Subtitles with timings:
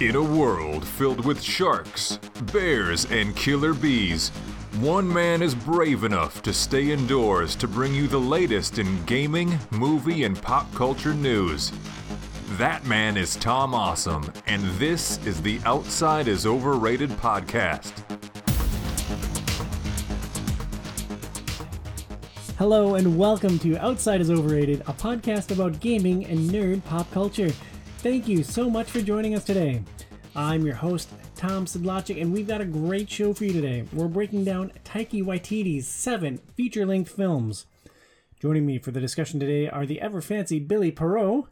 [0.00, 2.18] In a world filled with sharks,
[2.52, 4.30] bears, and killer bees,
[4.80, 9.56] one man is brave enough to stay indoors to bring you the latest in gaming,
[9.70, 11.70] movie, and pop culture news.
[12.58, 17.92] That man is Tom Awesome, and this is the Outside is Overrated podcast.
[22.58, 27.52] Hello and welcome to Outside is Overrated, a podcast about gaming and nerd pop culture.
[28.04, 29.82] Thank you so much for joining us today.
[30.36, 33.88] I'm your host, Tom Sidlachik, and we've got a great show for you today.
[33.94, 37.64] We're breaking down Taika Waititi's seven feature length films.
[38.38, 41.46] Joining me for the discussion today are the ever fancy Billy Perot.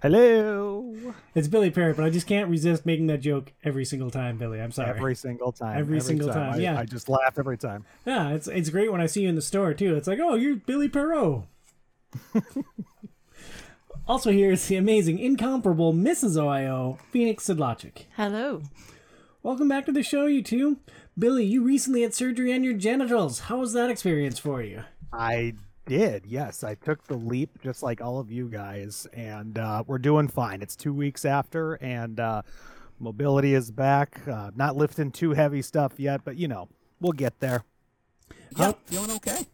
[0.00, 0.94] Hello.
[1.34, 4.60] It's Billy Parrot, but I just can't resist making that joke every single time, Billy.
[4.60, 4.90] I'm sorry.
[4.90, 5.76] Every single time.
[5.76, 6.78] Every single time, I, yeah.
[6.78, 7.84] I just laugh every time.
[8.06, 9.96] Yeah, it's it's great when I see you in the store too.
[9.96, 11.42] It's like, oh, you're Billy Perot.
[14.06, 16.36] also here is the amazing, incomparable Mrs.
[16.36, 18.04] OIO, Phoenix Sidlachik.
[18.16, 18.62] Hello.
[19.42, 20.78] Welcome back to the show, you two.
[21.18, 23.40] Billy, you recently had surgery on your genitals.
[23.40, 24.84] How was that experience for you?
[25.12, 25.54] I
[25.86, 26.26] did.
[26.26, 30.28] Yes, I took the leap just like all of you guys, and uh, we're doing
[30.28, 30.62] fine.
[30.62, 32.42] It's two weeks after, and uh,
[32.98, 34.20] mobility is back.
[34.26, 36.68] Uh, not lifting too heavy stuff yet, but you know,
[37.00, 37.64] we'll get there.
[38.56, 39.46] How, feeling okay.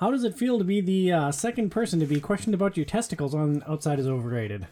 [0.00, 2.86] How does it feel to be the uh, second person to be questioned about your
[2.86, 4.66] testicles on Outside is Overrated?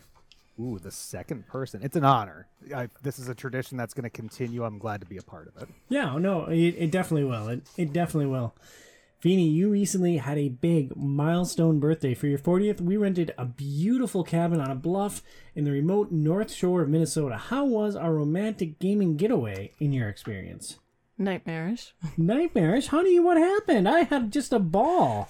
[0.58, 1.82] Ooh, the second person.
[1.82, 2.48] It's an honor.
[2.74, 4.64] I, this is a tradition that's going to continue.
[4.64, 5.68] I'm glad to be a part of it.
[5.90, 7.48] Yeah, no, it, it definitely will.
[7.48, 8.54] It, it definitely will.
[9.20, 12.14] Feeny, you recently had a big milestone birthday.
[12.14, 15.22] For your 40th, we rented a beautiful cabin on a bluff
[15.54, 17.36] in the remote north shore of Minnesota.
[17.36, 20.78] How was our romantic gaming getaway in your experience?
[21.18, 21.92] Nightmarish.
[22.16, 22.86] Nightmarish?
[22.88, 23.88] Honey, what happened?
[23.88, 25.28] I had just a ball.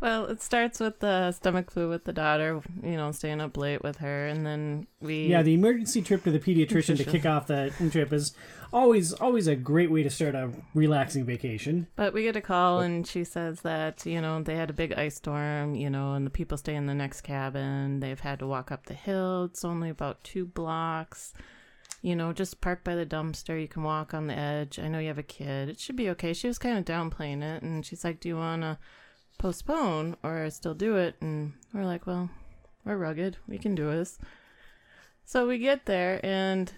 [0.00, 3.82] Well, it starts with the stomach flu with the daughter, you know, staying up late
[3.82, 7.48] with her, and then we Yeah, the emergency trip to the pediatrician to kick off
[7.48, 8.32] the trip is
[8.72, 11.86] always always a great way to start a relaxing vacation.
[11.96, 14.94] But we get a call and she says that, you know, they had a big
[14.94, 18.00] ice storm, you know, and the people stay in the next cabin.
[18.00, 19.44] They've had to walk up the hill.
[19.44, 21.34] It's only about two blocks.
[22.02, 23.60] You know, just park by the dumpster.
[23.60, 24.78] You can walk on the edge.
[24.78, 25.68] I know you have a kid.
[25.68, 26.32] It should be okay.
[26.32, 27.62] She was kind of downplaying it.
[27.62, 28.78] And she's like, Do you want to
[29.38, 31.16] postpone or still do it?
[31.20, 32.30] And we're like, Well,
[32.84, 33.36] we're rugged.
[33.46, 34.18] We can do this.
[35.24, 36.72] So we get there and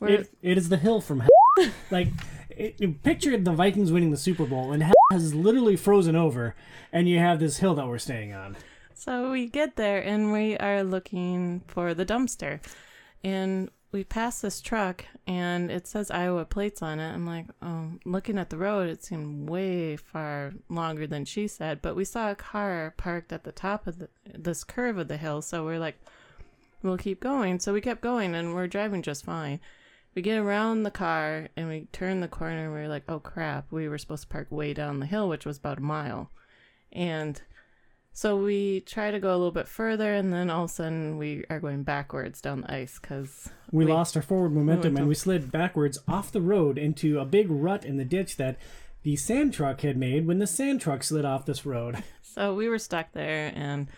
[0.00, 0.08] we're.
[0.08, 1.70] It, it is the hill from hell.
[1.90, 2.08] like,
[2.50, 6.54] it, you picture the Vikings winning the Super Bowl, and hell has literally frozen over,
[6.92, 8.56] and you have this hill that we're staying on.
[8.98, 12.60] So we get there and we are looking for the dumpster.
[13.22, 17.10] And we pass this truck and it says Iowa plates on it.
[17.14, 21.80] I'm like, oh, looking at the road, it seemed way far longer than she said.
[21.80, 25.16] But we saw a car parked at the top of the, this curve of the
[25.16, 25.40] hill.
[25.40, 25.98] So we're like,
[26.82, 27.58] we'll keep going.
[27.58, 29.60] So we kept going and we're driving just fine.
[30.14, 33.72] We get around the car and we turn the corner and we're like, oh crap,
[33.72, 36.30] we were supposed to park way down the hill, which was about a mile.
[36.92, 37.40] And
[38.16, 41.18] so we try to go a little bit further, and then all of a sudden
[41.18, 44.96] we are going backwards down the ice because We, lost our forward momentum, Momentum.
[44.96, 48.56] and we slid backwards off the road into a big rut in the ditch that
[49.02, 52.02] the sand truck had made when the sand truck slid off this road.
[52.22, 53.52] so we were stuck there.
[53.54, 53.88] And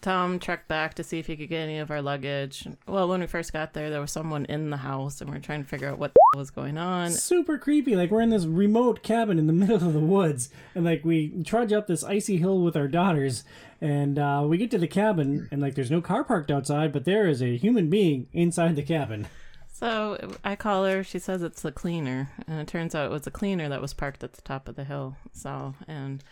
[0.00, 2.66] Tom trekked back to see if he could get any of our luggage.
[2.86, 5.40] Well, when we first got there, there was someone in the house, and we are
[5.40, 7.10] trying to figure out what the was going on.
[7.10, 7.96] Super creepy.
[7.96, 11.42] Like we're in this remote cabin in the middle of the woods, and like we
[11.44, 13.44] trudge up this icy hill with our daughters,
[13.80, 17.04] and uh, we get to the cabin, and like there's no car parked outside, but
[17.04, 19.26] there is a human being inside the cabin.
[19.72, 21.02] So I call her.
[21.02, 23.94] She says it's the cleaner, and it turns out it was a cleaner that was
[23.94, 25.16] parked at the top of the hill.
[25.32, 26.22] So and,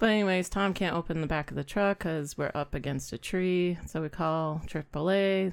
[0.00, 3.18] but anyways, Tom can't open the back of the truck because we're up against a
[3.18, 3.78] tree.
[3.86, 5.52] So we call AAA.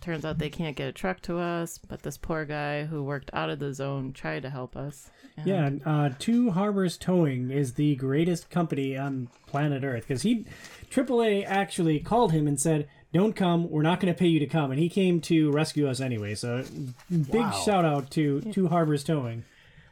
[0.00, 3.30] Turns out they can't get a truck to us, but this poor guy who worked
[3.34, 5.10] out of the zone tried to help us.
[5.36, 10.46] And Yeah, uh, Two Harbors Towing is the greatest company on planet Earth because he,
[10.90, 13.68] AAA actually called him and said, "Don't come.
[13.70, 16.34] We're not going to pay you to come," and he came to rescue us anyway.
[16.34, 16.64] So,
[17.10, 17.50] big Wow.
[17.50, 19.44] shout out to Two Harbors Towing.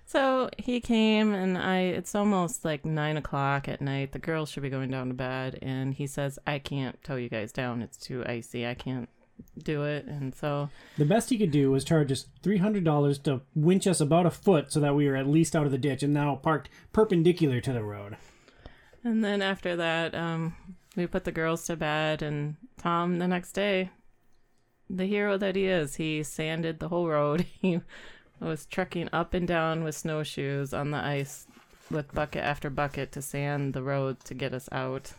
[0.08, 1.80] So he came, and I.
[1.80, 4.12] It's almost like nine o'clock at night.
[4.12, 7.28] The girls should be going down to bed, and he says, "I can't tow you
[7.28, 7.82] guys down.
[7.82, 8.66] It's too icy.
[8.66, 9.10] I can't
[9.62, 13.18] do it." And so, The best he could do was charge us three hundred dollars
[13.18, 15.76] to winch us about a foot so that we were at least out of the
[15.78, 18.16] ditch and now parked perpendicular to the road.
[19.04, 20.56] and then after that, um,
[20.96, 23.90] we put the girls to bed, and Tom the next day,
[24.88, 27.44] the hero that he is, he sanded the whole road.
[27.60, 27.80] He
[28.40, 31.46] was trekking up and down with snowshoes on the ice
[31.90, 35.12] with bucket after bucket to sand the road to get us out.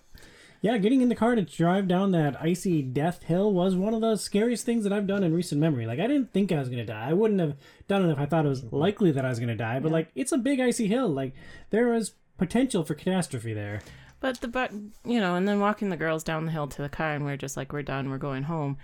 [0.62, 4.02] Yeah, getting in the car to drive down that icy death hill was one of
[4.02, 5.86] the scariest things that I've done in recent memory.
[5.86, 7.10] Like, I didn't think I was going to die.
[7.10, 7.56] I wouldn't have
[7.88, 9.92] done it if I thought it was likely that I was going to die, but,
[9.92, 11.08] like, it's a big icy hill.
[11.08, 11.34] Like,
[11.70, 13.82] there was potential for catastrophe there.
[14.20, 14.72] But the but
[15.06, 17.38] you know, and then walking the girls down the hill to the car, and we're
[17.38, 18.78] just like, we're done, we're going home.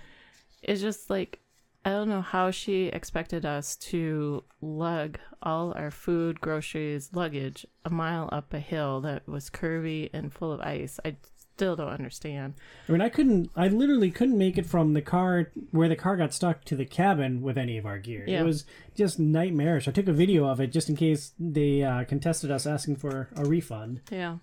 [0.62, 1.40] It's just like
[1.86, 7.92] I don't know how she expected us to lug all our food, groceries, luggage a
[7.92, 11.00] mile up a hill that was curvy and full of ice.
[11.06, 11.18] I
[11.56, 12.56] still don't understand.
[12.90, 16.18] I mean, I couldn't, I literally couldn't make it from the car where the car
[16.18, 18.26] got stuck to the cabin with any of our gear.
[18.28, 18.42] Yeah.
[18.42, 18.66] It was
[18.96, 19.88] just nightmarish.
[19.88, 23.30] I took a video of it just in case they uh, contested us asking for
[23.36, 24.02] a refund.
[24.12, 24.38] Yeah.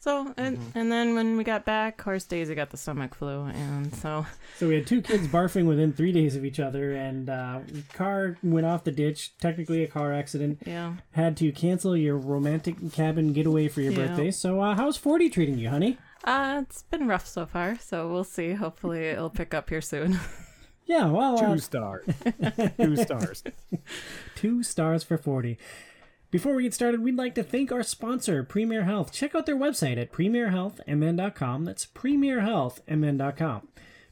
[0.00, 3.42] So and and then when we got back, of course Daisy got the stomach flu,
[3.46, 4.24] and so
[4.56, 7.60] So we had two kids barfing within three days of each other, and uh,
[7.94, 9.36] car went off the ditch.
[9.38, 10.60] Technically a car accident.
[10.64, 10.94] yeah.
[11.12, 14.06] Had to cancel your romantic cabin getaway for your Yeah.
[14.06, 14.30] birthday.
[14.30, 15.98] So uh, how's forty treating you, honey?
[16.24, 18.52] Uh, it's been rough so far, so we'll see.
[18.52, 20.18] Hopefully, it'll pick up here soon.
[20.90, 22.06] Yeah, well, uh, Two stars.
[22.78, 23.44] Two stars.
[24.36, 25.58] two stars for 40.
[26.30, 29.12] Before we get started, we'd like to thank our sponsor, Premier Health.
[29.12, 31.64] Check out their website at premierhealthmn.com.
[31.64, 33.68] That's premierhealthmn.com.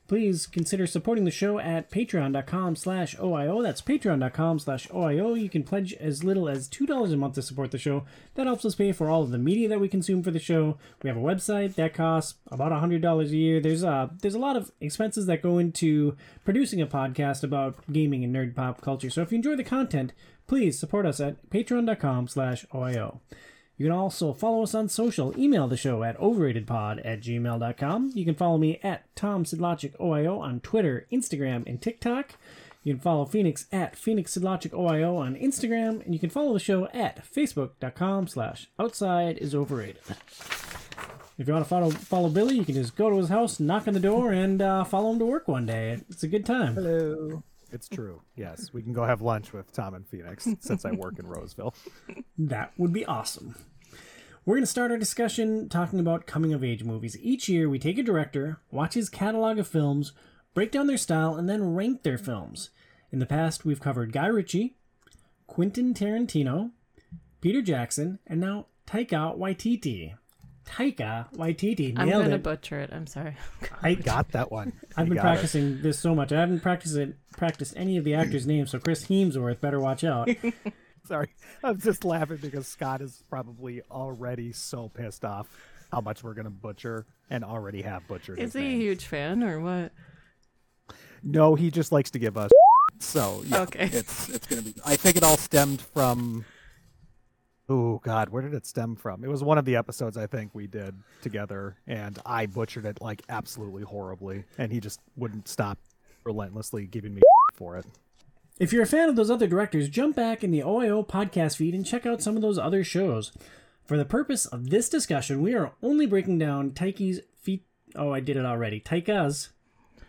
[0.08, 3.62] Please consider supporting the show at patreon.com slash OIO.
[3.62, 5.38] That's patreon.com slash OIO.
[5.38, 8.04] You can pledge as little as $2 a month to support the show.
[8.34, 10.78] That helps us pay for all of the media that we consume for the show.
[11.02, 13.60] We have a website that costs about $100 a year.
[13.60, 18.22] There's a, there's a lot of expenses that go into producing a podcast about gaming
[18.22, 19.10] and nerd pop culture.
[19.10, 20.12] So if you enjoy the content,
[20.46, 23.20] please support us at patreon.com slash OIO.
[23.76, 25.38] You can also follow us on social.
[25.38, 28.12] Email the show at overratedpod at gmail.com.
[28.14, 32.36] You can follow me at Tom Sidlogic OIO on Twitter, Instagram, and TikTok.
[32.82, 36.60] You can follow Phoenix at Phoenix Sidlogic OIO on Instagram, and you can follow the
[36.60, 40.02] show at facebook.com slash outside is overrated.
[41.38, 43.86] If you want to follow follow Billy, you can just go to his house, knock
[43.86, 46.00] on the door, and uh, follow him to work one day.
[46.08, 46.74] It's a good time.
[46.74, 47.42] Hello.
[47.72, 48.22] It's true.
[48.36, 51.74] Yes, we can go have lunch with Tom and Phoenix since I work in Roseville.
[52.38, 53.56] That would be awesome.
[54.44, 57.16] We're going to start our discussion talking about coming of age movies.
[57.20, 60.12] Each year, we take a director, watch his catalog of films,
[60.54, 62.70] break down their style, and then rank their films.
[63.10, 64.76] In the past, we've covered Guy Ritchie,
[65.46, 66.72] Quentin Tarantino,
[67.40, 70.14] Peter Jackson, and now Taika Waititi.
[70.66, 72.42] Taika Waititi I'm gonna it.
[72.42, 72.90] butcher it.
[72.92, 73.36] I'm sorry.
[73.82, 74.72] I, Got that one.
[74.96, 75.28] I've You been got it.
[75.30, 76.32] practicing this so much.
[76.32, 80.02] I haven't practiced it, practiced any of the actors' names, so Chris Hemsworth better watch
[80.04, 80.28] out.
[81.06, 81.28] Sorry,
[81.62, 85.46] I'm just laughing because Scott is probably already so pissed off
[85.92, 88.38] how much we're gonna butcher and already have butchered.
[88.40, 88.80] Is his he a name.
[88.80, 89.92] huge fan or what?
[91.22, 92.50] No, he just likes to give us.
[92.98, 93.90] So yeah, Okay.
[93.92, 94.74] it's it's gonna be.
[94.82, 96.46] I think it all stemmed from.
[97.68, 99.24] Oh God, where did it stem from?
[99.24, 103.00] It was one of the episodes I think we did together, and I butchered it
[103.00, 105.78] like absolutely horribly, and he just wouldn't stop
[106.22, 107.22] relentlessly giving me
[107.54, 107.86] for it.
[108.58, 111.74] If you're a fan of those other directors, jump back in the OIO podcast feed
[111.74, 113.32] and check out some of those other shows.
[113.84, 117.64] For the purpose of this discussion, we are only breaking down Taika's feet.
[117.94, 118.80] Oh, I did it already.
[118.80, 119.50] Taika's.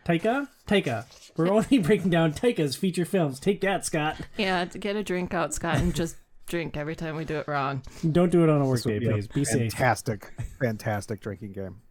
[0.06, 0.48] Taika?
[0.65, 1.06] Taika.
[1.36, 3.39] We're only breaking down Taika's feature films.
[3.39, 4.15] Take that, Scott.
[4.38, 6.15] Yeah, get a drink out, Scott, and just
[6.47, 7.83] drink every time we do it wrong.
[8.11, 9.27] Don't do it on a This would workday, be please.
[9.27, 9.71] Be safe.
[9.73, 11.81] fantastic, fantastic drinking game.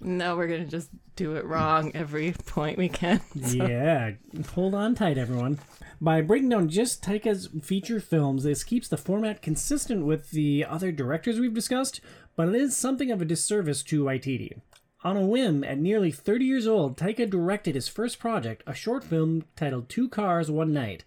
[0.00, 3.20] No, we're gonna just do it wrong every point we can.
[3.34, 4.12] yeah,
[4.54, 5.58] hold on tight, everyone.
[6.00, 10.92] By breaking down just Taika's feature films, this keeps the format consistent with the other
[10.92, 12.00] directors we've discussed,
[12.36, 14.60] but it is something of a disservice to Waititi.
[15.04, 19.04] On a whim, at nearly 30 years old, Taika directed his first project, a short
[19.04, 21.04] film titled Two Cars, One Night.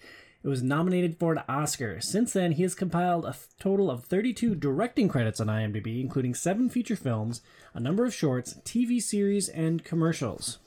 [0.48, 2.00] It was nominated for an Oscar.
[2.00, 6.70] Since then, he has compiled a total of 32 directing credits on IMDb, including seven
[6.70, 7.42] feature films,
[7.74, 10.60] a number of shorts, TV series, and commercials.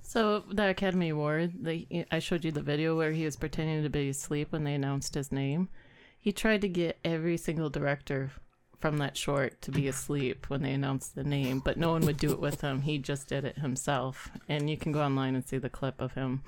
[0.00, 3.90] So the Academy Award, the, I showed you the video where he was pretending to
[3.90, 5.68] be asleep when they announced his name.
[6.18, 8.30] He tried to get every single director
[8.86, 12.16] from that short to be asleep when they announced the name, but no one would
[12.16, 12.82] do it with him.
[12.82, 16.12] He just did it himself, and you can go online and see the clip of
[16.12, 16.42] him.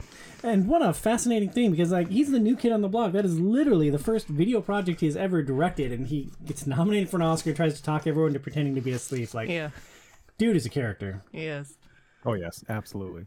[0.44, 3.10] And what a fascinating thing because like he's the new kid on the block.
[3.12, 7.08] That is literally the first video project he has ever directed, and he gets nominated
[7.10, 7.52] for an Oscar.
[7.52, 9.34] Tries to talk everyone to pretending to be asleep.
[9.34, 9.70] Like, Yeah,
[10.38, 11.24] dude is a character.
[11.32, 11.74] he is.
[12.24, 13.26] Oh yes, absolutely.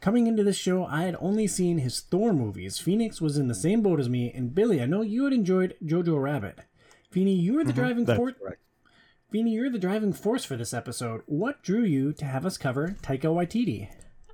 [0.00, 2.78] Coming into this show, I had only seen his Thor movies.
[2.78, 5.74] Phoenix was in the same boat as me, and Billy, I know you had enjoyed
[5.84, 6.60] Jojo Rabbit.
[7.16, 7.80] Feeny, you were the mm-hmm.
[7.80, 8.34] driving That's force.
[8.38, 8.60] correct.
[9.30, 11.22] Feeny, you're the driving force for this episode.
[11.24, 13.88] What drew you to have us cover Taika Waititi?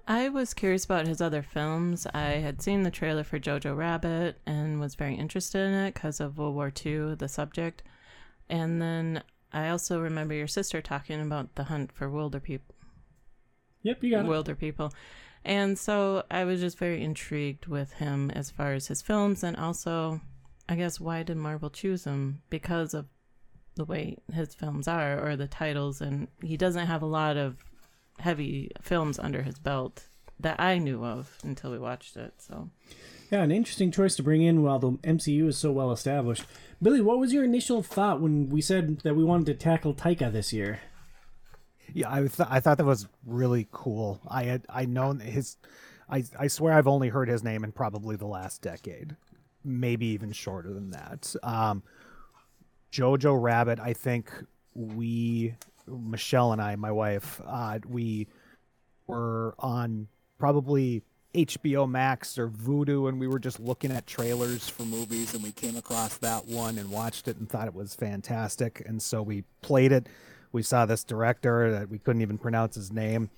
[0.08, 2.08] I was curious about his other films.
[2.12, 6.18] I had seen the trailer for Jojo Rabbit and was very interested in it because
[6.18, 7.84] of World War II, the subject.
[8.48, 9.22] And then
[9.52, 12.74] I also remember your sister talking about The Hunt for Wilder People.
[13.84, 14.28] Yep, you got it.
[14.28, 14.92] wilder people.
[15.44, 19.56] And so I was just very intrigued with him as far as his films and
[19.56, 20.20] also
[20.68, 22.42] I guess why did Marvel choose him?
[22.50, 23.06] Because of
[23.74, 27.56] the way his films are or the titles and he doesn't have a lot of
[28.18, 32.34] heavy films under his belt that I knew of until we watched it.
[32.38, 32.68] So
[33.30, 36.44] Yeah, an interesting choice to bring in while the MCU is so well established.
[36.82, 40.30] Billy, what was your initial thought when we said that we wanted to tackle Taika
[40.32, 40.80] this year?
[41.94, 44.20] Yeah, I th- I thought that was really cool.
[44.26, 45.56] I had I known his,
[46.08, 49.16] I I swear I've only heard his name in probably the last decade,
[49.64, 51.34] maybe even shorter than that.
[51.42, 51.82] Um,
[52.92, 54.30] Jojo Rabbit, I think
[54.74, 55.54] we
[55.86, 58.28] Michelle and I, my wife, uh, we
[59.06, 61.02] were on probably
[61.34, 65.52] HBO Max or Vudu, and we were just looking at trailers for movies, and we
[65.52, 69.44] came across that one and watched it and thought it was fantastic, and so we
[69.62, 70.08] played it.
[70.52, 73.30] We saw this director that we couldn't even pronounce his name,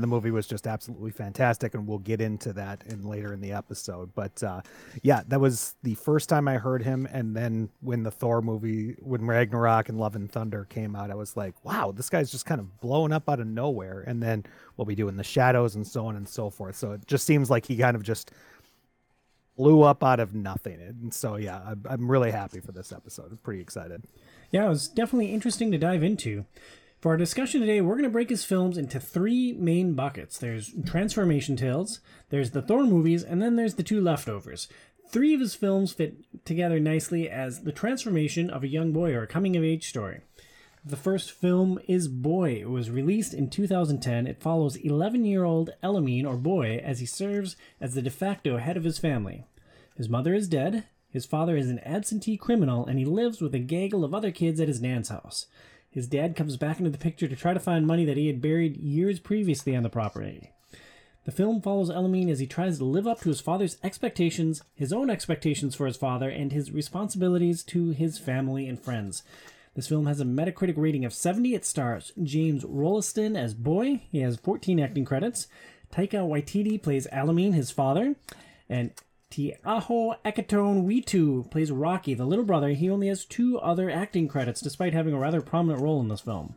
[0.00, 3.42] and the movie was just absolutely fantastic, and we'll get into that in later in
[3.42, 4.14] the episode.
[4.14, 4.62] But uh,
[5.02, 8.96] yeah, that was the first time I heard him, and then when the Thor movie,
[9.00, 12.46] when Ragnarok and Love and Thunder came out, I was like, wow, this guy's just
[12.46, 14.02] kind of blowing up out of nowhere.
[14.06, 14.44] And then
[14.76, 16.76] what we do in the shadows and so on and so forth.
[16.76, 18.30] So it just seems like he kind of just
[19.58, 20.80] blew up out of nothing.
[20.80, 23.32] And so yeah, I'm, I'm really happy for this episode.
[23.32, 24.04] I'm pretty excited.
[24.50, 26.46] Yeah, it was definitely interesting to dive into.
[27.00, 30.36] For our discussion today, we're going to break his films into three main buckets.
[30.36, 34.68] There's Transformation Tales, there's the Thor movies, and then there's the two leftovers.
[35.08, 39.22] Three of his films fit together nicely as the transformation of a young boy or
[39.22, 40.20] a coming of age story.
[40.84, 42.58] The first film is Boy.
[42.60, 44.26] It was released in 2010.
[44.26, 48.58] It follows 11 year old Alamein, or Boy, as he serves as the de facto
[48.58, 49.46] head of his family.
[49.96, 53.58] His mother is dead, his father is an absentee criminal, and he lives with a
[53.58, 55.46] gaggle of other kids at his nan's house.
[55.90, 58.40] His dad comes back into the picture to try to find money that he had
[58.40, 60.52] buried years previously on the property.
[61.24, 64.92] The film follows Alamein as he tries to live up to his father's expectations, his
[64.92, 69.22] own expectations for his father, and his responsibilities to his family and friends.
[69.74, 71.54] This film has a Metacritic rating of 70.
[71.54, 74.02] It stars James Rolleston as Boy.
[74.10, 75.46] He has 14 acting credits.
[75.92, 78.14] Taika Waititi plays Alamein, his father.
[78.68, 78.92] And
[79.30, 82.70] Te Aho Eketone-Whitu plays Rocky, the little brother.
[82.70, 86.20] He only has two other acting credits, despite having a rather prominent role in this
[86.20, 86.56] film.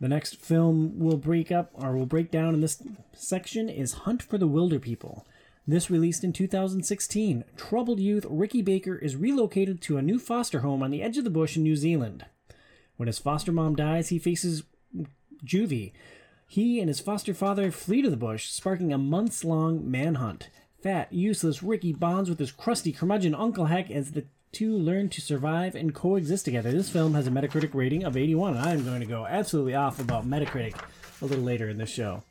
[0.00, 2.82] The next film we'll break up or we'll break down in this
[3.14, 5.26] section is Hunt for the Wilder People.
[5.66, 7.44] This released in 2016.
[7.56, 11.24] Troubled youth Ricky Baker is relocated to a new foster home on the edge of
[11.24, 12.24] the bush in New Zealand.
[12.96, 14.62] When his foster mom dies, he faces
[15.44, 15.92] juvie.
[16.48, 20.48] He and his foster father flee to the bush, sparking a months long manhunt.
[20.82, 25.20] Fat, useless Ricky bonds with his crusty curmudgeon Uncle Heck as the two learn to
[25.20, 26.70] survive and coexist together.
[26.70, 29.98] This film has a Metacritic rating of 81, and I'm going to go absolutely off
[30.00, 30.80] about Metacritic
[31.20, 32.22] a little later in this show.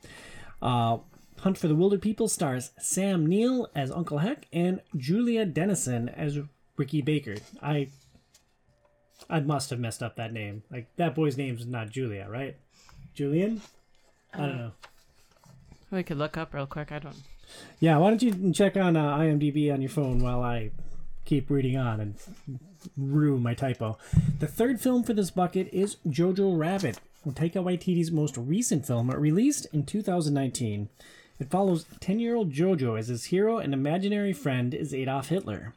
[0.62, 0.98] Uh,
[1.40, 6.38] Hunt for the Wilder People stars Sam Neill as Uncle Heck and Julia Dennison as
[6.76, 7.36] Ricky Baker.
[7.62, 7.88] I
[9.28, 10.62] I must have messed up that name.
[10.70, 12.56] Like that boy's name's not Julia, right?
[13.14, 13.60] Julian?
[14.32, 14.72] I don't know.
[15.90, 16.90] we could look up real quick.
[16.90, 17.16] I don't.
[17.80, 20.70] Yeah, why don't you check on uh, IMDb on your phone while I
[21.24, 22.14] keep reading on and
[22.96, 23.98] rue my typo.
[24.38, 29.66] The third film for this bucket is Jojo Rabbit, Taika Waititi's most recent film, released
[29.72, 30.88] in 2019.
[31.38, 35.74] It follows 10 year old Jojo as his hero and imaginary friend is Adolf Hitler.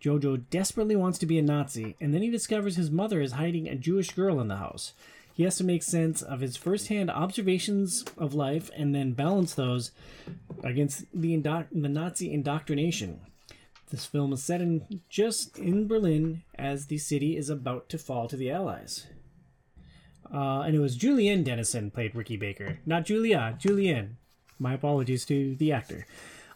[0.00, 3.68] Jojo desperately wants to be a Nazi, and then he discovers his mother is hiding
[3.68, 4.92] a Jewish girl in the house.
[5.34, 9.90] He has to make sense of his firsthand observations of life and then balance those
[10.62, 13.20] against the, indo- the Nazi indoctrination.
[13.90, 18.28] This film is set in just in Berlin as the city is about to fall
[18.28, 19.08] to the Allies.
[20.32, 24.16] Uh, and it was Julian Dennison played Ricky Baker, not Julia, Julian.
[24.60, 26.06] My apologies to the actor.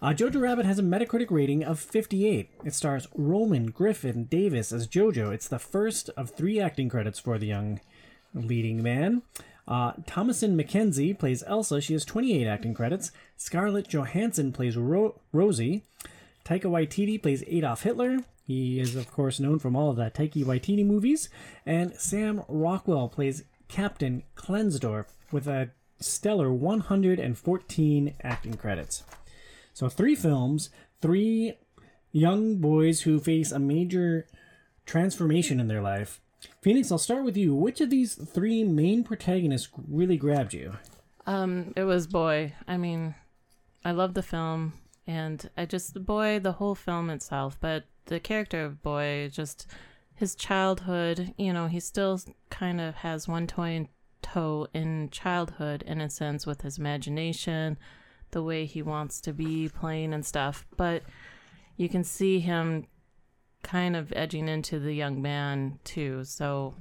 [0.01, 2.51] Uh, Jojo Rabbit has a Metacritic rating of 58.
[2.65, 5.33] It stars Roman Griffin Davis as Jojo.
[5.33, 7.81] It's the first of three acting credits for the young
[8.35, 9.23] leading man.
[9.67, 11.81] Uh, Thomasin McKenzie plays Elsa.
[11.81, 13.13] She has 28 acting credits.
[13.37, 15.85] Scarlett Johansson plays Ro- Rosie.
[16.45, 18.21] Taika Waititi plays Adolf Hitler.
[18.47, 21.29] He is, of course, known from all of the Taika Waititi movies.
[21.67, 25.71] And Sam Rockwell plays Captain Klenzendorf with a
[26.01, 29.03] stellar 114 acting credits.
[29.75, 30.71] So, three films,
[31.03, 31.59] three
[32.11, 34.27] young boys who face a major
[34.87, 36.21] transformation in their life.
[36.61, 37.55] Phoenix, I'll start with you.
[37.55, 40.73] Which of these three main protagonists really grabbed you?
[41.27, 42.55] Um, it was Boy.
[42.67, 43.15] I mean,
[43.85, 44.73] I love the film,
[45.07, 49.67] and I just boy, the whole film itself, but the character of Boy, just
[50.15, 51.33] his childhood.
[51.39, 53.89] You know, he still kind of has one toe in,
[54.21, 57.79] toe in childhood innocence with his imagination,
[58.33, 60.67] the way he wants to be playing and stuff.
[60.77, 61.05] But
[61.77, 62.87] you can see him
[63.69, 66.25] kind of edging into the young man too.
[66.25, 66.75] So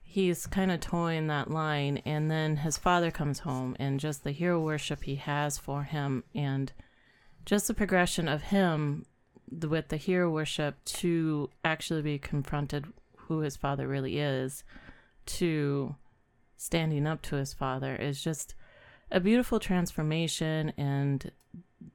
[0.00, 1.98] he's kind of toying that line.
[2.04, 6.22] And then his father comes home and just the hero worship he has for him
[6.32, 6.72] and
[7.44, 9.06] just the progression of him
[9.50, 14.62] with the hero worship to actually be confronted who his father really is
[15.26, 15.96] to
[16.56, 18.54] standing up to his father is just
[19.10, 21.32] a beautiful transformation and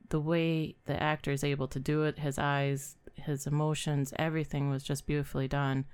[0.10, 4.84] the way the actor is able to do it his eyes his emotions everything was
[4.84, 5.86] just beautifully done.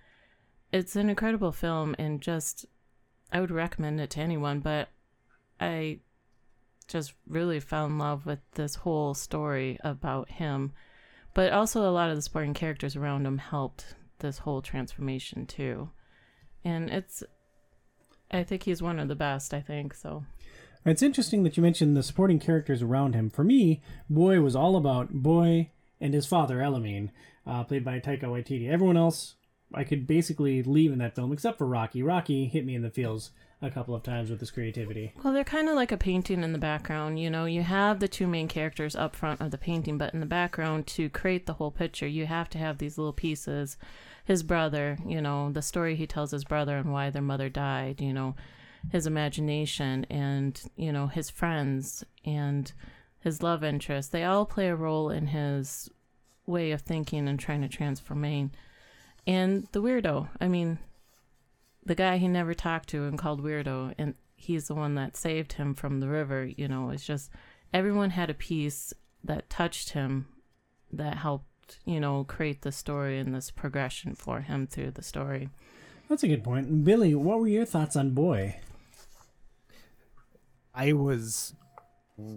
[0.72, 2.66] It's an incredible film and just
[3.34, 4.90] i would recommend it to anyone but
[5.60, 6.00] i
[6.92, 10.74] just really fell in love with this whole story about him.
[11.34, 15.90] But also a lot of the supporting characters around him helped this whole transformation too.
[16.63, 17.24] And it's
[18.30, 20.25] i think he's one of the best i think so.
[20.86, 23.30] It's interesting that you mentioned the supporting characters around him.
[23.30, 27.10] For me, Boy was all about Boy and his father, Alamein,
[27.48, 28.70] uh, played by Taika Waititi.
[28.70, 29.36] Everyone else
[29.74, 32.03] I could basically leave in that film except for Rocky.
[32.03, 33.31] Rocky hit me in the feels
[33.62, 35.13] a couple of times with his creativity.
[35.24, 37.20] Well, they're kind of like a painting in the background.
[37.20, 40.20] You know, you have the two main characters up front of the painting, but in
[40.20, 43.77] the background, to create the whole picture, you have to have these little pieces.
[44.25, 48.01] His brother, you know, the story he tells his brother and why their mother died,
[48.01, 48.36] you know,
[48.91, 52.72] his imagination and, you know, his friends and
[53.22, 54.12] his love interest.
[54.12, 55.90] They all play a role in his
[56.46, 58.51] way of thinking and trying to transform.
[59.25, 60.80] And the weirdo, I mean,
[61.86, 65.54] the guy he never talked to and called weirdo and he's the one that saved
[65.54, 67.30] him from the river you know it's just
[67.74, 70.28] everyone had a piece that touched him
[70.92, 75.50] that helped you know create the story and this progression for him through the story
[76.10, 76.84] That's a good point.
[76.84, 78.58] Billy, what were your thoughts on Boy?
[80.75, 81.54] I was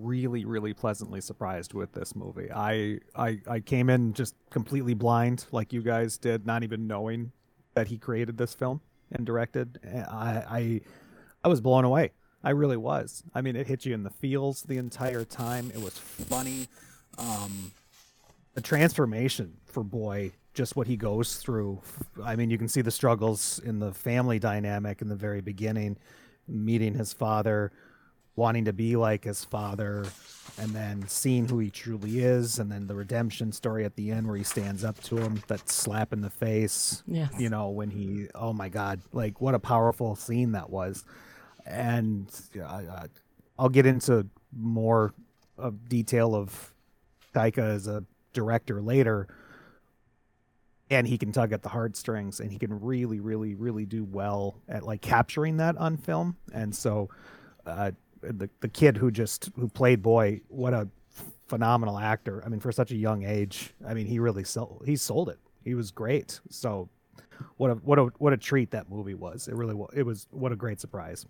[0.01, 2.51] really, really pleasantly surprised with this movie.
[2.53, 7.33] I, I, I came in just completely blind, like you guys did, not even knowing
[7.75, 8.81] that he created this film
[9.13, 9.79] and directed.
[9.85, 10.81] I, I,
[11.45, 12.13] I was blown away.
[12.43, 13.25] I really was.
[13.35, 15.71] I mean, it hit you in the feels the entire time.
[15.75, 16.69] It was funny.
[17.17, 17.73] Um,
[18.55, 21.81] the transformation for Boy, just what he goes through.
[22.23, 25.97] I mean, you can see the struggles in the family dynamic in the very beginning,
[26.47, 27.73] meeting his father,
[28.37, 30.05] wanting to be like his father,
[30.59, 34.27] and then seeing who he truly is, and then the redemption story at the end
[34.27, 37.03] where he stands up to him, that slap in the face.
[37.07, 37.33] Yes.
[37.39, 41.05] You know, when he, oh my God, like what a powerful scene that was.
[41.67, 42.29] And
[42.61, 43.07] uh, I-
[43.59, 45.15] I'll get into more
[45.57, 46.73] of detail of
[47.35, 49.29] Taika as a director later.
[50.91, 54.57] And he can tug at the heartstrings and he can really, really, really do well
[54.69, 56.37] at like capturing that on film.
[56.53, 57.09] And so
[57.65, 57.93] uh,
[58.33, 60.89] the the kid who just who played boy, what a
[61.47, 62.43] phenomenal actor.
[62.45, 65.39] I mean, for such a young age, I mean, he really sold he sold it.
[65.63, 66.41] He was great.
[66.51, 66.89] So
[67.57, 69.49] what a what a what a treat that movie was.
[69.49, 69.91] It really was.
[69.95, 71.27] It was what a great surprise.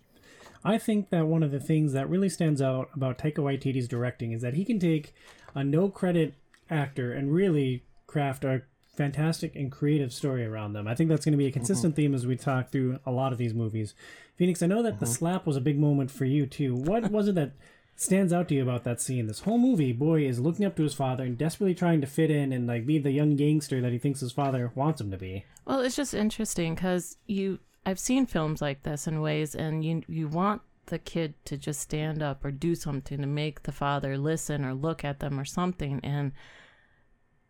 [0.63, 4.31] I think that one of the things that really stands out about Taika Waititi's directing
[4.31, 5.13] is that he can take
[5.53, 6.33] a no credit
[6.69, 8.63] actor and really craft a
[8.95, 10.87] fantastic and creative story around them.
[10.87, 11.59] I think that's going to be a mm-hmm.
[11.59, 13.93] consistent theme as we talk through a lot of these movies.
[14.35, 15.13] Phoenix, I know that the mm-hmm.
[15.13, 16.75] slap was a big moment for you too.
[16.75, 17.53] What was it that
[17.95, 19.27] stands out to you about that scene?
[19.27, 22.29] This whole movie, boy is looking up to his father and desperately trying to fit
[22.31, 25.17] in and like be the young gangster that he thinks his father wants him to
[25.17, 25.45] be.
[25.65, 30.03] Well, it's just interesting because you, I've seen films like this in ways, and you
[30.07, 34.17] you want the kid to just stand up or do something to make the father
[34.17, 36.31] listen or look at them or something, and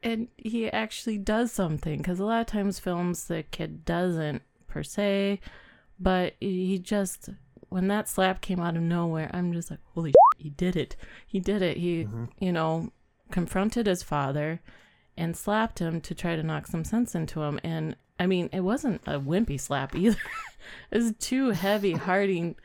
[0.05, 4.83] and he actually does something because a lot of times films the kid doesn't per
[4.83, 5.39] se,
[5.99, 7.29] but he just
[7.69, 10.95] when that slap came out of nowhere, I'm just like, holy, shit, he did it,
[11.25, 12.25] he did it, he mm-hmm.
[12.39, 12.91] you know
[13.31, 14.61] confronted his father
[15.17, 17.59] and slapped him to try to knock some sense into him.
[17.63, 20.19] And I mean, it wasn't a wimpy slap either.
[20.91, 22.57] it was two heavy, harding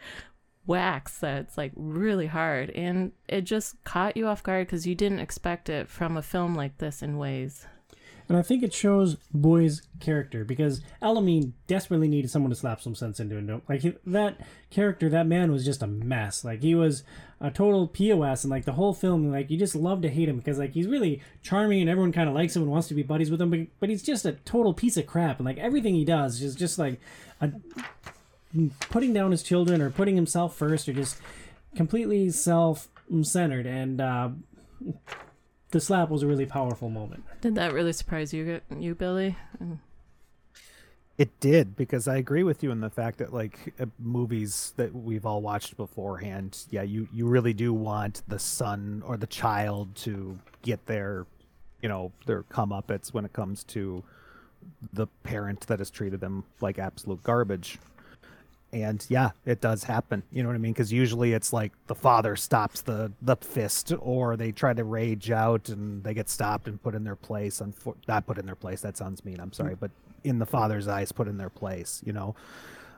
[0.66, 2.70] whacks that's like really hard.
[2.70, 6.54] And it just caught you off guard because you didn't expect it from a film
[6.54, 7.66] like this in ways.
[8.30, 12.94] And I think it shows Boy's character because Alamein desperately needed someone to slap some
[12.94, 13.60] sense into him.
[13.68, 16.44] Like that character, that man was just a mess.
[16.44, 17.02] Like he was
[17.40, 20.36] a total pos, and like the whole film, like you just love to hate him
[20.36, 23.02] because like he's really charming and everyone kind of likes him and wants to be
[23.02, 23.50] buddies with him.
[23.50, 26.54] But but he's just a total piece of crap, and like everything he does is
[26.54, 27.00] just like
[27.40, 27.50] a,
[28.88, 31.18] putting down his children or putting himself first or just
[31.76, 33.66] completely self-centered.
[33.66, 34.30] And uh,
[35.70, 37.24] the slap was a really powerful moment.
[37.40, 39.36] Did that really surprise you, you Billy?
[41.16, 44.94] It did because I agree with you in the fact that like uh, movies that
[44.94, 49.94] we've all watched beforehand, yeah, you you really do want the son or the child
[49.96, 51.26] to get their,
[51.82, 54.02] you know, their comeuppance when it comes to
[54.94, 57.78] the parent that has treated them like absolute garbage.
[58.72, 60.22] And yeah, it does happen.
[60.30, 60.72] You know what I mean?
[60.72, 65.30] Because usually it's like the father stops the the fist, or they try to rage
[65.30, 67.60] out and they get stopped and put in their place.
[67.60, 68.80] Unfor- not put in their place.
[68.80, 69.40] That sounds mean.
[69.40, 69.90] I'm sorry, but
[70.24, 72.34] in the father's eyes put in their place you know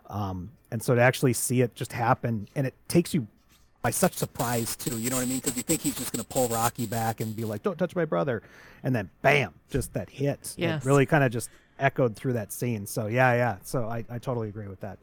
[0.09, 3.27] um, and so to actually see it just happen and it takes you
[3.81, 6.23] by such surprise too you know what i mean because you think he's just going
[6.23, 8.43] to pull rocky back and be like don't touch my brother
[8.83, 12.87] and then bam just that hit it really kind of just echoed through that scene
[12.87, 14.99] so yeah yeah so I, I totally agree with that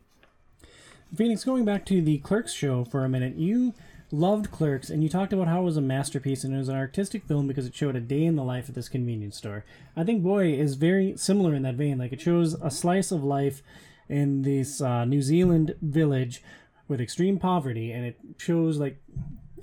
[1.15, 3.73] Phoenix, going back to the Clerks show for a minute, you
[4.11, 6.75] loved Clerks and you talked about how it was a masterpiece and it was an
[6.75, 9.65] artistic film because it showed a day in the life of this convenience store.
[9.95, 11.97] I think Boy is very similar in that vein.
[11.97, 13.61] Like it shows a slice of life
[14.07, 16.43] in this uh, New Zealand village
[16.87, 19.01] with extreme poverty and it shows like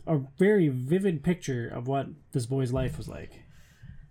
[0.07, 3.43] a very vivid picture of what this boy's life was like.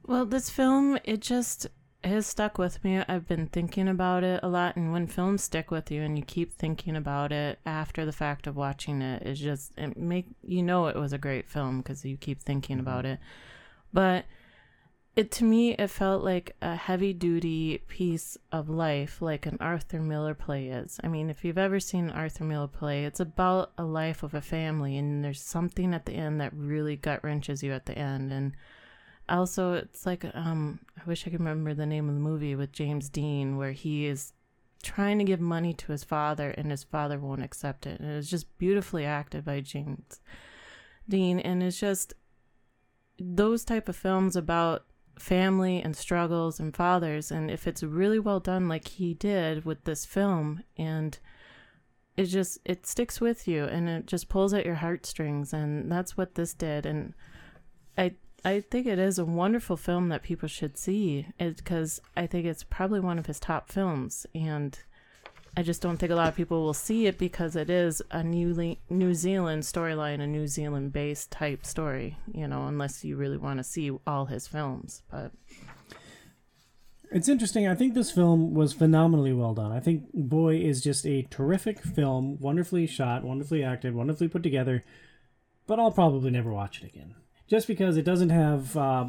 [0.06, 1.68] Well, this film, it just
[2.08, 3.04] has stuck with me.
[3.08, 6.24] I've been thinking about it a lot, and when films stick with you and you
[6.24, 10.62] keep thinking about it after the fact of watching it, it's just it make you
[10.62, 13.14] know it was a great film because you keep thinking about mm-hmm.
[13.14, 13.20] it.
[13.94, 14.26] But
[15.16, 20.02] it to me, it felt like a heavy duty piece of life, like an Arthur
[20.02, 21.00] Miller play is.
[21.04, 24.34] I mean, if you've ever seen an Arthur Miller play, it's about a life of
[24.34, 27.98] a family, and there's something at the end that really gut wrenches you at the
[27.98, 28.54] end, and
[29.28, 32.72] also it's like um i wish i could remember the name of the movie with
[32.72, 34.34] james dean where he is
[34.86, 38.00] trying to give money to his father and his father won't accept it.
[38.00, 40.22] And it's just beautifully acted by james
[41.10, 41.40] dean.
[41.40, 42.14] And it's just
[43.20, 44.86] those type of films about
[45.18, 47.32] family and struggles and fathers.
[47.32, 51.18] And if it's really well done like he did with this film and
[52.16, 55.52] it just it sticks with you and it just pulls at your heartstrings.
[55.52, 56.86] And that's what this did.
[56.86, 57.16] And
[57.98, 58.14] i
[58.46, 62.64] I think it is a wonderful film that people should see because I think it's
[62.64, 64.78] probably one of his top films, and
[65.58, 68.24] I just don't think a lot of people will see it because it is a
[68.24, 73.38] New New Zealand storyline, a New Zealand based type story, you know, unless you really
[73.38, 75.02] want to see all his films.
[75.10, 75.32] But
[77.12, 77.68] It's interesting.
[77.68, 79.72] I think this film was phenomenally well done.
[79.72, 84.84] I think Boy is just a terrific film, wonderfully shot, wonderfully acted, wonderfully put together.
[85.66, 87.16] But I'll probably never watch it again,
[87.48, 88.76] just because it doesn't have.
[88.76, 89.06] Uh,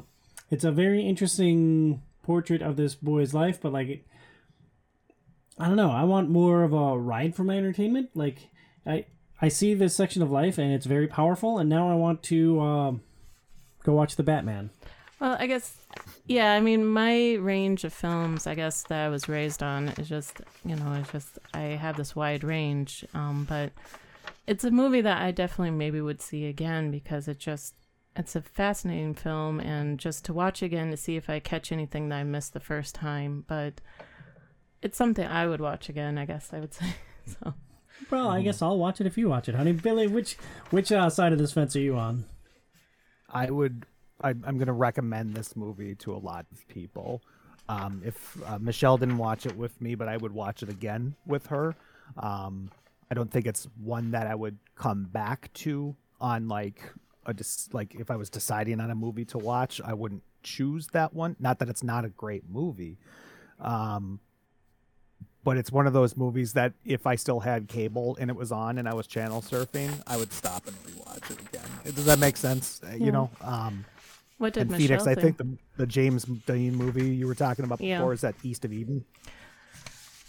[0.51, 4.05] it's a very interesting portrait of this boy's life, but like,
[5.59, 5.90] I don't know.
[5.90, 8.11] I want more of a ride for my entertainment.
[8.14, 8.51] Like,
[8.87, 9.07] I
[9.40, 12.61] I see this section of life and it's very powerful, and now I want to
[12.61, 12.92] uh,
[13.85, 14.70] go watch the Batman.
[15.20, 15.75] Well, I guess,
[16.27, 16.53] yeah.
[16.53, 20.42] I mean, my range of films, I guess that I was raised on is just,
[20.62, 23.03] you know, it's just I have this wide range.
[23.14, 23.72] Um, but
[24.46, 27.75] it's a movie that I definitely maybe would see again because it just
[28.16, 32.09] it's a fascinating film, and just to watch again to see if I catch anything
[32.09, 33.44] that I missed the first time.
[33.46, 33.81] But
[34.83, 36.18] it's something I would watch again.
[36.18, 36.87] I guess I would say
[37.26, 37.55] so.
[38.11, 39.72] Well, I guess I'll watch it if you watch it, honey.
[39.72, 40.37] Billy, which
[40.70, 42.24] which uh, side of this fence are you on?
[43.31, 43.85] I would.
[44.22, 47.22] I, I'm going to recommend this movie to a lot of people.
[47.68, 51.16] Um, if uh, Michelle didn't watch it with me, but I would watch it again
[51.26, 51.74] with her.
[52.16, 52.70] Um,
[53.11, 56.81] I don't think it's one that I would come back to on like
[57.27, 60.87] a dis- like if I was deciding on a movie to watch, I wouldn't choose
[60.89, 61.37] that one.
[61.39, 62.97] Not that it's not a great movie,
[63.61, 64.21] um,
[65.45, 68.51] but it's one of those movies that if I still had cable and it was
[68.53, 71.95] on and I was channel surfing, I would stop and rewatch it again.
[71.95, 72.81] Does that make sense?
[72.85, 73.31] Uh, You know.
[73.41, 73.85] Um,
[74.39, 75.37] What did and Michelle Phoenix, I think?
[75.39, 77.99] think the the James Dean movie you were talking about Yeah.
[77.99, 79.05] before is that East of Eden.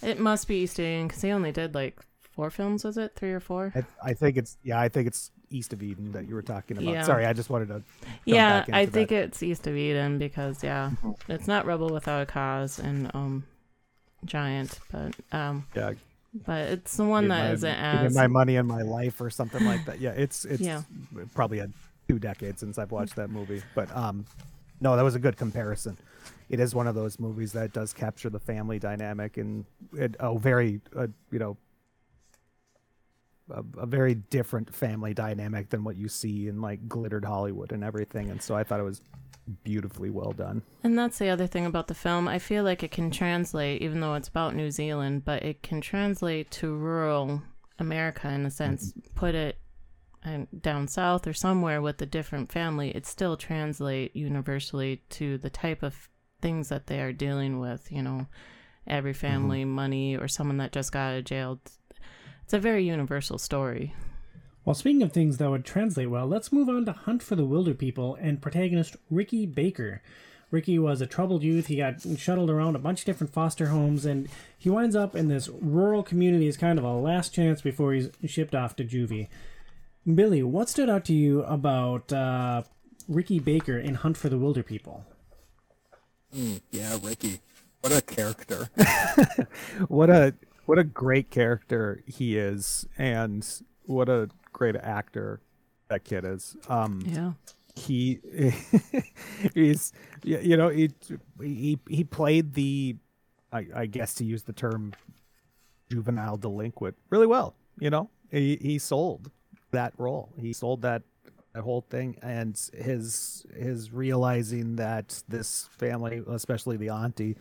[0.02, 2.00] It must be East of Eden because he only did like
[2.38, 2.86] four films.
[2.86, 3.73] Was it three or four?
[3.76, 6.78] I, I think it's yeah, I think it's East of Eden that you were talking
[6.78, 6.93] about.
[6.93, 7.02] Yeah.
[7.02, 7.84] Sorry, I just wanted to.
[8.26, 9.15] yeah, I think that.
[9.23, 10.91] it's East of Eden because yeah,
[11.28, 13.43] it's not Rebel Without a Cause and um,
[14.23, 15.93] Giant, but um, Yeah,
[16.45, 19.32] but it's the one give that my, isn't as my money and my life or
[19.32, 20.00] something like that.
[20.00, 20.84] Yeah, it's it's Yeah.
[21.34, 21.69] probably a
[22.08, 24.26] two decades since I've watched that movie, but um,
[24.80, 25.97] no, that was a good comparison.
[26.50, 30.38] It is one of those movies that does capture the family dynamic and it, a
[30.38, 31.58] very uh, you know
[33.52, 37.84] a, a very different family dynamic than what you see in like glittered Hollywood and
[37.84, 38.30] everything.
[38.30, 39.02] And so I thought it was
[39.64, 40.62] beautifully well done.
[40.84, 42.28] And that's the other thing about the film.
[42.28, 45.82] I feel like it can translate, even though it's about New Zealand, but it can
[45.82, 47.42] translate to rural
[47.80, 48.94] America in a sense.
[49.16, 49.58] Put it
[50.26, 55.50] uh, down south or somewhere with a different family, it still translate universally to the
[55.50, 56.10] type of
[56.42, 57.92] things that they are dealing with.
[57.92, 58.28] You know,
[58.86, 61.60] every family money or someone that just got out of jail.
[62.48, 63.94] It's a very universal story.
[64.64, 67.44] Well, speaking of things that would translate well, let's move on to Hunt for the
[67.44, 70.02] Wilder People and protagonist Ricky Baker.
[70.50, 71.68] Ricky was a troubled youth.
[71.68, 75.28] He got shuttled around a bunch of different foster homes, and he winds up in
[75.28, 79.28] this rural community as kind of a last chance before he's shipped off to juvie.
[80.16, 82.64] Billy, what stood out to you about uh,
[83.10, 85.04] Ricky Baker in Hunt for the Wilder People?
[86.34, 87.42] Mm, yeah, Ricky.
[87.82, 88.70] What a character.
[89.90, 90.34] what a
[90.68, 93.46] what a great character he is and
[93.86, 95.42] what a great actor
[95.90, 96.56] that kid is.
[96.70, 97.32] Um Yeah.
[97.76, 98.20] he
[99.54, 99.92] he's
[100.24, 100.92] you know he
[101.42, 102.96] he he played the
[103.52, 104.94] I, I guess to use the term
[105.90, 109.32] juvenile delinquent really well you know he he sold
[109.72, 111.04] that role he sold that
[111.54, 117.38] that whole thing and his his realizing that this family especially the auntie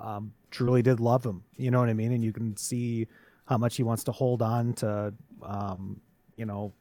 [0.00, 3.06] um truly did love him you know what i mean and you can see
[3.46, 6.00] how much he wants to hold on to um
[6.36, 6.72] you know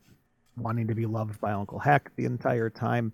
[0.59, 3.13] wanting to be loved by Uncle Heck the entire time,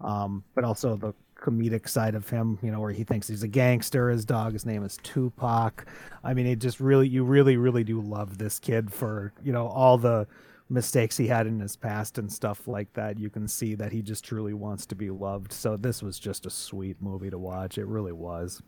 [0.00, 3.48] um, but also the comedic side of him, you know, where he thinks he's a
[3.48, 4.10] gangster.
[4.10, 5.86] His dog's name is Tupac.
[6.22, 9.66] I mean, it just really, you really, really do love this kid for, you know,
[9.66, 10.26] all the
[10.70, 13.18] mistakes he had in his past and stuff like that.
[13.18, 15.52] You can see that he just truly wants to be loved.
[15.52, 17.76] So this was just a sweet movie to watch.
[17.76, 18.62] It really was.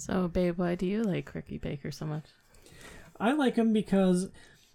[0.00, 2.24] So, babe, why do you like Ricky Baker so much?
[3.20, 4.30] I like him because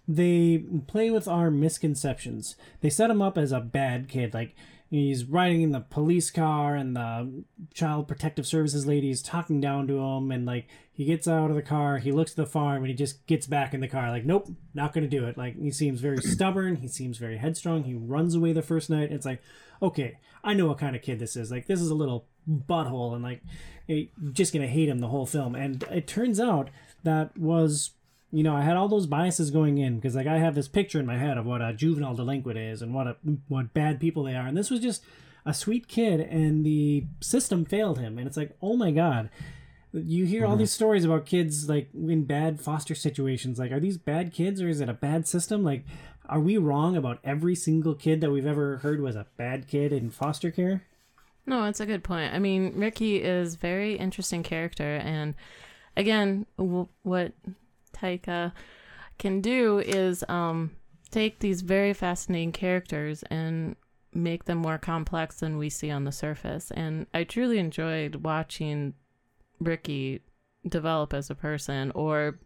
[0.06, 2.54] they play with our misconceptions.
[2.80, 4.54] They set him up as a bad kid, like
[4.88, 9.86] he's riding in the police car and the child protective services lady is talking down
[9.88, 12.78] to him and like he gets out of the car he looks at the farm
[12.78, 15.60] and he just gets back in the car like nope not gonna do it like
[15.60, 19.26] he seems very stubborn he seems very headstrong he runs away the first night it's
[19.26, 19.42] like
[19.82, 23.14] okay i know what kind of kid this is like this is a little butthole
[23.14, 23.42] and like
[23.86, 26.68] you're just gonna hate him the whole film and it turns out
[27.02, 27.90] that was
[28.32, 30.98] you know, I had all those biases going in because like I have this picture
[30.98, 33.16] in my head of what a juvenile delinquent is and what a
[33.48, 35.02] what bad people they are, and this was just
[35.44, 39.30] a sweet kid, and the system failed him, and it's like, oh my god.
[39.92, 40.58] You hear all mm-hmm.
[40.58, 43.58] these stories about kids like in bad foster situations.
[43.58, 45.64] Like, are these bad kids or is it a bad system?
[45.64, 45.86] Like,
[46.28, 49.94] are we wrong about every single kid that we've ever heard was a bad kid
[49.94, 50.82] in foster care?
[51.46, 52.34] No, it's a good point.
[52.34, 55.34] I mean, Ricky is very interesting character, and
[55.96, 57.32] again, w- what
[57.94, 58.52] Taika
[59.18, 60.72] can do is um,
[61.10, 63.76] take these very fascinating characters and
[64.12, 66.70] make them more complex than we see on the surface.
[66.72, 68.94] And I truly enjoyed watching
[69.60, 70.22] Ricky
[70.66, 72.38] develop as a person or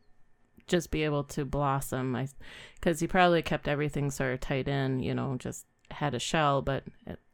[0.66, 2.14] just be able to blossom.
[2.14, 2.28] I
[2.74, 6.62] because he probably kept everything sort of tight in, you know, just had a shell,
[6.62, 6.84] but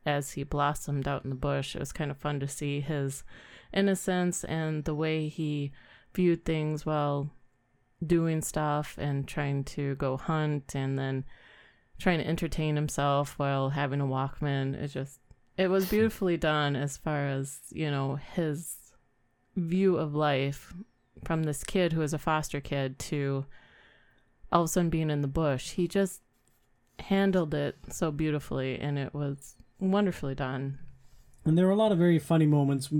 [0.04, 3.24] as he blossomed out in the bush, it was kind of fun to see his
[3.72, 5.72] innocence and the way he
[6.14, 7.30] viewed things while
[8.04, 11.24] doing stuff and trying to go hunt and then
[11.98, 14.74] trying to entertain himself while having a Walkman.
[14.74, 15.20] It just
[15.56, 18.76] it was beautifully done as far as, you know, his
[19.56, 20.74] view of life
[21.24, 23.46] from this kid who was a foster kid to
[24.52, 25.72] all of a sudden being in the bush.
[25.72, 26.20] He just
[27.00, 30.78] handled it so beautifully and it was wonderfully done.
[31.44, 32.90] And there were a lot of very funny moments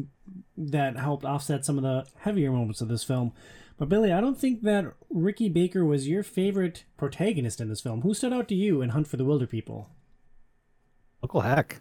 [0.57, 3.33] that helped offset some of the heavier moments of this film.
[3.79, 8.03] But Billy, I don't think that Ricky Baker was your favorite protagonist in this film.
[8.03, 9.91] Who stood out to you in Hunt for the Wilder People?
[11.23, 11.81] Uncle Heck.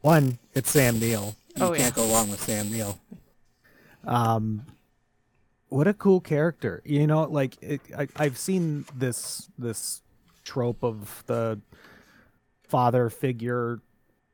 [0.00, 1.36] One, it's Sam Neill.
[1.56, 1.80] You Oh, yeah.
[1.82, 2.98] can't go wrong with Sam Neill.
[4.04, 4.64] Um,
[5.68, 6.82] what a cool character.
[6.84, 10.00] You know, like it, I, I've seen this this
[10.50, 11.60] trope of the
[12.66, 13.80] father figure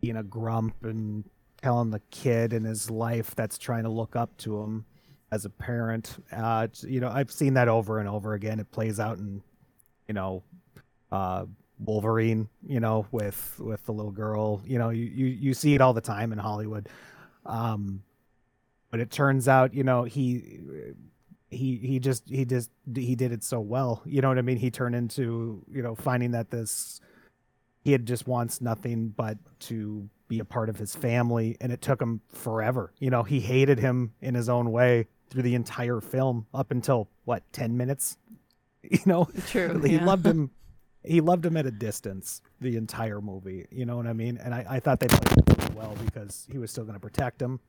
[0.00, 1.24] being a grump and
[1.60, 4.86] telling the kid in his life that's trying to look up to him
[5.30, 6.16] as a parent.
[6.32, 8.60] Uh, you know, I've seen that over and over again.
[8.60, 9.42] It plays out in,
[10.08, 10.42] you know,
[11.12, 11.44] uh,
[11.78, 12.48] Wolverine.
[12.66, 14.62] You know, with with the little girl.
[14.64, 16.88] You know, you you, you see it all the time in Hollywood.
[17.44, 18.02] Um,
[18.90, 20.60] but it turns out, you know, he
[21.50, 24.02] he he just he just he did it so well.
[24.04, 24.56] You know what I mean?
[24.56, 27.00] He turned into you know finding that this
[27.86, 31.80] he had just wants nothing but to be a part of his family and it
[31.80, 36.00] took him forever you know he hated him in his own way through the entire
[36.00, 38.18] film up until what 10 minutes
[38.82, 39.80] you know True.
[39.84, 40.04] he yeah.
[40.04, 40.50] loved him
[41.04, 44.52] he loved him at a distance the entire movie you know what i mean and
[44.52, 47.40] i, I thought they played it really well because he was still going to protect
[47.40, 47.60] him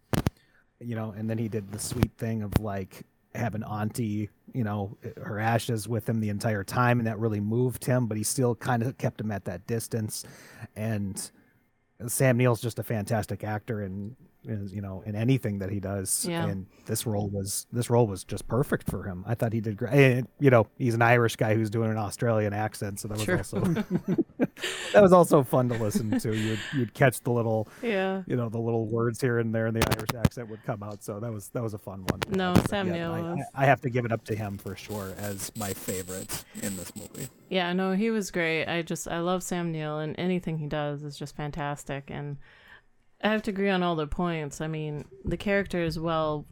[0.80, 3.04] you know and then he did the sweet thing of like
[3.38, 7.86] having auntie you know her ashes with him the entire time and that really moved
[7.86, 10.24] him but he still kind of kept him at that distance.
[10.76, 11.32] And
[12.08, 14.16] sam neill's just a fantastic actor and
[14.48, 16.26] you know, in anything that he does.
[16.28, 16.46] Yeah.
[16.46, 19.24] And this role was this role was just perfect for him.
[19.28, 19.94] I thought he did great.
[19.94, 23.26] And, you know, he's an Irish guy who's doing an Australian accent, so that was
[23.26, 23.38] True.
[23.38, 23.60] also
[24.94, 26.36] that was also fun to listen to.
[26.36, 28.24] You'd you'd catch the little Yeah.
[28.28, 31.04] you know the little words here and there, and the Irish accent would come out.
[31.04, 32.22] So that was that was a fun one.
[32.30, 34.76] No, Sam yeah, Neill I, I, I have to give it up to him for
[34.76, 37.28] sure as my favorite in this movie.
[37.50, 38.66] Yeah, no, he was great.
[38.66, 42.38] I just I love Sam Neill and anything he does is just fantastic and
[43.22, 44.62] I have to agree on all the points.
[44.62, 46.46] I mean, the character is well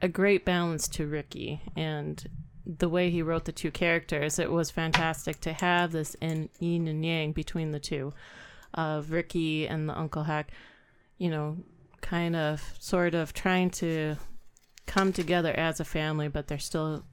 [0.00, 2.26] a great balance to Ricky and
[2.66, 6.88] the way he wrote the two characters, it was fantastic to have this in yin
[6.88, 8.12] and yang between the two
[8.74, 10.50] of Ricky and the Uncle Heck,
[11.16, 11.58] you know,
[12.00, 14.16] kind of sort of trying to
[14.86, 17.04] come together as a family, but they're still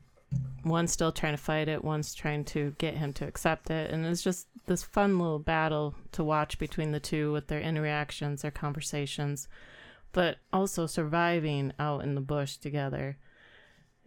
[0.65, 4.05] one's still trying to fight it, one's trying to get him to accept it, and
[4.05, 8.51] it's just this fun little battle to watch between the two with their interactions, their
[8.51, 9.47] conversations,
[10.11, 13.17] but also surviving out in the bush together.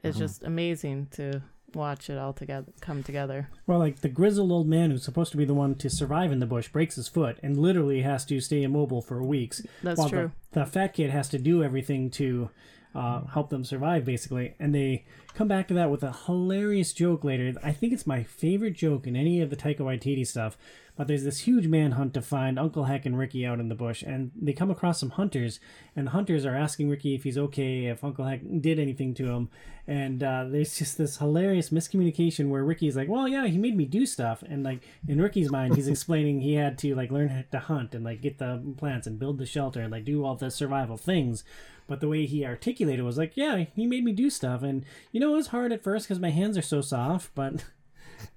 [0.03, 0.27] It's uh-huh.
[0.27, 1.43] just amazing to
[1.75, 3.49] watch it all together come together.
[3.67, 6.39] Well, like the grizzled old man who's supposed to be the one to survive in
[6.39, 9.63] the bush breaks his foot and literally has to stay immobile for weeks.
[9.83, 10.33] That's while true.
[10.53, 12.51] The, the fat kid has to do everything to
[12.97, 14.55] uh, help them survive, basically.
[14.59, 15.05] And they
[15.35, 17.53] come back to that with a hilarious joke later.
[17.63, 20.57] I think it's my favorite joke in any of the Taika Waititi stuff.
[20.97, 24.03] But there's this huge manhunt to find Uncle Heck and Ricky out in the bush,
[24.03, 25.61] and they come across some hunters,
[25.95, 29.27] and the hunters are asking Ricky if he's okay, if Uncle Heck did anything to
[29.27, 29.51] him,
[29.87, 33.85] and uh, there's just this hilarious miscommunication where Ricky's like, "Well, yeah, he made me
[33.85, 37.59] do stuff," and like in Ricky's mind, he's explaining he had to like learn to
[37.59, 40.51] hunt and like get the plants and build the shelter and like do all the
[40.51, 41.45] survival things.
[41.87, 45.21] But the way he articulated was like, "Yeah, he made me do stuff," and you
[45.21, 47.65] know it was hard at first because my hands are so soft, but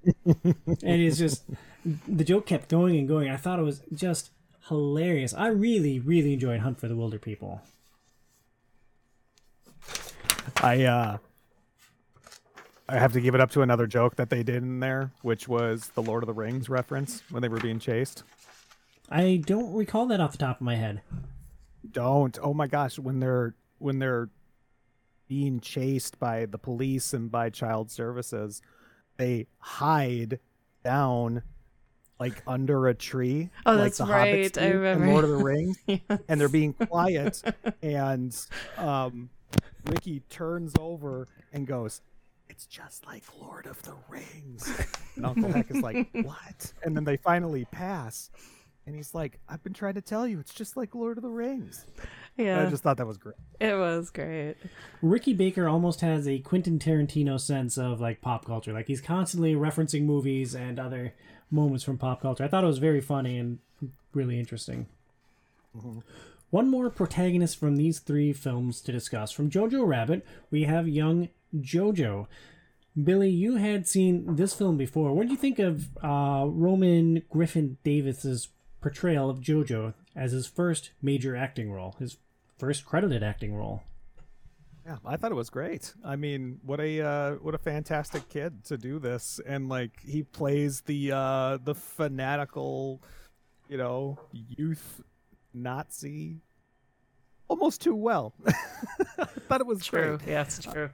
[0.26, 1.44] and it's just
[2.08, 3.30] the joke kept going and going.
[3.30, 4.32] I thought it was just
[4.68, 5.34] hilarious.
[5.34, 7.62] I really, really enjoyed Hunt for the Wilder People.
[10.58, 11.18] I uh
[12.88, 15.48] I have to give it up to another joke that they did in there, which
[15.48, 18.24] was the Lord of the Rings reference when they were being chased.
[19.12, 21.02] I don't recall that off the top of my head.
[21.90, 22.38] Don't.
[22.42, 24.30] Oh my gosh, when they're when they're
[25.28, 28.62] being chased by the police and by child services,
[29.18, 30.40] they hide
[30.84, 31.44] down
[32.20, 33.50] like under a tree.
[33.66, 34.58] Oh, like that's the right.
[34.58, 35.08] I remember.
[35.08, 35.78] Lord of the Rings.
[35.88, 36.02] Yes.
[36.28, 37.42] and they're being quiet
[37.82, 38.36] and
[38.78, 39.30] um
[39.86, 42.02] Ricky turns over and goes
[42.50, 44.70] it's just like Lord of the Rings.
[45.16, 48.30] And Uncle Heck is like, "What?" And then they finally pass,
[48.90, 51.30] and he's like, "I've been trying to tell you, it's just like Lord of the
[51.30, 51.86] Rings."
[52.38, 53.36] Yeah, I just thought that was great.
[53.60, 54.56] it was great.
[55.02, 58.74] Ricky Baker almost has a Quentin Tarantino sense of like pop culture.
[58.74, 61.14] Like he's constantly referencing movies and other
[61.52, 62.44] moments from pop culture.
[62.44, 63.60] I thought it was very funny and
[64.14, 64.88] really interesting.
[66.50, 69.32] One more protagonist from these three films to discuss.
[69.32, 72.26] From Jojo Rabbit, we have young Jojo.
[73.02, 75.14] Billy, you had seen this film before.
[75.14, 78.50] What did you think of uh, Roman Griffin Davis's
[78.82, 82.18] portrayal of Jojo as his first major acting role, his
[82.58, 83.84] first credited acting role?
[84.86, 85.94] Yeah, I thought it was great.
[86.04, 90.24] I mean, what a uh, what a fantastic kid to do this, and like he
[90.24, 93.02] plays the uh, the fanatical,
[93.68, 95.02] you know, youth
[95.54, 96.38] Nazi
[97.48, 98.34] almost too well.
[98.48, 98.52] I
[99.48, 100.18] thought it was True.
[100.18, 100.30] great.
[100.30, 100.90] Yeah, it's true.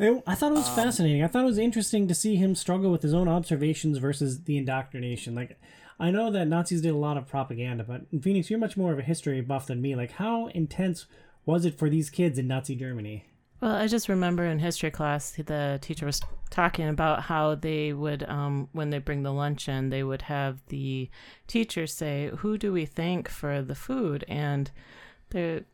[0.00, 1.22] I I thought it was fascinating.
[1.22, 4.56] I thought it was interesting to see him struggle with his own observations versus the
[4.56, 5.34] indoctrination.
[5.34, 5.60] Like,
[5.98, 8.98] I know that Nazis did a lot of propaganda, but Phoenix, you're much more of
[8.98, 9.94] a history buff than me.
[9.94, 11.06] Like, how intense
[11.44, 13.26] was it for these kids in Nazi Germany?
[13.60, 18.24] Well, I just remember in history class, the teacher was talking about how they would,
[18.24, 21.08] um, when they bring the lunch in, they would have the
[21.46, 24.70] teacher say, "Who do we thank for the food?" And
[25.30, 25.64] they're,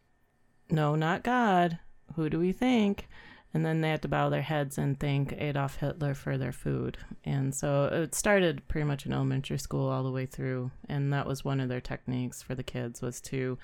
[0.70, 1.78] no, not God.
[2.14, 3.09] Who do we thank?
[3.54, 6.98] And then they had to bow their heads and thank Adolf Hitler for their food.
[7.24, 11.26] And so it started pretty much in elementary school all the way through, and that
[11.26, 13.58] was one of their techniques for the kids was to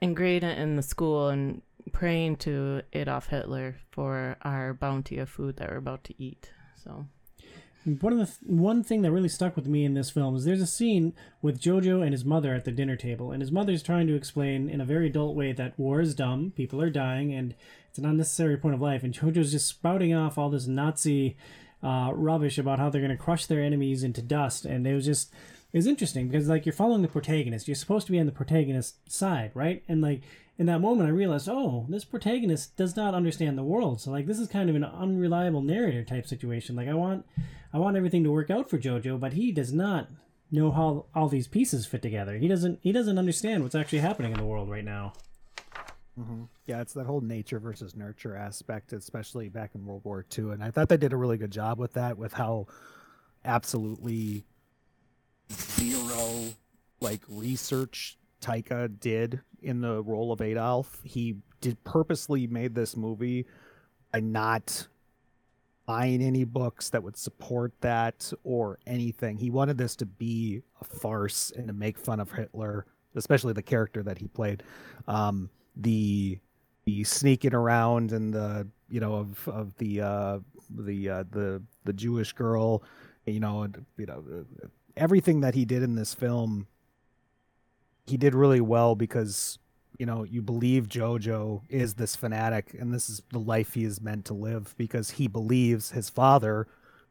[0.00, 1.60] ingrain it in the school and
[1.92, 6.50] praying to Adolf Hitler for our bounty of food that we're about to eat.
[6.82, 7.06] So
[8.00, 10.44] One of the th- one thing that really stuck with me in this film is
[10.44, 13.82] there's a scene with Jojo and his mother at the dinner table, and his mother's
[13.82, 17.32] trying to explain in a very adult way that war is dumb, people are dying,
[17.32, 17.54] and
[17.88, 19.02] it's an unnecessary point of life.
[19.02, 21.36] And Jojo's just spouting off all this Nazi
[21.82, 25.06] uh, rubbish about how they're going to crush their enemies into dust, and it was
[25.06, 25.32] just
[25.72, 28.96] was interesting because like you're following the protagonist, you're supposed to be on the protagonist's
[29.14, 29.82] side, right?
[29.88, 30.22] And like
[30.58, 34.00] in that moment, I realized, oh, this protagonist does not understand the world.
[34.00, 36.74] So like this is kind of an unreliable narrator type situation.
[36.74, 37.24] Like I want,
[37.72, 40.08] I want everything to work out for Jojo, but he does not
[40.50, 42.38] know how all these pieces fit together.
[42.38, 45.12] He doesn't he doesn't understand what's actually happening in the world right now.
[46.18, 46.44] Mm-hmm.
[46.66, 50.50] Yeah, it's that whole nature versus nurture aspect, especially back in World War II.
[50.50, 52.66] And I thought they did a really good job with that, with how
[53.44, 54.44] absolutely
[55.52, 56.54] zero
[57.00, 61.00] like research Taika did in the role of Adolf.
[61.04, 63.46] He did purposely made this movie
[64.12, 64.88] by not
[65.88, 69.38] buying any books that would support that or anything.
[69.38, 72.84] He wanted this to be a farce and to make fun of Hitler,
[73.16, 74.62] especially the character that he played.
[75.08, 76.38] Um, the
[76.84, 81.94] the sneaking around and the you know of of the uh, the uh, the the
[81.94, 82.82] Jewish girl,
[83.24, 83.66] you know,
[83.96, 84.44] you know
[84.94, 86.66] everything that he did in this film.
[88.04, 89.58] He did really well because
[89.98, 94.00] you know you believe Jojo is this fanatic and this is the life he is
[94.00, 96.66] meant to live because he believes his father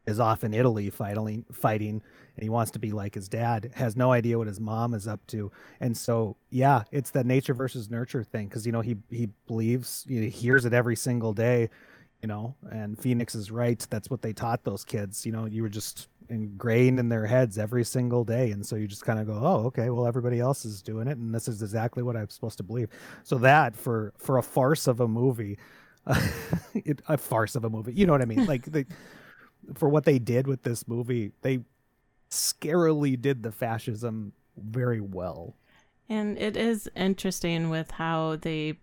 [0.06, 2.02] is off in Italy fighting fighting
[2.34, 5.06] and he wants to be like his dad has no idea what his mom is
[5.06, 5.52] up to.
[5.80, 10.04] And so yeah it's that nature versus nurture thing because you know he he believes
[10.08, 11.68] you know, he hears it every single day
[12.22, 13.86] you know and phoenix is right.
[13.90, 17.58] That's what they taught those kids you know you were just ingrained in their heads
[17.58, 20.64] every single day and so you just kind of go oh okay well everybody else
[20.64, 22.88] is doing it and this is exactly what i'm supposed to believe.
[23.24, 25.58] So that for for a farce of a movie
[26.74, 28.46] it, a farce of a movie you know what i mean?
[28.46, 28.86] Like the
[29.74, 31.60] for what they did with this movie they
[32.30, 35.56] scarily did the fascism very well.
[36.08, 38.78] And it is interesting with how they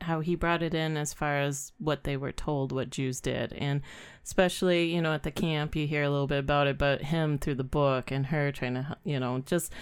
[0.00, 3.52] how he brought it in as far as what they were told what Jews did.
[3.52, 3.82] And
[4.24, 7.38] especially, you know, at the camp you hear a little bit about it, but him
[7.38, 9.72] through the book and her trying to you know, just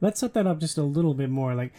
[0.00, 1.54] Let's set that up just a little bit more.
[1.54, 1.72] Like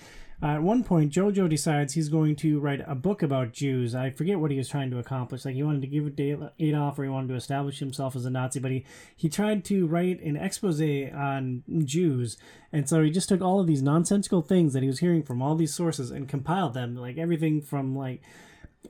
[0.43, 3.95] uh, at one point, Jojo decides he's going to write a book about Jews.
[3.95, 5.45] I forget what he was trying to accomplish.
[5.45, 8.29] Like he wanted to give it Adolf, or he wanted to establish himself as a
[8.29, 8.59] Nazi.
[8.59, 12.37] But he he tried to write an expose on Jews,
[12.73, 15.41] and so he just took all of these nonsensical things that he was hearing from
[15.41, 16.95] all these sources and compiled them.
[16.95, 18.21] Like everything from like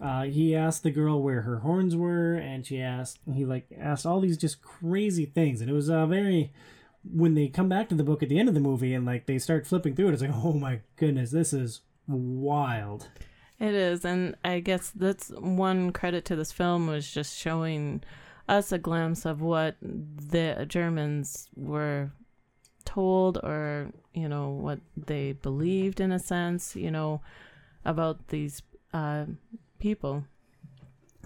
[0.02, 4.06] uh, he asked the girl where her horns were, and she asked he like asked
[4.06, 6.52] all these just crazy things, and it was uh, very
[7.12, 9.26] when they come back to the book at the end of the movie and like
[9.26, 13.08] they start flipping through it, it's like, oh my goodness, this is wild.
[13.60, 18.04] It is, and I guess that's one credit to this film was just showing
[18.50, 22.12] us a glimpse of what the Germans were
[22.84, 27.22] told, or you know what they believed in a sense, you know,
[27.86, 28.62] about these
[28.94, 29.26] uh,
[29.80, 30.26] people.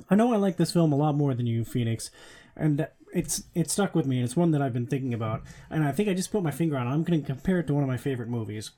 [0.09, 2.11] I know I like this film a lot more than you, Phoenix,
[2.55, 5.83] and it's it stuck with me, and it's one that I've been thinking about, and
[5.83, 6.87] I think I just put my finger on.
[6.87, 6.91] it.
[6.91, 8.71] I'm going to compare it to one of my favorite movies.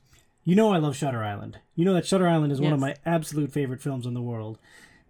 [0.44, 1.58] You know, I love Shutter Island.
[1.76, 4.58] You know that Shutter Island is one of my absolute favorite films in the world.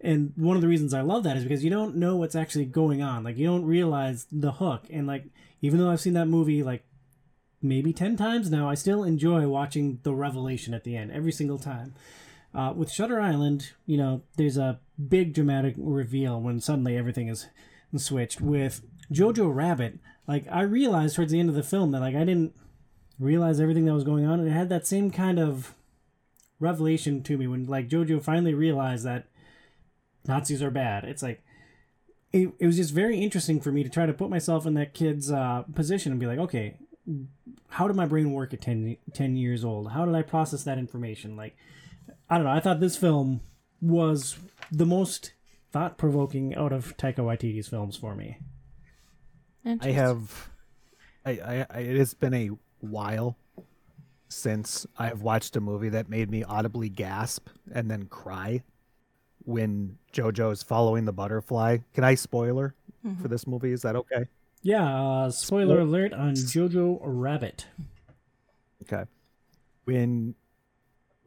[0.03, 2.65] And one of the reasons I love that is because you don't know what's actually
[2.65, 3.23] going on.
[3.23, 4.85] Like you don't realize the hook.
[4.91, 5.27] And like
[5.63, 6.85] even though I've seen that movie like
[7.63, 11.59] maybe 10 times now, I still enjoy watching the revelation at the end every single
[11.59, 11.95] time.
[12.55, 17.47] Uh, with Shutter Island, you know, there's a big dramatic reveal when suddenly everything is
[17.97, 18.41] switched.
[18.41, 22.25] With Jojo Rabbit, like I realized towards the end of the film that like I
[22.25, 22.55] didn't
[23.19, 25.75] realize everything that was going on, and it had that same kind of
[26.61, 29.27] revelation to me when like Jojo finally realized that
[30.27, 31.05] Nazis are bad.
[31.05, 31.43] It's like
[32.33, 34.95] it, it was just very interesting for me to try to put myself in that
[34.95, 36.77] kid's uh, position and be like, okay,
[37.69, 39.91] how did my brain work at 10, 10 years old?
[39.93, 41.37] How did I process that information?
[41.37, 41.57] Like,
[42.31, 42.53] I don't know.
[42.53, 43.41] I thought this film
[43.81, 44.39] was
[44.71, 45.33] the most
[45.73, 48.39] thought provoking out of Taika Waititi's films for me.
[49.65, 50.51] I have,
[51.25, 52.51] I, I, I, it has been a
[52.81, 53.37] while
[54.29, 58.63] since I have watched a movie that made me audibly gasp and then cry
[59.45, 61.79] when JoJo is following the butterfly.
[61.95, 62.75] Can I spoiler
[63.21, 63.73] for this movie?
[63.73, 64.25] Is that okay?
[64.63, 67.67] Yeah, uh, spoiler alert on Jojo Rabbit.
[68.83, 69.05] Okay.
[69.85, 70.35] When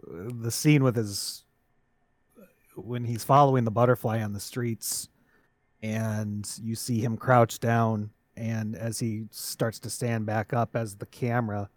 [0.08, 1.44] uh, the scene with his
[2.76, 5.08] when he's following the butterfly on the streets
[5.82, 10.96] and you see him crouch down and as he starts to stand back up as
[10.96, 11.70] the camera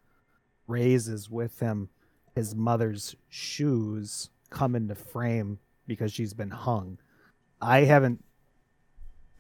[0.67, 1.89] raises with him
[2.35, 6.99] his mother's shoes come into frame because she's been hung.
[7.61, 8.25] I haven't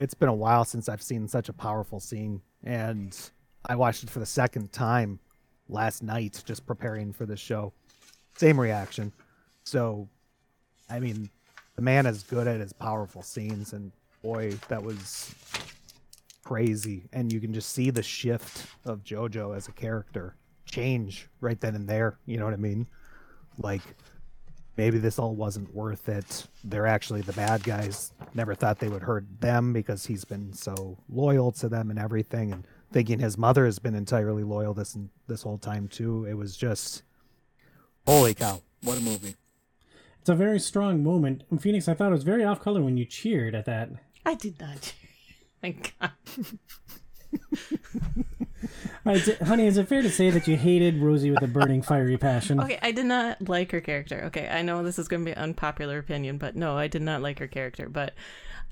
[0.00, 3.16] it's been a while since I've seen such a powerful scene and
[3.66, 5.18] I watched it for the second time
[5.68, 7.72] last night just preparing for this show.
[8.36, 9.12] Same reaction.
[9.64, 10.08] So,
[10.88, 11.28] I mean,
[11.76, 13.92] the man is good at his powerful scenes, and
[14.22, 15.34] boy, that was
[16.48, 17.08] crazy.
[17.12, 20.34] And you can just see the shift of JoJo as a character
[20.64, 22.18] change right then and there.
[22.24, 22.86] You know what I mean?
[23.58, 23.82] Like,
[24.78, 26.46] maybe this all wasn't worth it.
[26.64, 28.12] They're actually the bad guys.
[28.32, 32.50] Never thought they would hurt them because he's been so loyal to them and everything.
[32.52, 34.96] And thinking his mother has been entirely loyal this
[35.26, 36.24] this whole time too.
[36.24, 37.02] It was just
[38.06, 39.34] holy cow, what a movie!
[40.20, 41.44] It's a very strong moment.
[41.50, 43.90] And Phoenix, I thought it was very off color when you cheered at that.
[44.24, 44.80] I did not.
[44.80, 45.07] cheer.
[45.62, 46.12] My God.
[49.04, 52.18] Right, honey, is it fair to say that you hated Rosie with a burning, fiery
[52.18, 52.60] passion?
[52.60, 54.24] Okay, I did not like her character.
[54.26, 57.02] Okay, I know this is going to be an unpopular opinion, but no, I did
[57.02, 57.88] not like her character.
[57.88, 58.14] But,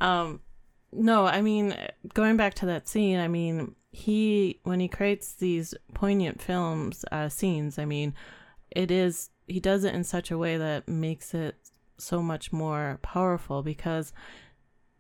[0.01, 0.41] um,
[0.93, 1.77] no, I mean,
[2.15, 7.29] going back to that scene, I mean, he when he creates these poignant films, uh,
[7.29, 8.15] scenes, I mean,
[8.71, 11.57] it is he does it in such a way that makes it
[11.99, 14.13] so much more powerful because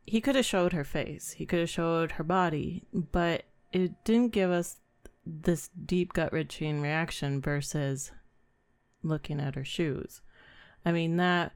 [0.07, 4.32] he could have showed her face, he could have showed her body, but it didn't
[4.32, 4.78] give us
[5.26, 8.12] this deep gut wrenching reaction versus
[9.02, 10.20] looking at her shoes.
[10.84, 11.52] I mean, that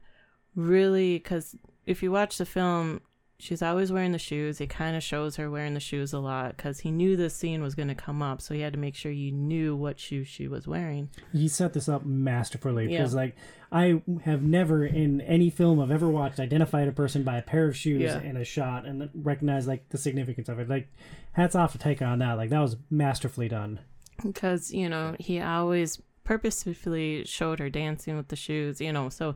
[0.55, 3.01] really, because if you watch the film,
[3.41, 4.59] she's always wearing the shoes.
[4.59, 7.61] He kind of shows her wearing the shoes a lot because he knew this scene
[7.61, 8.41] was going to come up.
[8.41, 11.09] So he had to make sure you knew what shoes she was wearing.
[11.33, 12.99] He set this up masterfully Yeah.
[12.99, 13.35] because, like,
[13.71, 17.67] I have never in any film I've ever watched identified a person by a pair
[17.67, 18.21] of shoes Yeah.
[18.21, 20.69] in a shot and recognized like the significance of it.
[20.69, 20.87] Like,
[21.33, 22.33] hats off to Taika on that.
[22.33, 23.79] Like, that was masterfully done.
[24.23, 29.35] because you know he always purposefully showed her dancing with the shoes you know so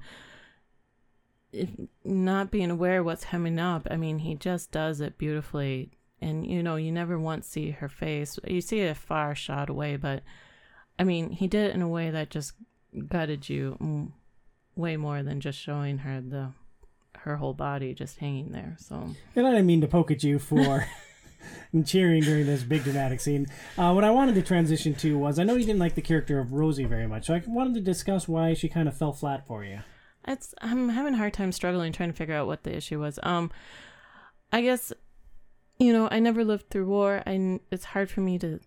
[2.03, 5.91] not being aware what's coming up i mean he just does it beautifully
[6.21, 9.69] and you know you never once see her face you see it a far shot
[9.69, 10.23] away but
[10.99, 12.53] i mean he did it in a way that just
[13.07, 14.11] gutted you
[14.75, 16.51] way more than just showing her the
[17.19, 20.37] her whole body just hanging there so And I didn't mean to poke at you
[20.37, 20.85] for
[21.85, 23.47] cheering during this big dramatic scene.
[23.77, 26.39] Uh, what I wanted to transition to was I know you didn't like the character
[26.39, 29.45] of Rosie very much, so I wanted to discuss why she kind of fell flat
[29.47, 29.79] for you.
[30.27, 33.19] It's I'm having a hard time struggling trying to figure out what the issue was.
[33.23, 33.51] Um,
[34.51, 34.91] I guess,
[35.79, 37.21] you know, I never lived through war.
[37.25, 38.59] I it's hard for me to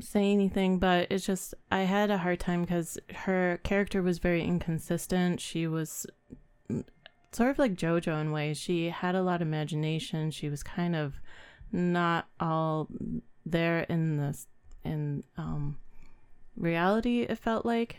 [0.00, 4.42] say anything, but it's just I had a hard time because her character was very
[4.42, 5.40] inconsistent.
[5.40, 6.06] She was
[7.32, 8.58] sort of like JoJo in ways.
[8.58, 10.30] She had a lot of imagination.
[10.30, 11.14] She was kind of
[11.72, 12.88] not all
[13.44, 14.38] there in the
[14.84, 15.78] in um
[16.56, 17.22] reality.
[17.22, 17.96] It felt like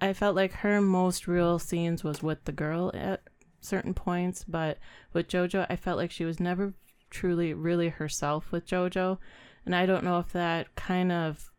[0.00, 3.22] I felt like her most real scenes was with the girl at
[3.60, 4.78] certain points, but
[5.12, 6.74] with JoJo, I felt like she was never
[7.10, 9.18] truly really herself with JoJo,
[9.64, 11.50] and I don't know if that kind of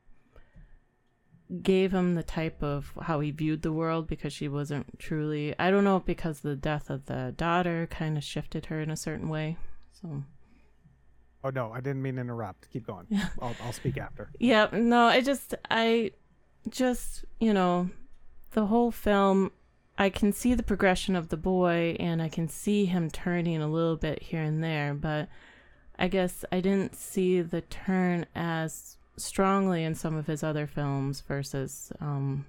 [1.63, 5.71] gave him the type of how he viewed the world because she wasn't truly I
[5.71, 9.29] don't know because the death of the daughter kind of shifted her in a certain
[9.29, 9.57] way.
[9.99, 10.23] So
[11.43, 12.69] Oh no, I didn't mean to interrupt.
[12.69, 13.07] Keep going.
[13.41, 14.29] I'll, I'll speak after.
[14.39, 16.11] Yeah, no, I just I
[16.69, 17.89] just, you know,
[18.51, 19.51] the whole film
[19.97, 23.67] I can see the progression of the boy and I can see him turning a
[23.67, 25.27] little bit here and there, but
[25.97, 31.21] I guess I didn't see the turn as strongly in some of his other films
[31.27, 32.45] versus um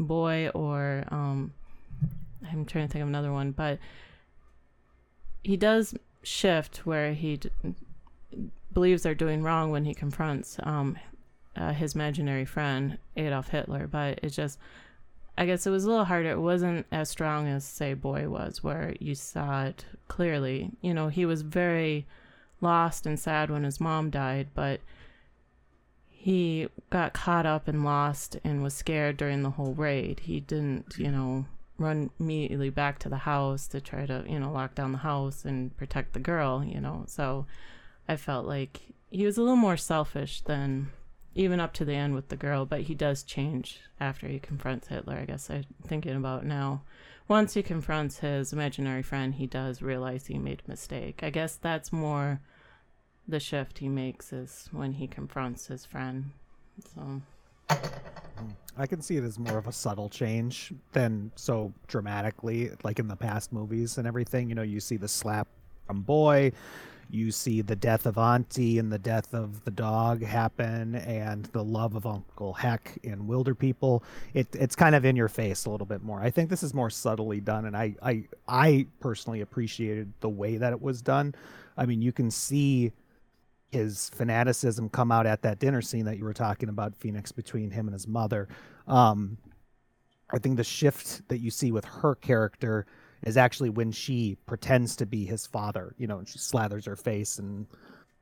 [0.00, 1.52] Boy or um
[2.50, 3.78] I'm trying to think of another one, but
[5.42, 7.50] he does shift where he d-
[8.72, 10.98] believes they're doing wrong when he confronts um
[11.56, 14.58] uh, his imaginary friend Adolf Hitler, but it's just
[15.38, 16.32] I guess it was a little harder.
[16.32, 20.72] It wasn't as strong as say Boy was, where you saw it clearly.
[20.80, 22.08] You know, he was very
[22.60, 24.80] lost and sad when his mom died, but
[26.08, 30.18] he got caught up and lost and was scared during the whole raid.
[30.24, 31.46] He didn't, you know,
[31.78, 35.44] run immediately back to the house to try to, you know, lock down the house
[35.44, 37.04] and protect the girl, you know.
[37.06, 37.46] So
[38.08, 40.90] I felt like he was a little more selfish than
[41.34, 44.88] even up to the end with the girl, but he does change after he confronts
[44.88, 45.14] Hitler.
[45.14, 46.82] I guess I'm thinking about now.
[47.28, 51.20] Once he confronts his imaginary friend, he does realize he made a mistake.
[51.22, 52.40] I guess that's more
[53.28, 56.30] the shift he makes is when he confronts his friend.
[56.94, 57.20] So
[58.78, 63.08] I can see it as more of a subtle change than so dramatically, like in
[63.08, 64.48] the past movies and everything.
[64.48, 65.48] You know, you see the slap
[65.86, 66.52] from Boy,
[67.10, 71.64] you see the death of Auntie and the death of the dog happen, and the
[71.64, 74.02] love of Uncle Heck in Wilder People.
[74.34, 76.20] It, it's kind of in your face a little bit more.
[76.20, 80.56] I think this is more subtly done, and I, I, I personally appreciated the way
[80.56, 81.34] that it was done.
[81.76, 82.92] I mean, you can see
[83.70, 87.70] his fanaticism come out at that dinner scene that you were talking about, Phoenix, between
[87.70, 88.48] him and his mother.
[88.86, 89.38] Um,
[90.30, 92.86] I think the shift that you see with her character
[93.22, 96.96] is actually when she pretends to be his father, you know, and she slathers her
[96.96, 97.66] face and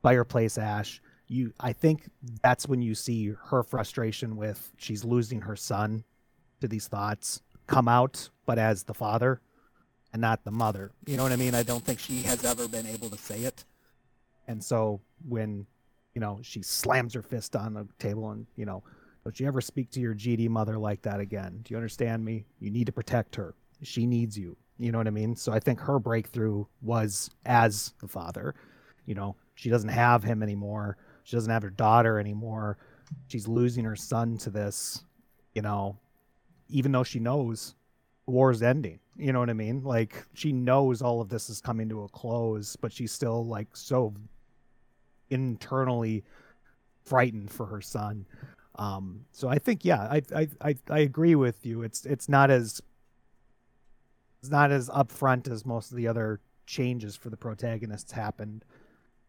[0.01, 1.01] fireplace ash.
[1.27, 2.09] You, I think
[2.41, 6.03] that's when you see her frustration with she's losing her son
[6.61, 9.41] to these thoughts come out, but as the father
[10.13, 10.91] and not the mother.
[11.05, 11.53] You know what I mean?
[11.53, 13.65] I don't think she has ever been able to say it.
[14.47, 15.67] And so when
[16.17, 18.81] you know, she slams her fist on the table and, you know,
[19.23, 21.59] don't you ever speak to your GD mother like that again.
[21.61, 22.45] Do you understand me?
[22.59, 23.53] You need to protect her.
[23.83, 24.57] She needs you.
[24.79, 25.35] You know what I mean?
[25.35, 28.55] So I think her breakthrough was as the father.
[29.05, 30.97] You know, she doesn't have him anymore.
[31.23, 32.77] She doesn't have her daughter anymore.
[33.27, 35.03] She's losing her son to this,
[35.53, 35.97] you know,
[36.69, 37.75] even though she knows
[38.25, 38.99] war's ending.
[39.15, 39.83] You know what I mean?
[39.83, 43.75] Like she knows all of this is coming to a close, but she's still like
[43.75, 44.13] so
[45.29, 46.23] internally
[47.03, 48.25] frightened for her son.
[48.75, 51.81] Um, so I think yeah, I, I I I agree with you.
[51.81, 52.81] It's it's not as
[54.41, 58.63] it's not as upfront as most of the other changes for the protagonists happened.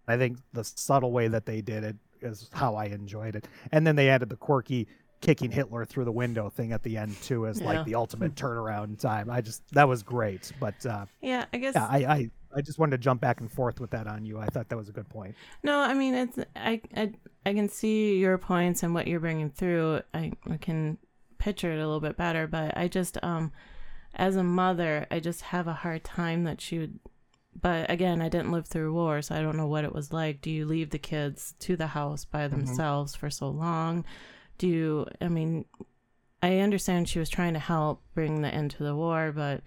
[0.06, 3.46] I think the subtle way that they did it is how I enjoyed it.
[3.72, 4.88] And then they added the quirky
[5.20, 7.66] kicking Hitler through the window thing at the end too as Yeah.
[7.66, 9.30] like the ultimate turnaround time.
[9.30, 10.50] I just that was great.
[10.61, 11.74] But uh Yeah, I guess.
[11.74, 14.38] yeah, I, I I just wanted to jump back and forth with that on you.
[14.38, 15.34] I thought that was a good point.
[15.62, 17.12] No, I mean it's I I
[17.44, 20.00] I can see your points and what you're bringing through.
[20.14, 20.98] I, I can
[21.38, 23.52] picture it a little bit better, but I just um
[24.14, 26.98] as a mother, I just have a hard time that she would
[27.61, 30.40] but again, I didn't live through war, so I don't know what it was like.
[30.40, 32.56] Do you leave the kids to the house by mm-hmm.
[32.56, 34.04] themselves for so long?
[34.59, 35.64] Do you I mean
[36.42, 39.62] I understand she was trying to help bring the end to the war, but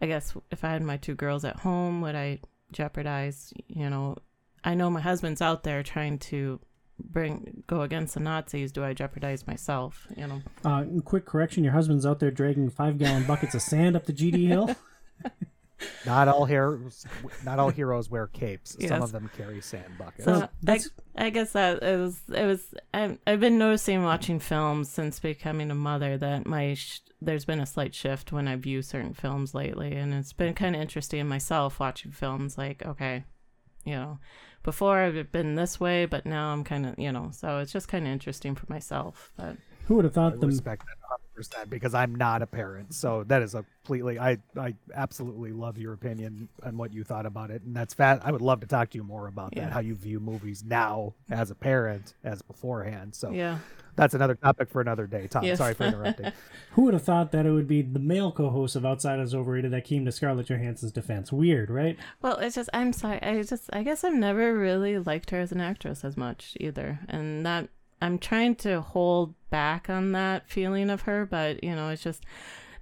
[0.00, 2.40] I guess if I had my two girls at home, would I
[2.72, 4.16] jeopardize, you know,
[4.64, 6.60] I know my husband's out there trying to
[6.98, 8.72] bring go against the Nazis.
[8.72, 10.06] Do I jeopardize myself?
[10.16, 10.42] You know.
[10.64, 14.46] Uh, quick correction: your husband's out there dragging five-gallon buckets of sand up the GD
[14.48, 14.74] hill.
[16.06, 17.04] Not all heroes
[17.44, 18.76] not all heroes wear capes.
[18.88, 20.24] Some of them carry sand buckets.
[20.24, 24.38] So I, that's- I guess that it was it was I, I've been noticing watching
[24.38, 28.56] films since becoming a mother that my sh- there's been a slight shift when I
[28.56, 32.84] view certain films lately, and it's been kind of interesting in myself watching films like
[32.86, 33.24] okay,
[33.84, 34.18] you know,
[34.66, 37.88] before I've been this way, but now I'm kind of you know, so it's just
[37.88, 39.32] kind of interesting for myself.
[39.36, 39.56] But
[39.86, 40.46] Who would have I thought the
[41.36, 42.94] respect that 100% because I'm not a parent.
[42.94, 47.26] So that is a completely I I absolutely love your opinion and what you thought
[47.26, 47.62] about it.
[47.62, 48.20] And that's fat.
[48.24, 49.64] I would love to talk to you more about Yeah.
[49.64, 53.14] that how you view movies now as a parent as beforehand.
[53.14, 53.58] So yeah,
[53.94, 55.26] that's another topic for another day.
[55.28, 55.58] Tom, Yes.
[55.58, 56.32] sorry for interrupting.
[56.72, 59.84] Who would have thought that it would be the male co-host of Outsiders Overrated that
[59.84, 61.32] came to Scarlett Johansson's defense?
[61.32, 61.96] Weird, right?
[62.22, 63.22] Well, it's just I'm sorry.
[63.22, 66.98] I just I guess I've never really liked her as an actress as much either,
[67.08, 67.68] and that
[68.00, 71.26] I'm trying to hold back on that feeling of her.
[71.26, 72.24] But you know, it's just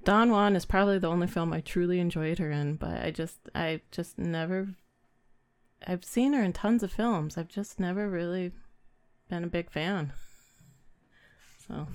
[0.04, 2.76] Don Juan is probably the only film I truly enjoyed her in.
[2.76, 4.68] But I just I just never.
[5.86, 7.36] I've seen her in tons of films.
[7.36, 8.52] I've just never really
[9.28, 10.12] been a big fan.
[11.66, 11.86] So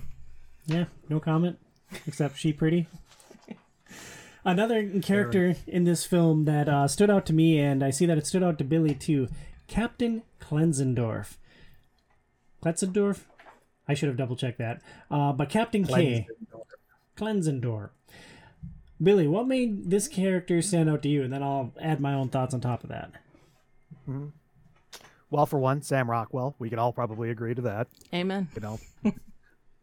[0.66, 1.58] Yeah, no comment.
[2.06, 2.86] Except she pretty.
[4.44, 8.16] Another character in this film that uh, stood out to me, and I see that
[8.16, 9.28] it stood out to Billy too,
[9.66, 11.36] Captain Klenzendorf.
[12.62, 13.20] Klenzendorf?
[13.88, 14.82] I should have double checked that.
[15.10, 16.26] Uh, but Captain K.
[17.16, 17.90] Klenzendorf.
[19.02, 21.22] Billy, what made this character stand out to you?
[21.22, 23.12] And then I'll add my own thoughts on top of that.
[25.30, 26.54] Well, for one, Sam Rockwell.
[26.58, 27.86] We can all probably agree to that.
[28.12, 28.48] Amen.
[28.54, 28.80] You know,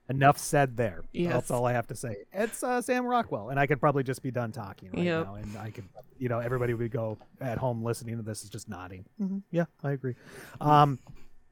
[0.09, 1.03] enough said there.
[1.13, 1.32] Yes.
[1.34, 2.25] That's all I have to say.
[2.34, 5.25] It's uh, Sam Rockwell, and I could probably just be done talking right Yep.
[5.25, 5.86] now, and I could,
[6.19, 9.05] you know, everybody would go at home listening to this is just nodding.
[9.17, 10.15] hmm Yeah, I agree.
[10.59, 10.99] Um,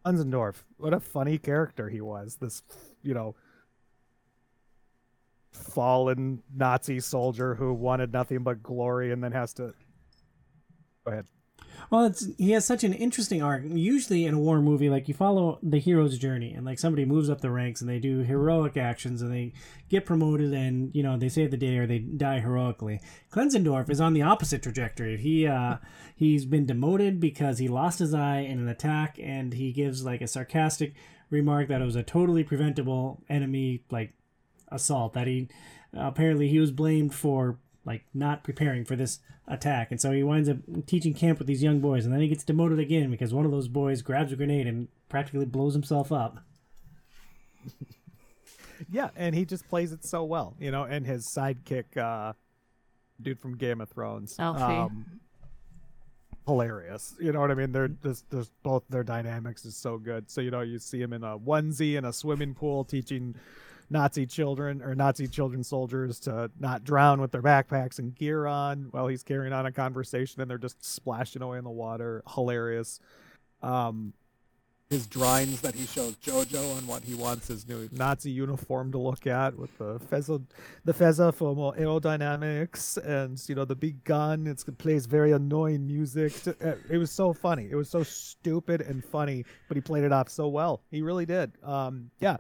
[0.06, 2.38] Klenzendorf, what a funny character he was.
[2.40, 2.62] This,
[3.02, 3.36] you know,
[5.52, 9.74] fallen Nazi soldier who wanted nothing but glory, and then has to.
[11.06, 11.26] Go ahead.
[11.90, 13.64] Well, it's he has such an interesting arc.
[13.66, 17.30] Usually in a war movie, like you follow the hero's journey, and like somebody moves
[17.30, 19.54] up the ranks and they do heroic actions and they
[19.90, 23.00] get promoted and you know they save the day or they die heroically.
[23.32, 25.18] Klenzendorf is on the opposite trajectory.
[25.18, 25.78] He uh
[26.16, 30.22] he's been demoted because he lost his eye in an attack, and he gives like
[30.22, 30.94] a sarcastic
[31.30, 34.14] remark that it was a totally preventable enemy like
[34.72, 35.48] assault that he
[35.94, 40.50] apparently he was blamed for like not preparing for this attack and so he winds
[40.50, 40.58] up
[40.88, 43.52] teaching camp with these young boys and then he gets demoted again because one of
[43.52, 46.40] those boys grabs a grenade and practically blows himself up
[48.92, 50.84] Yeah, and he just plays it so well, you know.
[50.84, 52.34] And his sidekick, uh,
[53.22, 54.94] dude from Game of Thrones, um, Alfie.
[56.46, 57.16] hilarious.
[57.20, 57.72] You know what I mean?
[57.72, 60.30] They're just, just both their dynamics is so good.
[60.30, 63.36] So you know, you see him in a onesie in a swimming pool teaching
[63.90, 68.88] Nazi children or Nazi children soldiers to not drown with their backpacks and gear on
[68.92, 72.24] while he's carrying on a conversation, and they're just splashing away in the water.
[72.28, 73.00] Hilarious.
[73.62, 74.14] Um,
[74.90, 79.00] his drawings that he shows Jojo and what he wants his new Nazi uniform to
[79.00, 80.44] look at with the fezza,
[80.84, 84.46] the fezza for more aerodynamics and you know the big gun.
[84.46, 86.34] It's, it plays very annoying music.
[86.48, 87.68] Uh, it was so funny.
[87.70, 90.84] It was so stupid and funny, but he played it off so well.
[90.92, 91.54] He really did.
[91.64, 92.38] Um, yeah,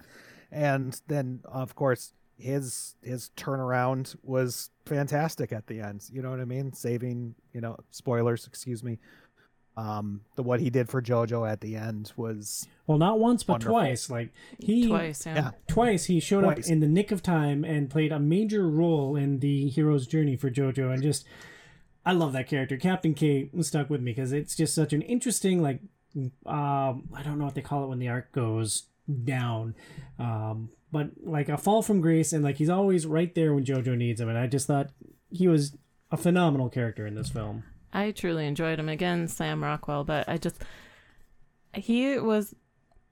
[0.51, 6.03] and then of course his his turnaround was fantastic at the end.
[6.11, 6.73] You know what I mean?
[6.73, 8.45] Saving you know spoilers.
[8.47, 8.99] Excuse me
[9.77, 13.53] um the what he did for jojo at the end was well not once but
[13.53, 13.73] Wonderful.
[13.73, 15.35] twice like he Twice, yeah.
[15.35, 16.59] yeah twice he showed Twice.
[16.59, 20.37] up in the nick of time and played a major role in the hero's journey
[20.37, 21.25] for jojo and just
[22.05, 25.61] i love that character captain k stuck with me because it's just such an interesting
[25.61, 25.81] like
[26.45, 28.83] um i don't know what they call it when the arc goes
[29.23, 29.75] down
[30.19, 33.95] um but like a fall from grace and like he's always right there when jojo
[33.95, 34.89] needs him and i just thought
[35.29, 35.77] he was
[36.11, 37.63] a phenomenal character in this film
[37.95, 38.89] I truly enjoyed him.
[38.89, 40.61] Again, Sam Rockwell, but I just
[41.73, 42.53] he was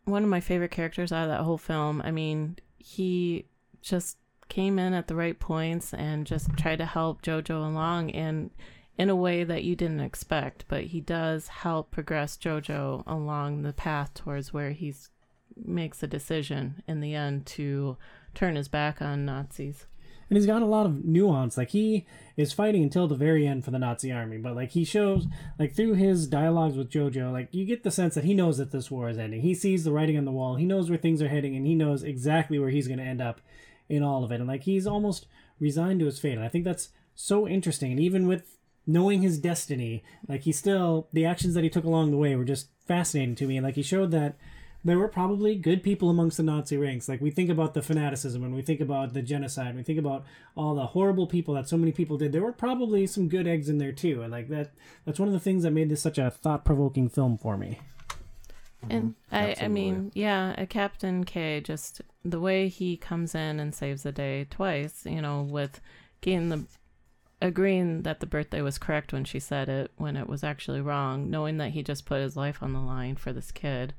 [0.03, 2.01] one of my favorite characters out of that whole film.
[2.03, 3.45] I mean, he
[3.81, 4.17] just
[4.49, 8.51] came in at the right points and just tried to help Jojo along in
[8.97, 13.73] in a way that you didn't expect, but he does help progress Jojo along the
[13.73, 15.09] path towards where he's
[15.55, 17.97] makes a decision in the end to
[18.33, 19.85] turn his back on Nazis.
[20.29, 21.57] and he's got a lot of nuance.
[21.57, 24.83] Like he is fighting until the very end for the nazi army but like he
[24.83, 25.27] shows
[25.59, 28.71] like through his dialogues with jojo like you get the sense that he knows that
[28.71, 29.41] this war is ending.
[29.41, 30.55] He sees the writing on the wall.
[30.55, 33.21] He knows where things are heading and he knows exactly where he's going to end
[33.21, 33.41] up
[33.89, 34.39] in all of it.
[34.39, 35.27] And like he's almost
[35.59, 36.33] resigned to his fate.
[36.33, 37.91] And i think that's so interesting.
[37.91, 42.09] And even with knowing his destiny like he still the actions that he took along
[42.09, 43.57] the way were just fascinating to me.
[43.57, 44.35] And like he showed that
[44.85, 47.07] there were probably good people amongst the Nazi ranks.
[47.07, 49.99] Like we think about the fanaticism and we think about the genocide, and we think
[49.99, 50.25] about
[50.55, 52.31] all the horrible people that so many people did.
[52.31, 54.71] There were probably some good eggs in there too, and like that
[55.05, 57.79] that's one of the things that made this such a thought-provoking film for me.
[58.83, 58.91] Mm-hmm.
[58.91, 59.73] And I, I Absolutely.
[59.73, 64.45] mean, yeah, a Captain K, just the way he comes in and saves the day
[64.49, 65.79] twice, you know, with
[66.21, 66.65] getting the
[67.41, 71.29] agreeing that the birthday was correct when she said it, when it was actually wrong,
[71.29, 73.93] knowing that he just put his life on the line for this kid.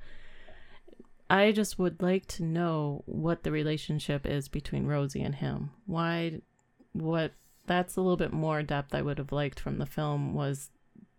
[1.31, 5.71] I just would like to know what the relationship is between Rosie and him.
[5.87, 6.43] Why,
[6.93, 7.33] what,
[7.67, 10.71] that's a little bit more depth I would have liked from the film was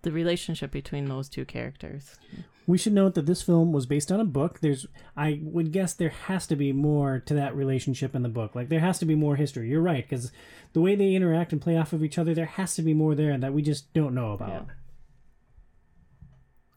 [0.03, 2.19] the relationship between those two characters.
[2.67, 4.59] We should note that this film was based on a book.
[4.59, 4.85] There's,
[5.17, 8.55] I would guess, there has to be more to that relationship in the book.
[8.55, 9.69] Like there has to be more history.
[9.69, 10.31] You're right, because
[10.73, 13.15] the way they interact and play off of each other, there has to be more
[13.15, 14.67] there that we just don't know about.
[14.67, 14.73] Yeah.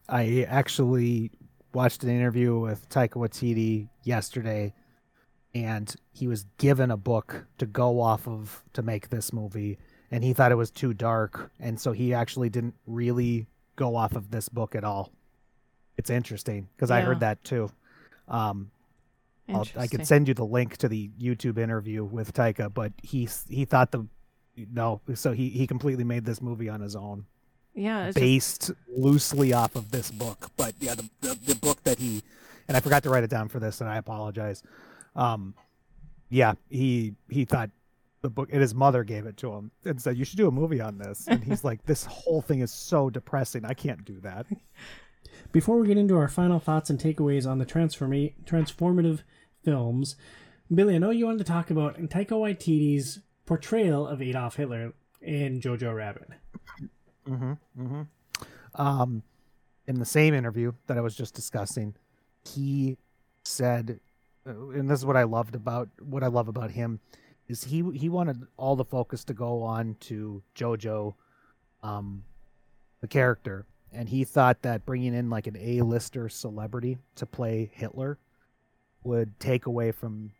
[0.09, 1.33] I actually
[1.73, 4.75] watched an interview with Taika Waititi yesterday,
[5.55, 9.79] and he was given a book to go off of to make this movie,
[10.11, 13.47] and he thought it was too dark, and so he actually didn't really
[13.77, 15.13] go off of this book at all.
[15.97, 17.71] It's interesting because I heard that too.
[18.29, 18.71] Um,
[19.49, 23.29] I'll, I could send you the link to the YouTube interview with Taika, but he
[23.49, 24.07] he thought the
[24.73, 27.27] no, so he he completely made this movie on his own
[27.79, 30.51] Yeah, it's just, based loosely off of this book.
[30.57, 32.23] But yeah, the, the the book that he
[32.67, 34.63] and I forgot to write it down for this, and I apologize.
[35.15, 35.55] Um,
[36.29, 37.71] yeah, he he thought
[38.21, 40.53] the book and his mother gave it to him and said you should do a
[40.53, 43.65] movie on this, and he's like, this whole thing is so depressing.
[43.65, 44.47] I can't do that.
[45.53, 49.21] Before we get into our final thoughts and takeaways on the transforma- transformative
[49.65, 50.17] films,
[50.73, 55.61] Billy, I know you wanted to talk about Taika Waititi's portrayal of Adolf Hitler in
[55.61, 56.29] Jojo Rabbit.
[57.29, 57.53] Mm-hmm.
[57.81, 58.03] Mm-hmm.
[58.81, 59.23] Um,
[59.87, 61.95] in the same interview that I was just discussing,
[62.45, 62.97] he
[63.45, 64.01] said,
[64.47, 67.01] uh, and this is what I loved about what I love about him,
[67.49, 71.15] is he he wanted all the focus to go on to Jojo,
[71.83, 72.25] um,
[73.01, 78.19] the character, and he thought that bringing in like an A-lister celebrity to play Hitler
[79.03, 80.33] would take away from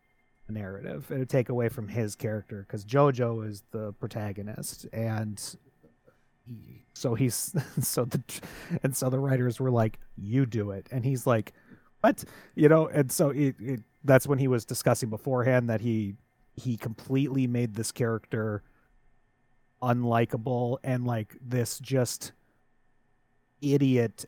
[0.47, 1.11] the narrative.
[1.11, 5.43] It would take away from his character because Jojo is the protagonist, and
[6.95, 8.23] so he's so the
[8.83, 11.53] and so the writers were like, "You do it," and he's like,
[12.01, 12.25] "What?"
[12.55, 16.15] You know, and so it, it that's when he was discussing beforehand that he
[16.55, 18.63] he completely made this character
[19.81, 22.33] unlikable and like this just
[23.61, 24.25] idiot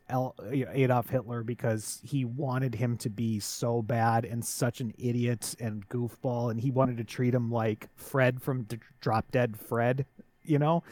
[0.52, 5.88] Adolf Hitler because he wanted him to be so bad and such an idiot and
[5.88, 10.06] goofball and he wanted to treat him like Fred from D- Drop Dead Fred,
[10.42, 10.82] you know?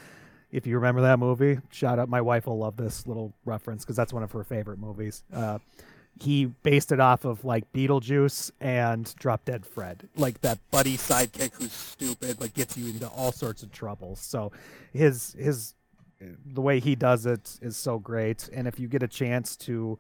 [0.51, 3.97] If you remember that movie, shout out my wife will love this little reference because
[3.97, 5.23] that's one of her favorite movies.
[5.33, 5.59] Uh,
[6.21, 11.53] he based it off of like Beetlejuice and Drop Dead Fred, like that buddy sidekick
[11.55, 14.17] who's stupid, like gets you into all sorts of trouble.
[14.17, 14.51] So
[14.93, 15.75] his his
[16.21, 19.99] the way he does it is so great and if you get a chance to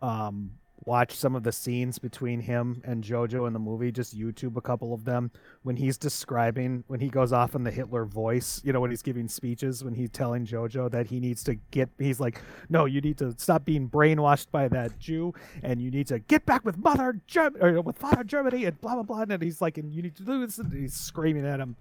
[0.00, 0.52] um
[0.86, 4.60] watch some of the scenes between him and Jojo in the movie, just YouTube a
[4.60, 5.30] couple of them
[5.62, 9.02] when he's describing when he goes off in the Hitler voice, you know, when he's
[9.02, 13.00] giving speeches, when he's telling Jojo that he needs to get he's like, No, you
[13.00, 16.78] need to stop being brainwashed by that Jew and you need to get back with
[16.78, 20.02] mother Germany or with father Germany and blah blah blah and he's like and you
[20.02, 21.76] need to do this and he's screaming at him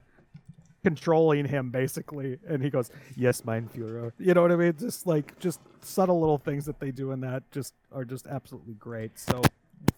[0.86, 2.38] controlling him basically.
[2.48, 4.76] And he goes yes mein führer you know what i mean?
[4.78, 8.76] Just like just subtle little things that they do in that just are just absolutely
[8.76, 9.18] great.
[9.20, 9.42] So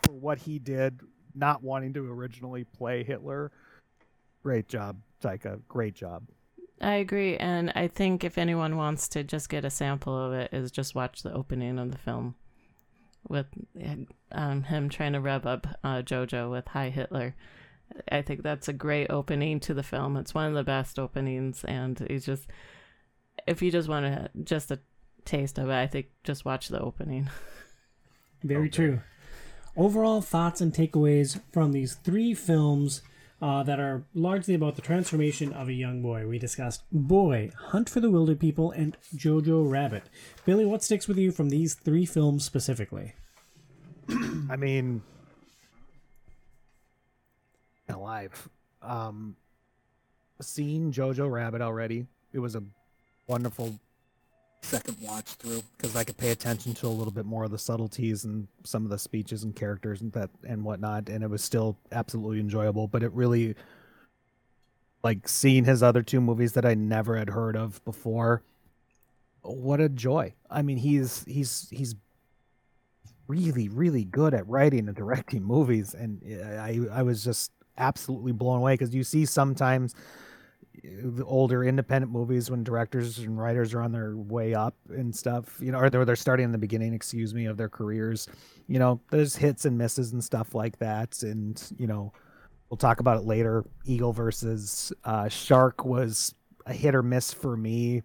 [0.04, 1.02] for what he did
[1.36, 3.52] not wanting to originally play hitler
[4.44, 5.60] great job taika.
[5.68, 6.24] Great job.
[6.80, 10.54] I agree, and I think if anyone wants to just get a sample of it,
[10.54, 12.36] is just watch the opening of the film
[13.28, 13.48] with
[14.32, 17.36] um, him trying to rub up uh, Jojo with "Hi Hitler."
[18.12, 20.18] I think that's a great opening to the film.
[20.18, 22.48] It's one of the best openings, and he's just
[23.46, 24.80] if you just want to just a
[25.26, 27.30] taste of it, I think just watch the opening.
[28.44, 29.02] Very true.
[29.76, 33.02] Overall thoughts and takeaways from these three films
[33.42, 36.28] uh, that are largely about the transformation of a young boy.
[36.28, 40.04] We discussed Boy, Hunt for the Wilder People, and Jojo Rabbit.
[40.46, 43.14] Billy, what sticks with you from these three films specifically?
[44.50, 45.02] i mean
[47.90, 48.50] alive
[48.82, 49.36] um
[50.40, 52.64] seen jojo rabbit already it was a
[53.28, 53.80] wonderful
[54.62, 57.58] second watch through because I could pay attention to a little bit more of the
[57.58, 61.44] subtleties and some of the speeches and characters and that and whatnot, and it was
[61.44, 62.88] still absolutely enjoyable.
[62.88, 63.56] But it really,
[65.04, 68.44] like seeing his other two movies that I never had heard of before.
[69.42, 70.34] What a joy!
[70.50, 71.96] I mean, he's he's he's
[73.28, 76.22] really really good at writing and directing movies, and
[76.60, 79.96] I I was just absolutely blown away because you see sometimes
[80.84, 85.58] the older independent movies when directors and writers are on their way up and stuff,
[85.60, 88.28] you know, or they're, they're starting in the beginning, excuse me, of their careers.
[88.68, 91.24] You know, there's hits and misses and stuff like that.
[91.24, 92.14] And, you know,
[92.70, 93.66] we'll talk about it later.
[93.86, 98.04] Eagle versus uh, Shark was a hit or miss for me.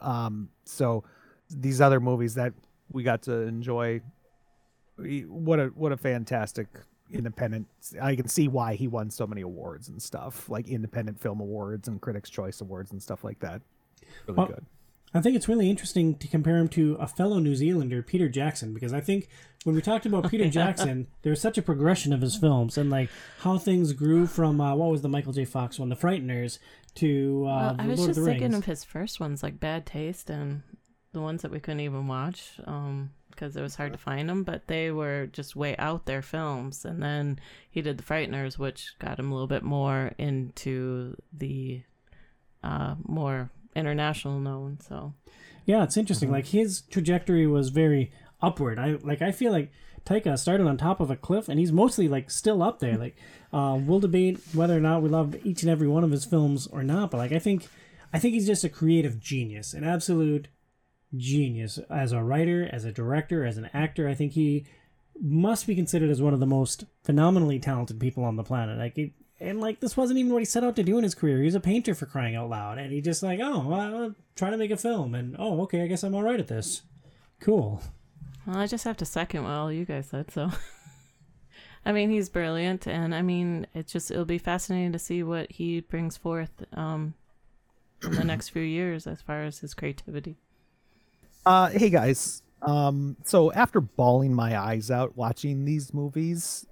[0.00, 1.04] Um, so
[1.50, 2.54] these other movies that
[2.90, 4.00] we got to enjoy,
[4.96, 6.68] what a what a fantastic
[7.12, 7.66] independent
[8.02, 11.86] i can see why he won so many awards and stuff like independent film awards
[11.88, 13.62] and critics choice awards and stuff like that
[14.26, 14.66] really Well, good
[15.14, 18.74] I think it's really interesting to compare him to a fellow New Zealander, Peter Jackson,
[18.74, 19.28] because I think
[19.64, 22.90] when we talked about Peter Jackson, there was such a progression of his films and
[22.90, 25.46] like how things grew from uh, what was the Michael J.
[25.46, 26.58] Fox one, The Frighteners,
[26.96, 28.56] to uh, Well, The I was Lord just of the thinking Rings.
[28.58, 30.62] of his first ones, like Bad Taste, and
[31.12, 34.42] the ones that we couldn't even watch um, because it was hard to find them.
[34.42, 36.84] But they were just way out there films.
[36.84, 37.38] And then
[37.70, 41.82] he did The Frighteners, which got him a little bit more into the
[42.64, 44.78] uh, more international known.
[44.80, 45.12] So
[45.66, 46.30] Yeah, it's interesting.
[46.30, 48.10] Like his trajectory was very
[48.40, 48.78] upward.
[48.78, 49.22] I like.
[49.22, 49.70] I feel like
[50.04, 52.96] Taika started on top of a cliff, and he's mostly like still up there.
[52.96, 53.16] Like,
[53.52, 56.66] uh, we'll debate whether or not we love each and every one of his films
[56.68, 57.10] or not.
[57.10, 57.68] But like, I think,
[58.12, 60.48] I think he's just a creative genius, an absolute
[61.16, 64.08] genius as a writer, as a director, as an actor.
[64.08, 64.66] I think he
[65.20, 68.78] must be considered as one of the most phenomenally talented people on the planet.
[68.78, 71.14] Like, it, and like this wasn't even what he set out to do in his
[71.14, 71.38] career.
[71.38, 74.14] He was a painter for crying out loud, and he just like, oh, well, I'll
[74.34, 76.82] try to make a film, and oh, okay, I guess I'm all right at this.
[77.40, 77.82] Cool.
[78.46, 80.30] Well, I just have to second what all you guys said.
[80.30, 80.50] So,
[81.84, 85.52] I mean, he's brilliant, and I mean, it just it'll be fascinating to see what
[85.52, 87.14] he brings forth um,
[88.02, 90.36] in the next few years as far as his creativity.
[91.46, 92.42] Uh, hey guys.
[92.62, 96.66] Um, so after bawling my eyes out watching these movies,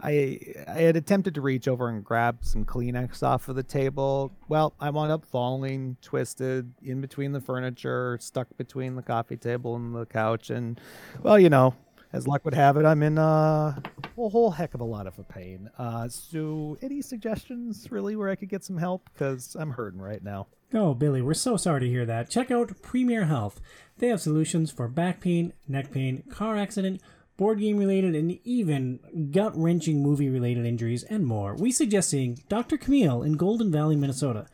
[0.00, 4.32] I I had attempted to reach over and grab some Kleenex off of the table.
[4.48, 9.76] Well, I wound up falling, twisted in between the furniture, stuck between the coffee table
[9.76, 10.80] and the couch, and
[11.22, 11.76] well, you know,
[12.12, 13.80] as luck would have it, I'm in a
[14.16, 15.70] whole heck of a lot of a pain.
[15.78, 19.08] Uh, so any suggestions really where I could get some help?
[19.12, 20.48] Because I'm hurting right now.
[20.72, 22.30] Oh, Billy, we're so sorry to hear that.
[22.30, 23.60] Check out Premier Health.
[24.00, 27.02] They have solutions for back pain, neck pain, car accident,
[27.36, 28.98] board game related, and even
[29.30, 31.54] gut wrenching movie related injuries and more.
[31.54, 32.78] We suggest seeing Dr.
[32.78, 34.46] Camille in Golden Valley, Minnesota.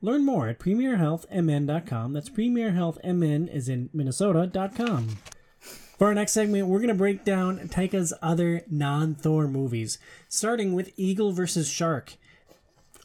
[0.00, 2.14] Learn more at premierhealthmn.com.
[2.14, 5.18] That's premierhealthmn is in Minnesota.com.
[5.98, 9.98] For our next segment, we're going to break down Taika's other non Thor movies,
[10.30, 11.68] starting with Eagle vs.
[11.68, 12.14] Shark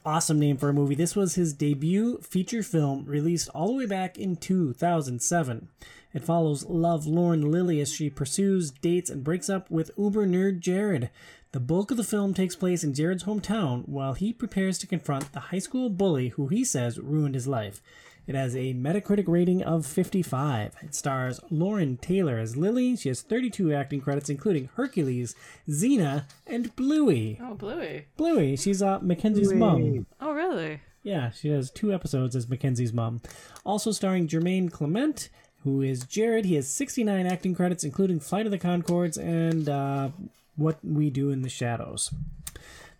[0.05, 0.95] awesome name for a movie.
[0.95, 5.67] This was his debut feature film released all the way back in 2007.
[6.13, 10.59] It follows Love Lauren Lily as she pursues, dates, and breaks up with uber nerd
[10.59, 11.09] Jared.
[11.51, 15.33] The bulk of the film takes place in Jared's hometown while he prepares to confront
[15.33, 17.81] the high school bully who he says ruined his life.
[18.27, 20.75] It has a Metacritic rating of 55.
[20.81, 22.95] It stars Loren Taylor as Lily.
[22.95, 25.35] She has 32 acting credits, including Hercules,
[25.67, 27.39] Xena, and Bluey.
[27.41, 28.05] Oh, Bluey.
[28.17, 30.05] Bluey, she's uh, Mackenzie's mom.
[30.19, 30.81] Oh, really?
[31.03, 33.21] Yeah, she has two episodes as Mackenzie's mom.
[33.65, 35.29] Also starring Jermaine Clement,
[35.63, 36.45] who is Jared.
[36.45, 40.09] He has 69 acting credits, including Flight of the Conchords and uh,
[40.55, 42.13] What We Do in the Shadows.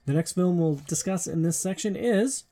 [0.06, 2.46] The next film we'll discuss in this section is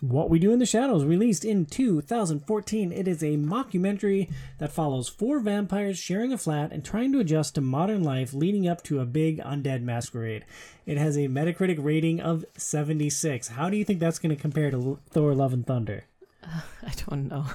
[0.00, 2.92] What We Do in the Shadows, released in 2014.
[2.92, 7.54] It is a mockumentary that follows four vampires sharing a flat and trying to adjust
[7.54, 10.44] to modern life leading up to a big undead masquerade.
[10.84, 13.48] It has a Metacritic rating of 76.
[13.48, 16.04] How do you think that's going to compare to Thor Love and Thunder?
[16.42, 17.46] Uh, I don't know.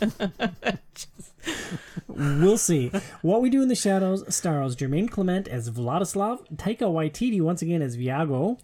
[2.20, 2.90] We'll see.
[3.22, 7.80] What We Do in the Shadows stars Jermaine Clement as Vladislav, Taika Waititi once again
[7.80, 8.58] as Viago,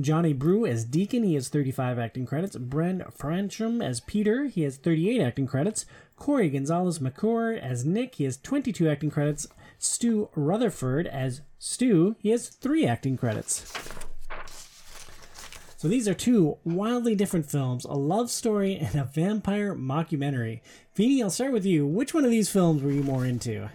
[0.00, 4.78] Jonny Brugh as Deacon, he has 35 acting credits, Ben Fransham as Peter, he has
[4.78, 5.84] 38 acting credits,
[6.16, 9.46] Cori Gonzalez-Macuer as Nick, he has 22 acting credits,
[9.78, 13.70] Stu Rutherford as Stu, he has 3 acting credits.
[15.76, 20.60] So these are two wildly different films, a love story and a vampire mockumentary.
[20.94, 21.86] Feeny, I'll start with you.
[21.86, 23.68] Which one of these films were you more into?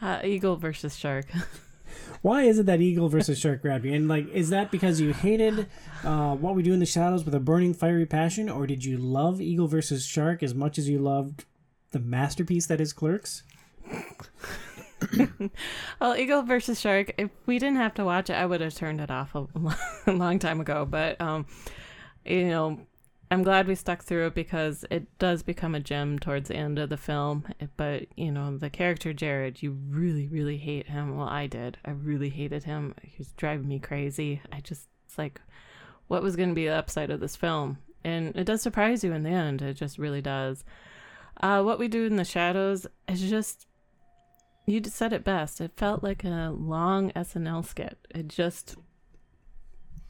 [0.00, 1.26] Uh, Eagle versus Shark.
[2.22, 3.94] Why is it that Eagle versus Shark grabbed you?
[3.94, 5.66] And like, is that because you hated
[6.04, 8.98] uh, What We Do in the Shadows with a burning, fiery passion, or did you
[8.98, 11.46] love Eagle versus Shark as much as you loved
[11.92, 13.42] the masterpiece that is Clerks?
[16.00, 17.14] well, Eagle versus Shark.
[17.16, 19.34] If we didn't have to watch it, I would have turned it off
[20.06, 20.84] a, long time ago.
[20.84, 21.46] But um,
[22.24, 22.86] you know,
[23.30, 26.80] I'm glad we stuck through it because it does become a gem towards the end
[26.80, 27.46] of the film.
[27.76, 31.16] But you know, the character Jared, you really, really hate him.
[31.16, 31.78] Well, I did.
[31.84, 32.94] I really hated him.
[33.02, 34.42] He was driving me crazy.
[34.50, 35.40] I just it's like,
[36.08, 37.78] what was going to be the upside of this film?
[38.02, 39.62] And it does surprise you in the end.
[39.62, 40.64] It just really does.
[41.40, 43.66] Uh, what we do in the shadows is just
[44.66, 45.60] you said it best.
[45.60, 47.98] It felt like a long SNL skit.
[48.10, 48.76] It just,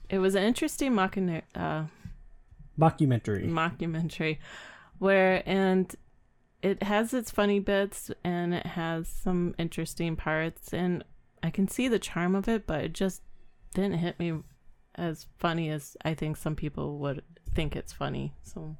[0.09, 1.87] it was an interesting mocking, uh,
[2.81, 3.49] mockumentary.
[3.49, 4.39] Mockumentary,
[4.99, 5.95] where and
[6.63, 11.05] it has its funny bits and it has some interesting parts and
[11.43, 13.23] I can see the charm of it, but it just
[13.75, 14.35] didn't hit me
[14.95, 17.23] as funny as I think some people would
[17.55, 18.35] think it's funny.
[18.43, 18.77] So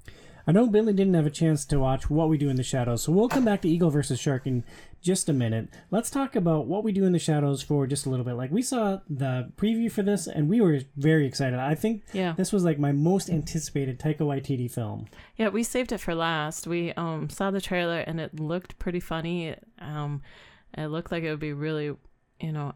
[0.47, 3.03] I know Billy didn't have a chance to watch What We Do in the Shadows,
[3.03, 4.65] so we'll come back to Eagle versus Shark in
[5.01, 5.69] just a minute.
[5.91, 8.35] Let's talk about What We Do in the Shadows for just a little bit.
[8.35, 11.59] Like we saw the preview for this, and we were very excited.
[11.59, 12.35] I think yeah.
[12.37, 15.07] this was like my most anticipated Taika Waititi film.
[15.37, 16.67] Yeah, we saved it for last.
[16.67, 19.55] We um, saw the trailer, and it looked pretty funny.
[19.79, 20.23] Um,
[20.77, 21.95] it looked like it would be really,
[22.41, 22.75] you know,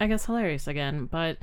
[0.00, 1.38] I guess hilarious again, but.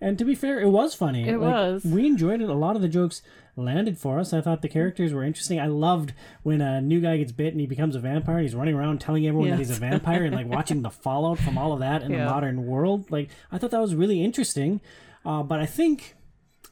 [0.00, 1.28] And to be fair, it was funny.
[1.28, 1.84] It like, was.
[1.84, 2.48] We enjoyed it.
[2.48, 3.22] A lot of the jokes
[3.56, 4.32] landed for us.
[4.32, 5.60] I thought the characters were interesting.
[5.60, 8.54] I loved when a new guy gets bit and he becomes a vampire and he's
[8.54, 9.58] running around telling everyone yes.
[9.58, 12.24] that he's a vampire and like watching the fallout from all of that in yeah.
[12.24, 13.10] the modern world.
[13.10, 14.80] Like I thought that was really interesting.
[15.24, 16.16] Uh, but I think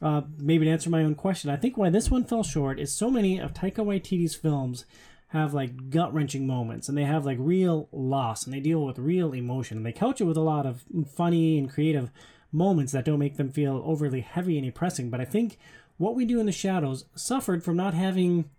[0.01, 2.95] uh, maybe to answer my own question, I think why this one fell short is
[2.95, 4.85] so many of Taika Waititi's films
[5.29, 8.99] have like gut wrenching moments and they have like real loss and they deal with
[8.99, 10.83] real emotion and they couch it with a lot of
[11.15, 12.11] funny and creative
[12.53, 15.09] moments that don't make them feel overly heavy and depressing.
[15.09, 15.57] But I think
[15.97, 18.49] what we do in the shadows suffered from not having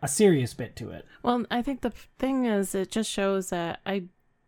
[0.00, 1.06] a serious bit to it.
[1.22, 4.04] Well, I think the thing is, it just shows that I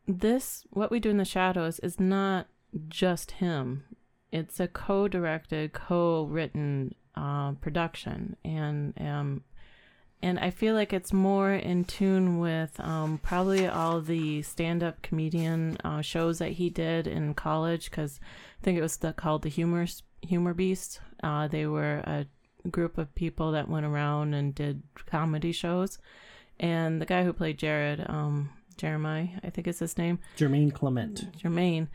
[0.07, 2.47] this what we do in the shadows is not
[2.89, 3.84] just him.
[4.30, 9.45] It's a co-directed, co-written uh, production, and um,
[10.22, 15.76] and I feel like it's more in tune with um, probably all the stand-up comedian
[15.84, 18.18] uh, shows that he did in college because
[18.60, 19.86] I think it was the, called the Humor
[20.22, 21.00] Humor Beast.
[21.22, 22.26] Uh, they were a
[22.70, 25.98] group of people that went around and did comedy shows,
[26.58, 31.38] and the guy who played Jared, um, Jeremiah, I think is his name, Jermaine Clement,
[31.38, 31.88] Jermaine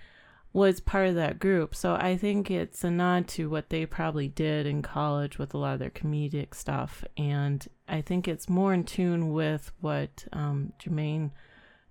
[0.54, 1.74] was part of that group.
[1.76, 5.58] So I think it's a nod to what they probably did in college with a
[5.58, 7.06] lot of their comedic stuff.
[7.18, 11.32] And I think it's more in tune with what um, Jermaine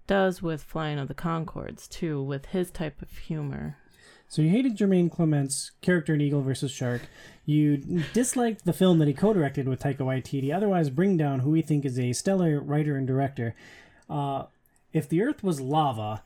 [0.06, 3.76] does with Flying of the Conchords, too, with his type of humor.
[4.26, 7.02] So you hated Jermaine Clement's character in Eagle versus Shark.
[7.44, 7.76] You
[8.14, 10.54] disliked the film that he co-directed with Taika Waititi.
[10.54, 13.54] Otherwise, Bring Down, who we think is a stellar writer and director.
[14.08, 14.44] Uh,
[14.92, 16.22] if the Earth was lava,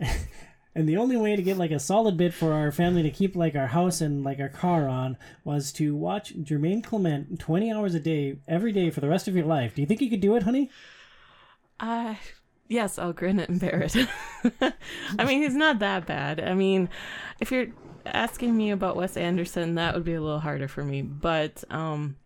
[0.76, 3.34] and the only way to get like a solid bit for our family to keep
[3.34, 7.94] like our house and like our car on was to watch Jermaine Clement 20 hours
[7.94, 9.74] a day every day for the rest of your life.
[9.74, 10.70] Do you think you could do it, honey?
[11.80, 12.16] Uh
[12.68, 13.96] yes, I'll grin it and bear it.
[15.18, 16.40] I mean, he's not that bad.
[16.40, 16.90] I mean,
[17.40, 17.68] if you're
[18.04, 22.16] asking me about Wes Anderson, that would be a little harder for me, but um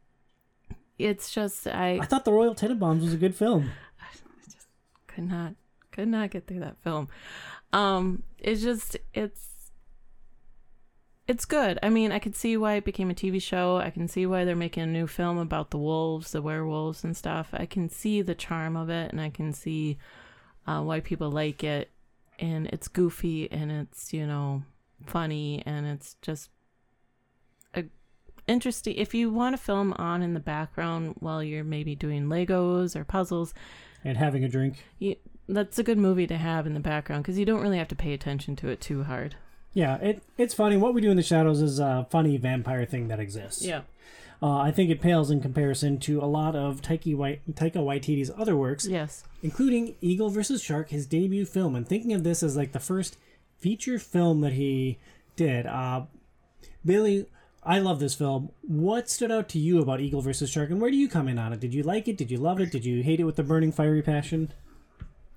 [0.99, 3.71] it's just I I thought The Royal Tenenbaums was a good film.
[4.01, 4.07] I
[4.45, 4.67] just
[5.07, 5.55] could not
[5.93, 7.09] could not get through that film.
[7.73, 9.47] Um, it's just it's
[11.29, 11.79] it's good.
[11.83, 13.77] I mean, I could see why it became a TV show.
[13.77, 17.17] I can see why they're making a new film about the wolves, the werewolves, and
[17.17, 17.51] stuff.
[17.53, 19.99] I can see the charm of it, and I can see
[20.67, 21.91] uh, why people like it.
[22.41, 24.63] And it's goofy, and it's you know
[25.07, 26.51] funny, and it's just
[27.75, 27.85] a
[28.49, 28.95] interesting.
[28.97, 33.05] If you want a film on in the background while you're maybe doing Legos or
[33.05, 33.55] puzzles,
[34.05, 34.85] And having a drink.
[34.99, 35.15] you,
[35.55, 37.97] that's a good movie to have in the background because you don't really have to
[37.97, 39.35] pay attention to it too hard.
[39.73, 40.77] Yeah, it it's funny.
[40.77, 43.65] What we do in the shadows is a funny vampire thing that exists.
[43.65, 43.83] Yeah.
[44.43, 48.31] Uh, I think it pales in comparison to a lot of Taika, Wai- Taika Waititi's
[48.39, 49.23] other works, Yes.
[49.43, 50.63] including Eagle vs.
[50.63, 51.77] Shark, his debut film.
[51.77, 53.19] And thinking of this as like the first
[53.59, 54.99] feature film that he
[55.37, 55.67] did.
[55.67, 56.05] Uh,
[56.85, 57.27] Billy,
[57.63, 58.51] I love this film.
[58.63, 60.49] What stood out to you about Eagle vs.
[60.49, 61.61] Shark, and where do you come in on it?
[61.61, 62.17] Did you like it?
[62.17, 62.73] Did you love it?
[62.73, 64.53] Did you hate it with the burning fiery passion?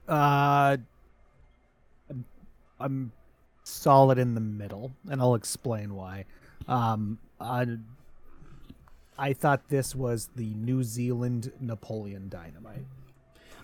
[0.07, 0.77] Uh,
[2.79, 3.11] I'm-
[3.65, 6.25] solid in the middle, and I'll explain why.
[6.67, 7.65] Um, I,
[9.17, 12.85] I thought this was the New Zealand Napoleon Dynamite.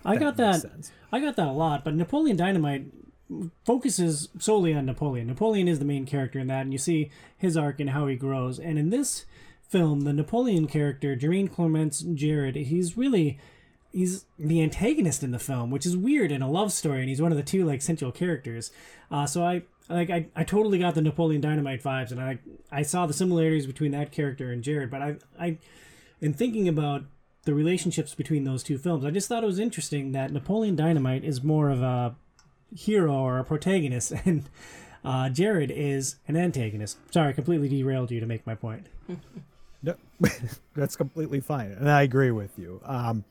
[0.04, 0.60] I That got that.
[0.62, 0.90] sense.
[1.12, 2.86] I got that a lot, but Napoleon Dynamite
[3.66, 5.26] focuses solely on Napoleon.
[5.26, 8.16] Napoleon is the main character in that, and you see his arc and how he
[8.16, 8.58] grows.
[8.58, 9.26] And in this
[9.68, 13.38] film, the Napoleon character, Jermaine Clements Jared, he's really
[13.92, 17.22] he's the antagonist in the film, which is weird in a love story, and he's
[17.22, 18.70] one of the two like central characters.
[19.10, 22.38] Uh, so I like I, I totally got the Napoleon Dynamite vibes, and I
[22.70, 24.90] I saw the similarities between that character and Jared.
[24.90, 25.58] But I I
[26.20, 27.04] in thinking about
[27.44, 31.24] the relationships between those two films, I just thought it was interesting that Napoleon Dynamite
[31.24, 32.14] is more of a
[32.74, 34.44] hero or a protagonist, and
[35.04, 36.98] uh, Jared is an antagonist.
[37.12, 38.86] Sorry, I completely derailed you to make my point.
[39.82, 39.94] No,
[40.74, 42.82] that's completely fine, and I agree with you.
[42.84, 43.24] Um,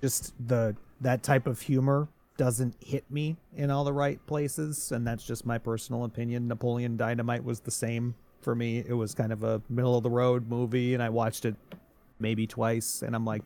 [0.00, 5.06] just the that type of humor doesn't hit me in all the right places, and
[5.06, 6.48] that's just my personal opinion.
[6.48, 8.78] Napoleon Dynamite was the same for me.
[8.86, 11.54] It was kind of a middle of the road movie, and I watched it
[12.18, 13.42] maybe twice, and I'm like,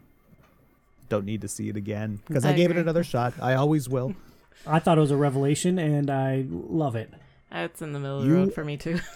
[1.08, 3.34] don't need to see it again because I, I gave it another shot.
[3.40, 4.14] I always will.
[4.66, 7.10] I thought it was a revelation, and I love it.
[7.52, 9.00] It's in the middle of You- the road for me too.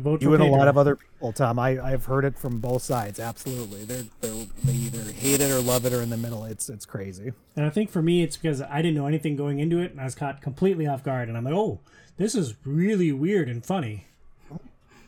[0.00, 1.58] Vote You and a lot of other people, Tom.
[1.58, 3.20] I I've heard it from both sides.
[3.20, 6.44] Absolutely, they're, they're they either hate it or love it or in the middle.
[6.44, 7.32] It's it's crazy.
[7.56, 10.00] And I think for me, it's because I didn't know anything going into it, and
[10.00, 11.28] I was caught completely off guard.
[11.28, 11.80] And I'm like, oh,
[12.16, 14.06] this is really weird and funny.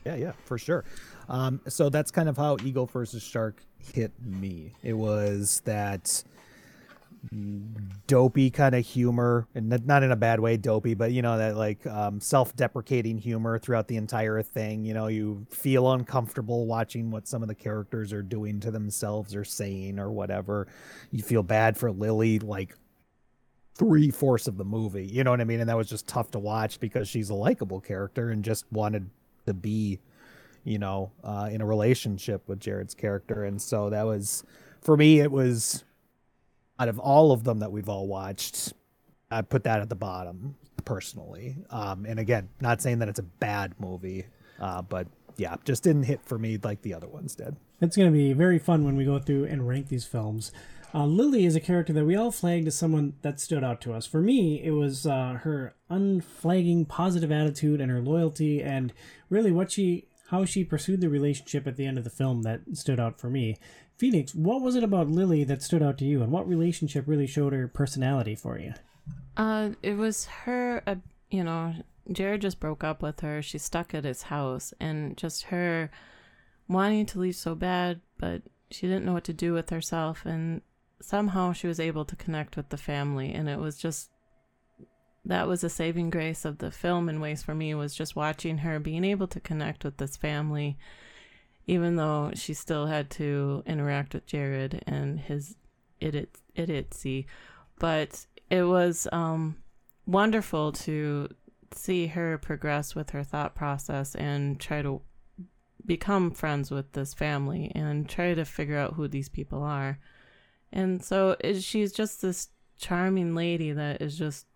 [0.05, 0.85] Yeah, yeah, for sure.
[1.29, 4.73] Um, so that's kind of how Eagle versus Shark hit me.
[4.83, 6.25] It was that
[8.07, 11.57] dopey kind of humor, and not in a bad way, dopey, but you know that
[11.57, 14.85] like um, self-deprecating humor throughout the entire thing.
[14.85, 19.35] You know, you feel uncomfortable watching what some of the characters are doing to themselves
[19.35, 20.67] or saying or whatever.
[21.11, 22.77] You feel bad for Lily, like
[23.75, 25.07] three fourths of the movie.
[25.07, 25.61] You know what I mean?
[25.61, 29.09] And that was just tough to watch because she's a likable character and just wanted
[29.47, 30.01] to be,
[30.65, 33.45] you know, uh, in a relationship with Jared's character.
[33.45, 34.45] And so that was,
[34.81, 35.85] for me, it was
[36.83, 38.73] out of all of them that we've all watched,
[39.31, 41.57] I put that at the bottom personally.
[41.71, 44.27] Um, and again, not saying that it's a bad movie,
[44.61, 45.07] uh, but
[45.37, 47.57] yeah, just didn't hit for me like the other ones did.
[47.81, 50.51] It's going to be very fun when we go through and rank these films.
[50.93, 53.93] Uh, Lily is a character that we all flagged as someone that stood out to
[53.93, 54.05] us.
[54.05, 58.93] For me, it was uh, her unflagging positive attitude and her loyalty, and
[59.31, 62.63] really what she, how she pursued the relationship at the end of the film that
[62.75, 63.57] stood out for me.
[64.03, 67.29] Phoenix, what was it about Lily that stood out to you, and what relationship really
[67.29, 68.75] showed her personality for you?
[69.37, 70.83] Uh, it was her.
[70.89, 70.97] Uh,
[71.31, 71.73] you know,
[72.11, 73.41] Jared just broke up with her.
[73.41, 75.89] She's stuck at his house, and just her
[76.67, 78.43] wanting to leave so bad, but
[78.73, 80.63] she didn't know what to do with herself, and
[81.01, 84.11] somehow she was able to connect with the family, and it was just
[85.25, 88.59] that was a saving grace of the film in ways for me was just watching
[88.59, 90.77] her being able to connect with this family
[91.67, 95.57] even though she still had to interact with Jared and his
[96.01, 97.27] idiot idiocy
[97.79, 99.57] but it was um
[100.07, 101.29] wonderful to
[101.75, 105.01] see her progress with her thought process and try to
[105.85, 109.99] become friends with this family and try to figure out who these people are.
[110.73, 112.49] And so it, she's just this
[112.79, 114.47] charming lady that is just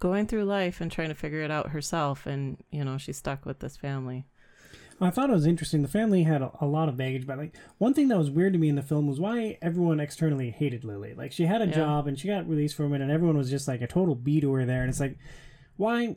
[0.00, 3.46] going through life and trying to figure it out herself and you know she's stuck
[3.46, 4.26] with this family
[5.02, 5.82] I thought it was interesting.
[5.82, 8.52] The family had a, a lot of baggage, but like one thing that was weird
[8.52, 11.12] to me in the film was why everyone externally hated Lily.
[11.14, 11.72] Like she had a Yeah.
[11.72, 14.40] job and she got released from it, and everyone was just like a total B
[14.40, 14.80] to her there.
[14.82, 15.18] And it's like,
[15.76, 16.16] why?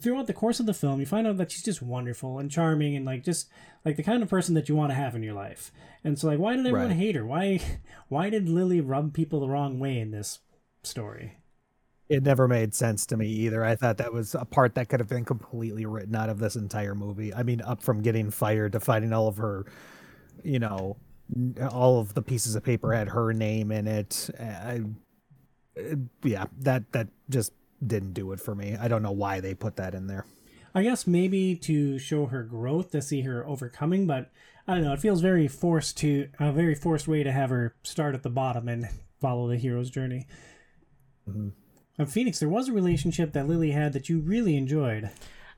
[0.00, 2.96] throughout the course of the film, you find out that she's just wonderful and charming
[2.96, 3.50] and like just
[3.84, 5.70] like the kind of person that you want to have in your life.
[6.02, 6.96] And so, like, why did everyone Right.
[6.96, 7.26] hate her?
[7.26, 7.60] Why,
[8.08, 10.38] why did Lily rub people the wrong way in this
[10.82, 11.36] story?
[12.08, 13.64] It never made sense to me either.
[13.64, 16.54] I thought that was a part that could have been completely written out of this
[16.54, 17.32] entire movie.
[17.32, 19.64] I mean, up from getting fired to finding all of her,
[20.42, 20.98] you know,
[21.70, 24.28] all of the pieces of paper had her name in it.
[24.38, 24.82] I,
[26.22, 27.52] yeah, that that just
[27.84, 28.76] didn't do it for me.
[28.78, 30.26] I don't know why they put that in there.
[30.74, 34.30] I guess maybe to show her growth, to see her overcoming, but
[34.66, 34.92] I don't know.
[34.92, 38.30] It feels very forced to a very forced way to have her start at the
[38.30, 38.88] bottom and
[39.20, 40.26] follow the hero's journey.
[41.28, 41.48] Mm-hmm.
[41.98, 45.10] And Phoenix, there was a relationship that Lily had that you really enjoyed.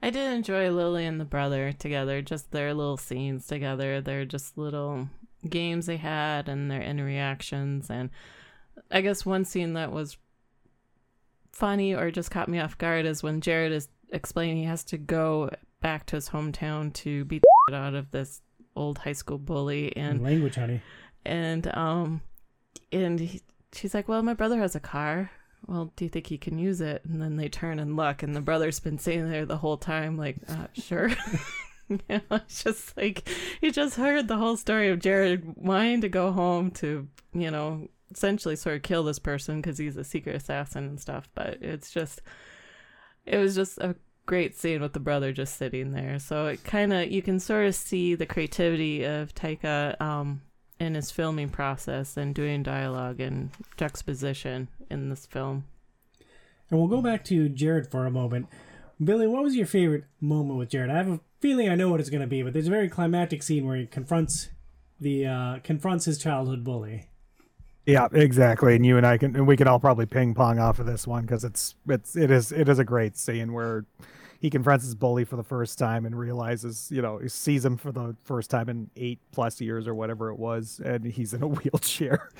[0.02, 4.00] I did enjoy Lily and the brother together, just their little scenes together.
[4.02, 5.08] Their just little
[5.48, 7.88] games they had and their interactions.
[7.88, 8.10] And
[8.90, 10.18] I guess one scene that was
[11.52, 14.98] funny or just caught me off guard is when Jared is explaining he has to
[14.98, 15.50] go
[15.80, 17.42] back to his hometown to beat
[17.72, 18.42] out of this
[18.74, 19.96] old high school bully.
[19.96, 20.82] And Language, honey.
[21.24, 22.20] and um
[22.92, 23.40] and he,
[23.72, 25.30] she's like well my brother has a car
[25.66, 27.02] well do you think he can use it?
[27.04, 30.16] And then they turn and look and the brother's been sitting there the whole time
[30.16, 31.10] like uh, sure.
[31.88, 33.28] You know, it's just like
[33.60, 37.86] he just heard the whole story of jared wanting to go home to you know
[38.10, 41.92] essentially sort of kill this person because he's a secret assassin and stuff but it's
[41.92, 42.22] just
[43.24, 43.94] it was just a
[44.26, 46.18] great scene with the brother just sitting there.
[46.18, 50.42] So it kind of you can sort of see the creativity of taika um
[50.78, 55.64] in his filming process and doing dialogue and juxtaposition in this film.
[56.70, 58.46] And we'll go back to Jared for a moment.
[59.02, 60.90] Billy, what was your favorite moment with Jared?
[60.90, 62.88] I have a feeling I know what it's going to be, but there's a very
[62.88, 64.48] climactic scene where he confronts
[65.00, 67.06] the uh, confronts his childhood bully.
[67.84, 68.74] Yeah, exactly.
[68.74, 71.06] And you and I can, and we can all probably ping pong off of this
[71.06, 73.84] one because it's it's it is it is a great scene where
[74.40, 77.76] he confronts his bully for the first time and realizes, you know, he sees him
[77.76, 81.42] for the first time in eight plus years or whatever it was, and he's in
[81.42, 82.30] a wheelchair,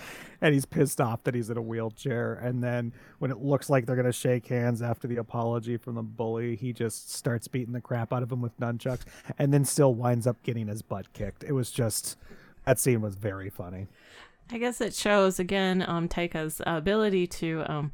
[0.41, 2.35] and he's pissed off that he's in a wheelchair.
[2.35, 6.03] And then when it looks like they're gonna shake hands after the apology from the
[6.03, 9.03] bully, he just starts beating the crap out of him with nunchucks,
[9.39, 11.45] and then still winds up getting his butt kicked.
[11.45, 12.17] It was just
[12.65, 13.87] that scene was very funny.
[14.51, 17.93] I guess it shows again um Taika's ability to um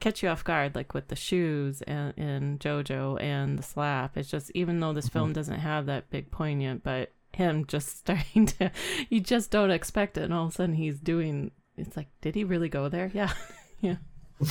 [0.00, 4.16] catch you off guard like with the shoes and in Jojo and the slap.
[4.16, 8.46] It's just even though this film doesn't have that big poignant, but him just starting
[8.46, 8.70] to
[9.08, 12.34] you just don't expect it and all of a sudden he's doing it's like did
[12.34, 13.10] he really go there?
[13.12, 13.32] Yeah.
[13.80, 13.96] yeah.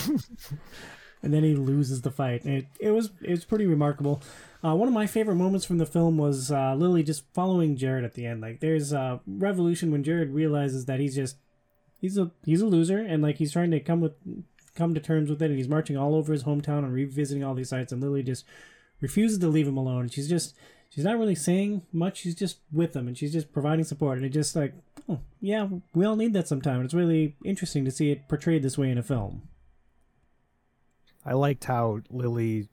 [1.24, 2.46] and then he loses the fight.
[2.46, 4.22] It it was it was pretty remarkable.
[4.64, 8.04] Uh, one of my favorite moments from the film was uh, Lily just following Jared
[8.04, 8.42] at the end.
[8.42, 11.38] Like there's a revolution when Jared realizes that he's just
[12.00, 14.14] he's a he's a loser and like he's trying to come with
[14.78, 17.54] come to terms with it and he's marching all over his hometown and revisiting all
[17.54, 18.46] these sites and Lily just
[19.02, 20.10] refuses to leave him alone.
[20.10, 20.56] She's just
[20.90, 22.18] she's not really saying much.
[22.18, 24.74] She's just with him and she's just providing support and it just like
[25.10, 26.78] oh yeah we all need that sometime.
[26.78, 29.50] And It's really interesting to see it portrayed this way in a film.
[31.26, 32.70] I liked how Lily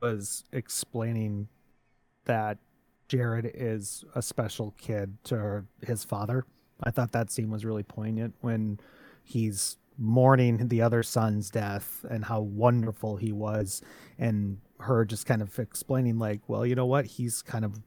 [0.00, 1.48] was explaining
[2.26, 2.58] that
[3.08, 6.44] Jared is a special kid to her, his father.
[6.82, 8.78] I thought that scene was really poignant when
[9.24, 13.80] he's mourning the other son's death and how wonderful he was
[14.18, 17.06] and her just kind of explaining like well you know what?
[17.06, 17.80] He's kind of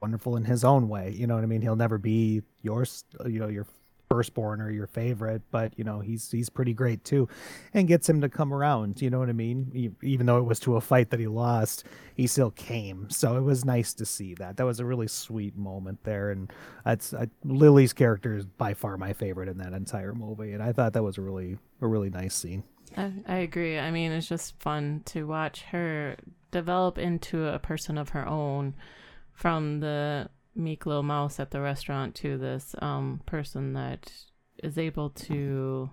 [0.00, 1.12] wonderful in his own way.
[1.16, 1.62] You know what i mean?
[1.62, 3.66] He'll never be yours you know your
[4.08, 7.28] firstborn or your favorite but you know he's he's pretty great too
[7.72, 9.94] and gets him to come around you know what i mean?
[10.02, 13.10] Even though it was to a fight that he lost he still came.
[13.10, 14.56] So it was nice to see that.
[14.56, 16.52] That was a really sweet moment there and
[16.84, 20.72] that's I, lily's character is by far my favorite in that entire movie and i
[20.72, 22.64] thought that was a really a really nice scene.
[22.96, 23.78] I, I agree.
[23.78, 26.16] I mean, it's just fun to watch her
[26.50, 28.74] develop into a person of her own
[29.32, 34.12] from the meek little mouse at the restaurant to this um, person that
[34.62, 35.90] is able to.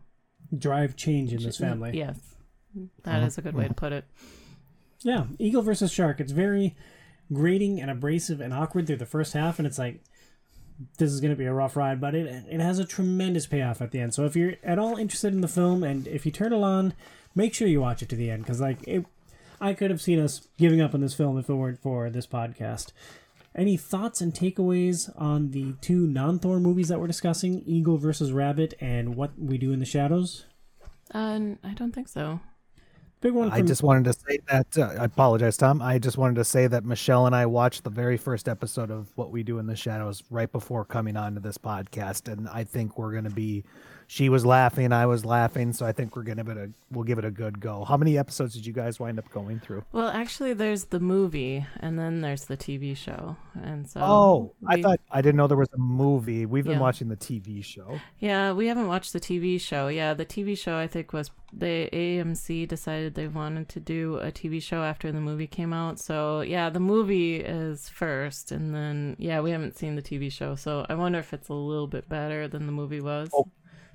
[0.57, 1.91] Drive change in this family.
[1.97, 2.19] Yes.
[3.03, 4.05] that is a good way to put it.
[5.03, 6.19] Yeah, Eagle versus Shark.
[6.19, 6.75] It's very
[7.33, 10.01] grating and abrasive and awkward through the first half, and it's like
[10.97, 13.81] this is going to be a rough ride, but it it has a tremendous payoff
[13.81, 14.13] at the end.
[14.13, 16.93] So if you're at all interested in the film, and if you turn it on,
[17.35, 19.05] make sure you watch it to the end, because like it,
[19.59, 22.27] I could have seen us giving up on this film if it weren't for this
[22.27, 22.91] podcast.
[23.53, 28.73] Any thoughts and takeaways on the two non-Thor movies that we're discussing, Eagle versus Rabbit,
[28.79, 30.45] and What We Do in the Shadows?
[31.13, 32.39] Uh, I don't think so.
[33.21, 33.51] Big one.
[33.51, 34.77] I just wanted to say that.
[34.77, 35.79] Uh, I apologize, Tom.
[35.79, 39.11] I just wanted to say that Michelle and I watched the very first episode of
[39.15, 42.63] What We Do in the Shadows right before coming on to this podcast, and I
[42.63, 43.63] think we're going to be
[44.11, 47.05] she was laughing, I was laughing, so I think we're gonna give it a we'll
[47.05, 47.85] give it a good go.
[47.85, 49.85] How many episodes did you guys wind up going through?
[49.93, 54.01] Well, actually, there's the movie, and then there's the TV show, and so.
[54.03, 56.45] Oh, I thought I didn't know there was a movie.
[56.45, 56.79] We've been Yeah.
[56.81, 58.01] watching the TV show.
[58.19, 59.87] Yeah, we haven't watched the TV show.
[59.87, 64.29] Yeah, the TV show I think was the AMC decided they wanted to do a
[64.29, 65.99] TV show after the movie came out.
[65.99, 70.55] So yeah, the movie is first, and then yeah, we haven't seen the TV show.
[70.55, 73.29] So I wonder if it's a little bit better than the movie was.
[73.33, 73.47] Oh.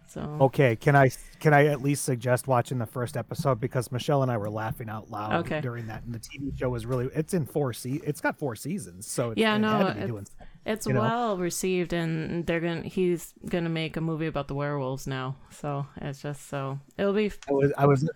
[0.09, 1.11] So Okay, can I
[1.41, 4.89] can I at least suggest watching the first episode because Michelle and I were laughing
[4.89, 5.61] out loud Okay.
[5.61, 8.55] during that, and the TV show was really it's in four se- it's got four
[8.57, 10.27] seasons, so it's, Yeah, it no, had to be it's- doing.
[10.65, 11.01] it's you know?
[11.01, 15.37] well received, and they're gonna he's gonna make a movie about the werewolves now.
[15.51, 18.09] So it's just so it'll be I was I was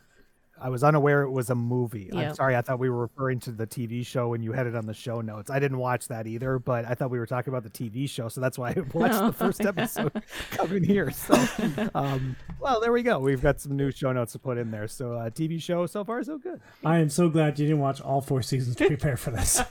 [0.61, 2.11] I was unaware it was a movie.
[2.13, 2.21] Yeah.
[2.29, 4.75] I'm sorry, I thought we were referring to the TV show when you had it
[4.77, 5.51] on the show notes.
[5.51, 8.29] I didn't watch that either, but I thought we were talking about the TV show,
[8.29, 10.13] so that's why I watched Oh, the first episode
[10.51, 11.11] coming here.
[11.11, 11.35] So,
[11.95, 13.19] um, well, there we go.
[13.19, 14.87] We've got some new show notes to put in there.
[14.89, 16.61] So, uh, TV show so far so good.
[16.85, 19.63] I am so glad you didn't watch all four seasons to prepare for this.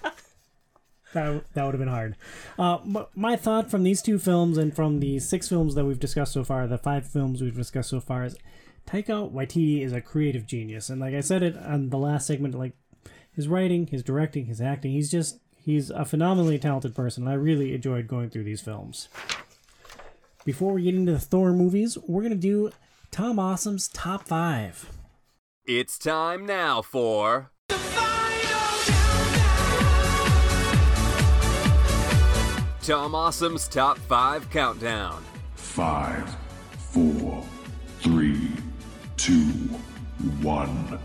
[1.13, 2.15] that that would have been hard.
[2.57, 5.99] Uh, m- my thought from these two films and from the six films that we've
[5.99, 8.35] discussed so far, the five films we've discussed so far, is
[8.89, 12.55] Taika Waititi is a creative genius, and like I said it on the last segment,
[12.55, 12.73] like
[13.31, 17.23] his writing, his directing, his acting, he's just he's a phenomenally talented person.
[17.23, 19.07] and I really enjoyed going through these films.
[20.43, 22.71] Before we get into the Thor movies, we're gonna do
[23.11, 24.89] Tom Awesome's top five.
[25.67, 27.51] It's time now for.
[32.81, 35.23] Tom Awesome's Top 5 Countdown.
[35.53, 36.35] Five,
[36.91, 37.43] four,
[37.99, 38.49] three,
[39.19, 39.43] two,
[40.41, 40.97] one.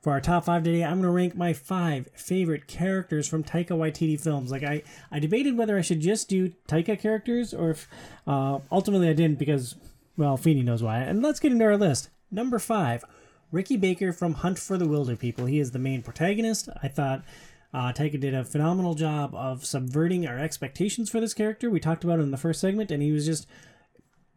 [0.00, 3.70] For our top five today, I'm going to rank my five favorite characters from Taika
[3.70, 4.50] Waititi films.
[4.50, 7.88] Like I, I debated whether I should just do Taika characters or if
[8.26, 9.74] uh, ultimately I didn't because,
[10.16, 11.00] well, Feeney knows why.
[11.00, 12.08] And let's get into our list.
[12.30, 13.04] Number five,
[13.52, 15.50] Ricky Baker from Hunt for the Wilderpeople.
[15.50, 16.70] He is the main protagonist.
[16.82, 17.24] I thought
[17.72, 21.70] uh, Taika did a phenomenal job of subverting our expectations for this character.
[21.70, 23.46] We talked about it in the first segment, and he was just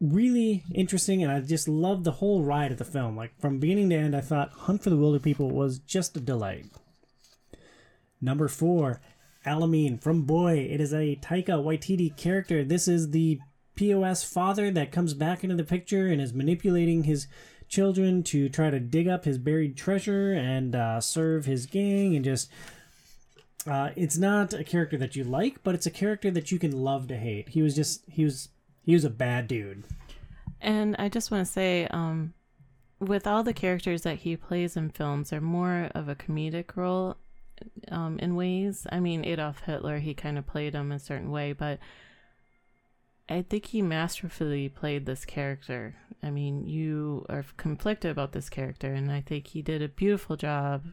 [0.02, 3.16] really interesting and I just loved the whole ride of the film.
[3.16, 6.66] Like from beginning to end, I thought Hunt for the Wilderpeople was just a delight.
[8.20, 8.99] Number four,
[9.45, 10.58] Alamein from Boy.
[10.58, 12.64] It is a Taika Waititi character.
[12.64, 13.40] This is the
[13.76, 17.28] POS father that comes back into the picture and is manipulating his
[17.68, 22.26] children to try to dig up his buried treasure and uh, serve his gang and
[22.26, 22.52] just
[23.67, 26.71] uh, it's not a character that you like, but it's a character that you can
[26.71, 27.49] love to hate.
[27.49, 28.49] He was just he was
[28.83, 29.83] he was a bad dude.
[30.59, 32.33] And I just want to say, um,
[32.99, 37.17] with all the characters that he plays in films, they're more of a comedic role
[37.89, 38.85] um, in ways.
[38.91, 41.79] I mean, Adolf Hitler, he kind of played him a certain way, but
[43.27, 45.95] I think he masterfully played this character.
[46.21, 50.35] I mean, you are conflicted about this character, and I think he did a beautiful
[50.35, 50.85] job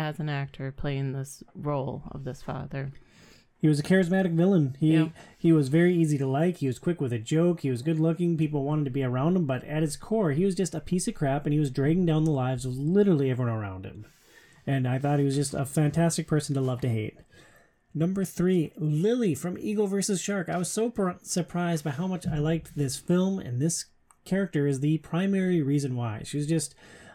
[0.00, 2.92] as an actor playing this role of this father.
[3.58, 4.76] He was a charismatic villain.
[4.80, 5.08] He Yeah.
[5.38, 6.56] he was very easy to like.
[6.56, 7.60] He was quick with a joke.
[7.60, 8.38] He was good looking.
[8.38, 11.06] People wanted to be around him, but at his core, he was just a piece
[11.06, 14.06] of crap, and he was dragging down the lives of literally everyone around him.
[14.66, 17.18] And I thought he was just a fantastic person to love to hate.
[17.94, 20.20] Number three, Lily from Eagle vs.
[20.22, 20.48] Shark.
[20.48, 23.86] I was so pr- surprised by how much I liked this film, and this
[24.24, 26.22] character is the primary reason why.
[26.24, 26.74] She was just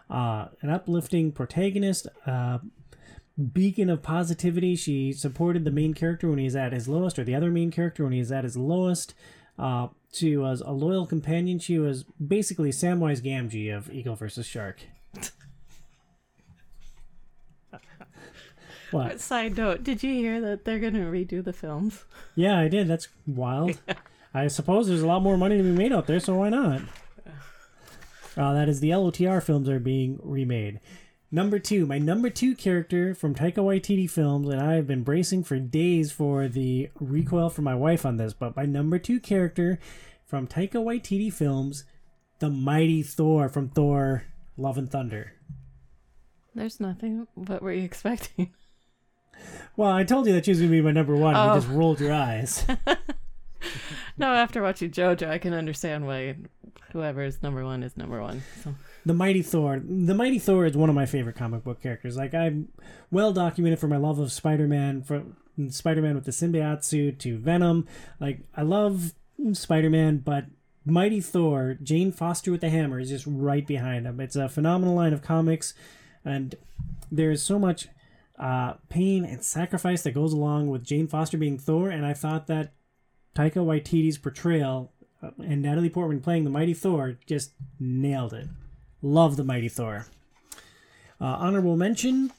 [0.09, 2.59] uh, an uplifting protagonist, uh,
[3.53, 4.75] beacon of positivity.
[4.75, 8.03] She supported the main character when he's at his lowest, or the other main character
[8.03, 9.13] when he's at his lowest.
[9.57, 11.59] Uh, she was a loyal companion.
[11.59, 14.45] She was basically Samwise Gamgee of Eagle vs.
[14.45, 14.81] Shark.
[18.91, 19.19] what?
[19.19, 22.05] Side note, did you hear that they're going to redo the films?
[22.35, 22.87] Yeah, I did.
[22.87, 23.79] That's wild.
[24.33, 26.81] I suppose there's a lot more money to be made out there, so why not?
[28.37, 30.79] Uh, that is the LOTR films are being remade.
[31.31, 35.43] Number two, my number two character from Taika Waititi films, and I have been bracing
[35.43, 39.79] for days for the recoil from my wife on this, but my number two character
[40.25, 41.83] from Taika Waititi films,
[42.39, 44.23] the mighty Thor from Thor:
[44.57, 45.33] Love and Thunder.
[46.53, 47.27] There's nothing.
[47.33, 48.53] What were you expecting?
[49.75, 51.35] Well, I told you that she was gonna be my number one.
[51.35, 51.55] Oh.
[51.55, 52.65] You just rolled your eyes.
[54.17, 56.35] No, after watching JoJo, I can understand why
[56.93, 58.43] whoever is number one is number one.
[58.63, 58.75] So
[59.05, 59.81] The Mighty Thor.
[59.83, 62.15] The Mighty Thor is one of my favorite comic book characters.
[62.15, 62.69] Like I'm
[63.11, 65.35] well documented for my love of Spider-Man, from
[65.69, 67.87] Spider-Man with the symbiote suit to Venom.
[68.19, 69.13] Like I love
[69.51, 70.45] Spider-Man, but
[70.85, 74.19] Mighty Thor, Jane Foster with the hammer is just right behind him.
[74.19, 75.73] It's a phenomenal line of comics,
[76.23, 76.55] and
[77.11, 77.87] there is so much
[78.37, 82.47] uh, pain and sacrifice that goes along with Jane Foster being Thor, and I thought
[82.47, 82.73] that
[83.35, 84.91] Taika Waititi's portrayal
[85.21, 88.47] uh, and Natalie Portman playing the Mighty Thor just nailed it.
[89.01, 90.07] Love the Mighty Thor.
[91.19, 92.31] Uh, honorable mention.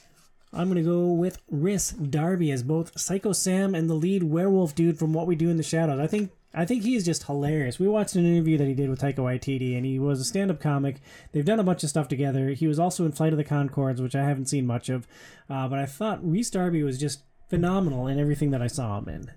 [0.52, 4.98] I'm gonna go with Rhys Darby as both Psycho Sam and the lead werewolf dude
[4.98, 6.00] from What We Do in the Shadows.
[6.00, 7.78] I think I think he's just hilarious.
[7.78, 10.58] We watched an interview that he did with Taika Waititi, and he was a stand-up
[10.58, 11.02] comic.
[11.32, 12.50] They've done a bunch of stuff together.
[12.50, 15.06] He was also in Flight of the Conchords, which I haven't seen much of,
[15.50, 17.20] uh, but I thought Rhys Darby was just
[17.50, 19.30] phenomenal in everything that I saw him in.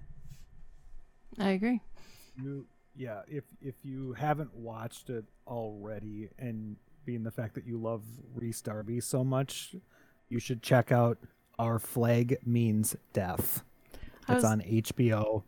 [1.39, 1.81] I agree.
[2.41, 6.75] You, yeah, if if you haven't watched it already, and
[7.05, 8.03] being the fact that you love
[8.35, 9.75] Rhys Darby so much,
[10.29, 11.17] you should check out
[11.57, 13.63] Our Flag Means Death.
[14.27, 15.43] I It's was- on HBO,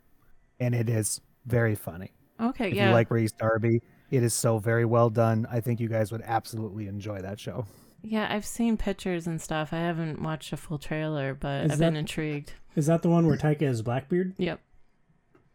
[0.60, 2.12] and it is very funny.
[2.40, 2.88] Okay, If yeah.
[2.88, 5.46] you like Rhys Darby, it is so very well done.
[5.52, 7.66] I think you guys would absolutely enjoy that show.
[8.04, 9.72] yeah, I've seen pictures and stuff.
[9.72, 12.54] I haven't watched a full trailer, but Is I've been intrigued.
[12.76, 14.34] Is that the one where Taika is Blackbeard?
[14.40, 14.60] Yep.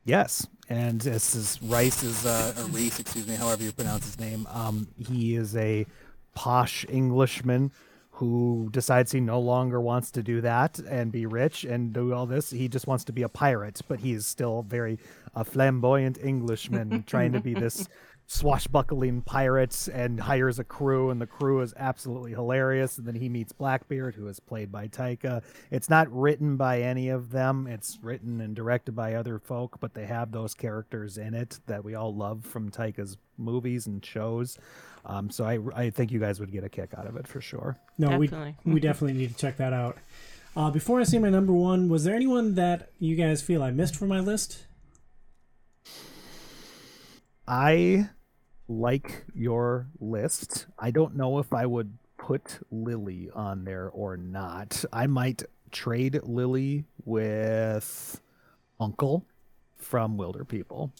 [0.07, 4.21] Yes, and this is Rice is uh, or Reese, excuse me, however you pronounce his
[4.21, 4.47] name.
[4.53, 5.85] Um, he is a
[6.33, 7.73] posh Englishman
[8.13, 12.25] who decides he no longer wants to do that and be rich and do all
[12.25, 12.51] this.
[12.51, 15.01] He just wants to be a pirate, but he is still very
[15.35, 17.89] a flamboyant Englishman trying to be this
[18.29, 23.29] swashbuckling pirates and hires a crew and the crew is absolutely hilarious and then he
[23.29, 27.99] meets blackbeard who is played by taika it's not written by any of them it's
[28.03, 31.95] written and directed by other folk but they have those characters in it that we
[31.95, 34.59] all love from taika's movies and shows
[35.05, 37.41] um, so I, I think you guys would get a kick out of it for
[37.41, 38.57] sure No, Definitely.
[38.65, 39.99] we we definitely need to check that out.
[40.57, 43.71] Uh, before I say my number one, was there anyone that you guys feel I
[43.71, 44.67] missed from my list?
[47.47, 48.09] I
[48.69, 50.67] like your list.
[50.79, 54.85] I don't know if I would put Lily on there or not.
[54.93, 58.21] I might trade Lily with
[58.81, 59.25] Uncle
[59.77, 60.91] from Wilderpeople.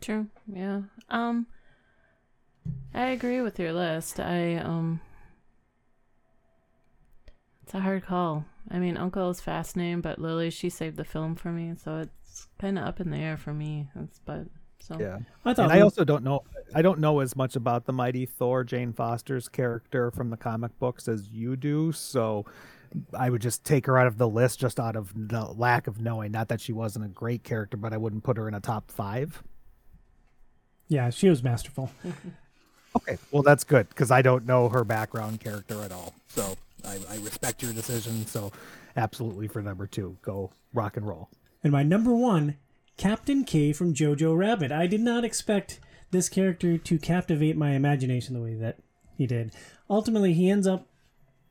[0.00, 0.26] True.
[0.46, 0.82] Yeah.
[1.08, 1.46] Um
[2.94, 4.20] I agree with your list.
[4.20, 5.00] I um
[7.64, 8.44] It's a hard call.
[8.70, 12.46] I mean, Uncle is fascinating, but Lily, she saved the film for me, so it's
[12.58, 13.88] kind of up in the air for me.
[13.96, 14.46] It's, but
[14.82, 15.18] so Yeah.
[15.44, 16.42] I thought And I also don't know
[16.74, 20.78] I don't know as much about the mighty Thor Jane Foster's character from the comic
[20.78, 22.44] books as you do, so
[23.16, 26.00] I would just take her out of the list just out of the lack of
[26.00, 26.32] knowing.
[26.32, 28.90] Not that she wasn't a great character, but I wouldn't put her in a top
[28.90, 29.42] five.
[30.88, 31.90] yeah, she was masterful.
[32.94, 36.12] Okay, well that's good because I don't know her background character at all.
[36.28, 38.26] So I, I respect your decision.
[38.26, 38.52] So
[38.96, 41.30] absolutely for number two, go rock and roll.
[41.64, 42.58] And my number one,
[42.96, 44.70] Captain K from Jojo Rabbit.
[44.72, 48.78] I did not expect this character to captivate my imagination the way that
[49.16, 49.52] he did.
[49.88, 50.86] Ultimately, he ends up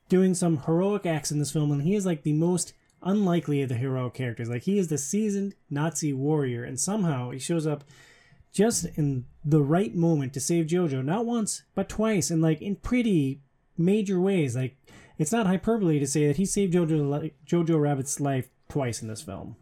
[0.07, 3.69] doing some heroic acts in this film, and he is like the most unlikely of
[3.69, 4.49] the heroic characters.
[4.49, 7.83] Like, he is the seasoned Nazi warrior, and somehow he shows up
[8.51, 12.75] just in the right moment to save Jojo, not once, but twice, and like in
[12.75, 13.41] pretty
[13.77, 14.55] major ways.
[14.55, 14.77] Like,
[15.17, 19.21] it's not hyperbole to say that he saved Jojo, Jojo Rabbit's life twice in this
[19.21, 19.55] film.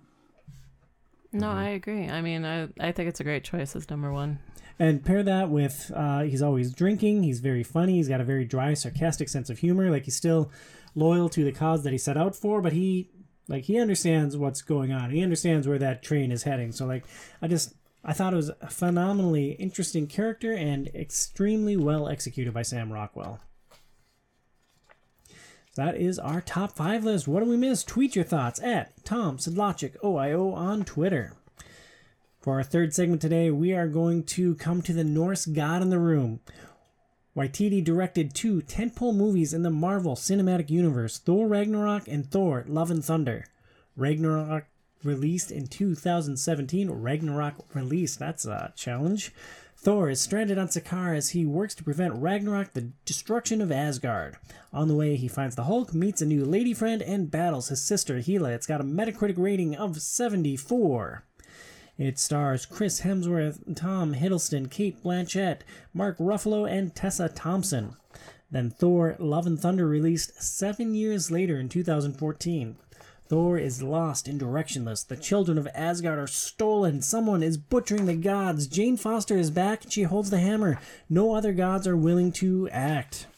[1.32, 2.08] No, I agree.
[2.10, 4.40] I mean, I I think it's a great choice as number one.
[4.80, 7.24] And pair that with uh, he's always drinking.
[7.24, 7.96] He's very funny.
[7.96, 9.92] He's got a very dry, sarcastic sense of humor.
[9.92, 10.52] Like he's still
[10.96, 13.10] loyal to the cause that he set out for, but he
[13.48, 15.12] like he understands what's going on.
[15.12, 16.72] He understands where that train is heading.
[16.72, 17.04] So like
[17.42, 17.74] I just
[18.04, 23.40] I thought it was a phenomenally interesting character and extremely well executed by Sam Rockwell.
[25.80, 27.26] That is our top five list.
[27.26, 27.86] What do we miss?
[27.86, 31.38] Tweet your thoughts at Tom Sidlogic OIO on Twitter.
[32.42, 35.90] For our third segment today, we are going to come to the Norse god in
[35.90, 36.42] the room.
[37.34, 42.92] Waititi directed two tentpole movies in the Marvel Cinematic Universe Thor Ragnarok and Thor Love
[42.92, 43.46] and Thunder.
[43.96, 44.66] Ragnarok
[45.06, 46.92] released in 2017.
[46.92, 49.32] Ragnarok released, that's a challenge.
[49.82, 54.36] Thor is stranded on Sakaar as he works to prevent Ragnarok, the destruction of Asgard.
[54.74, 57.82] On the way, he finds the Hulk, meets a new lady friend, and battles his
[57.82, 58.52] sister Hela.
[58.52, 61.24] It's got a Metacritic rating of 74.
[61.98, 65.62] It stars Chris Hemsworth, Tom Hiddleston, Cate Blanchett,
[65.94, 67.96] Mark Ruffalo, and Tessa Thompson.
[68.52, 72.76] Then Thor Love and Thunder released seven years later in 2014.
[73.30, 75.08] Thor is lost and directionless.
[75.08, 77.04] The children of Asgard are stolen.
[77.04, 78.66] Someone is butchering the gods.
[78.66, 80.80] Jane Foster is back and she holds the hammer.
[81.10, 83.28] No other gods are willing to act.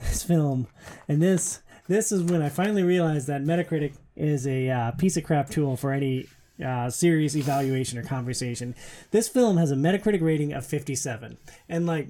[0.00, 0.66] This film,
[1.08, 5.24] and this this is when I finally realized that Metacritic is a uh, piece of
[5.24, 6.26] crap tool for any
[6.64, 8.74] uh, serious evaluation or conversation.
[9.10, 11.36] This film has a Metacritic rating of 57,
[11.68, 12.08] and like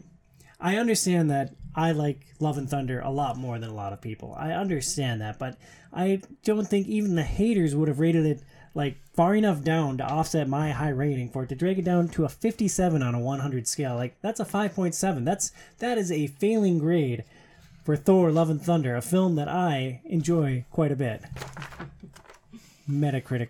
[0.61, 4.01] I understand that I like Love and Thunder a lot more than a lot of
[4.01, 4.37] people.
[4.39, 5.57] I understand that, but
[5.93, 8.43] I don't think even the haters would have rated it
[8.75, 12.09] like far enough down to offset my high rating for it to drag it down
[12.09, 13.95] to a 57 on a 100 scale.
[13.95, 15.25] Like that's a 5.7.
[15.25, 17.25] That's that is a failing grade
[17.85, 21.23] for Thor: Love and Thunder, a film that I enjoy quite a bit.
[22.89, 23.49] Metacritic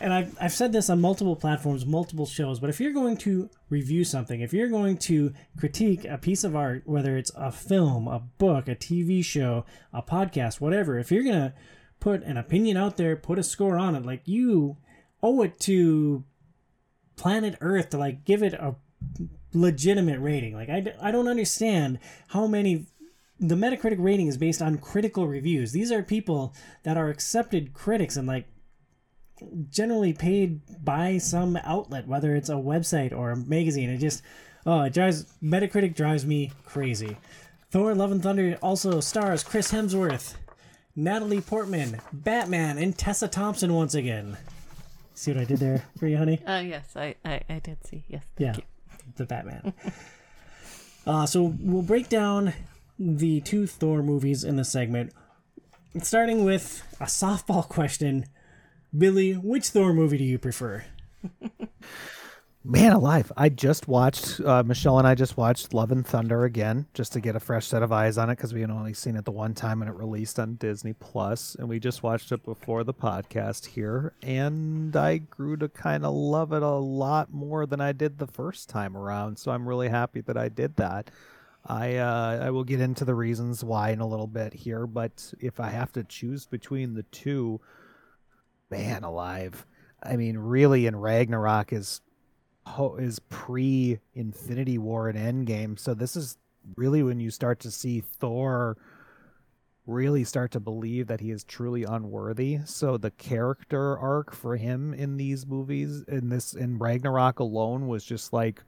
[0.00, 3.50] and I've, I've said this on multiple platforms, multiple shows, but if you're going to
[3.70, 8.08] review something, if you're going to critique a piece of art, whether it's a film,
[8.08, 11.54] a book, a TV show, a podcast, whatever, if you're going to
[12.00, 14.76] put an opinion out there, put a score on it, like you
[15.22, 16.24] owe it to
[17.16, 18.76] planet Earth to like give it a
[19.52, 20.54] legitimate rating.
[20.54, 21.98] Like I, I don't understand
[22.28, 22.86] how many
[23.40, 25.72] the Metacritic rating is based on critical reviews.
[25.72, 28.46] These are people that are accepted critics and like
[29.70, 33.90] generally paid by some outlet, whether it's a website or a magazine.
[33.90, 34.22] It just,
[34.66, 37.16] oh, it drives Metacritic drives me crazy.
[37.70, 40.34] Thor: Love and Thunder also stars Chris Hemsworth,
[40.96, 44.36] Natalie Portman, Batman, and Tessa Thompson once again.
[45.14, 46.40] See what I did there for you, honey?
[46.46, 48.04] Uh, yes, I, I, I did see.
[48.08, 48.24] Yes.
[48.38, 48.62] Yeah, you.
[49.16, 49.74] the Batman.
[51.06, 52.54] uh, so we'll break down
[52.98, 55.12] the two Thor movies in the segment,
[56.02, 58.26] starting with a softball question.
[58.96, 60.84] Billy, which Thor movie do you prefer?
[62.64, 63.32] Man alive.
[63.36, 67.20] I just watched, uh, Michelle and I just watched Love and Thunder again just to
[67.20, 69.30] get a fresh set of eyes on it because we had only seen it the
[69.30, 72.92] one time when it released on Disney Plus, And we just watched it before the
[72.92, 74.12] podcast here.
[74.22, 78.26] And I grew to kind of love it a lot more than I did the
[78.26, 79.38] first time around.
[79.38, 81.10] So I'm really happy that I did that.
[81.66, 85.32] I uh, I will get into the reasons why in a little bit here, but
[85.40, 87.60] if I have to choose between the two,
[88.70, 89.66] man alive.
[90.02, 92.00] I mean, really, in Ragnarok is
[92.98, 96.38] is pre Infinity War and Endgame, so this is
[96.76, 98.76] really when you start to see Thor
[99.86, 102.58] really start to believe that he is truly unworthy.
[102.66, 108.04] So the character arc for him in these movies, in this in Ragnarok alone, was
[108.04, 108.62] just like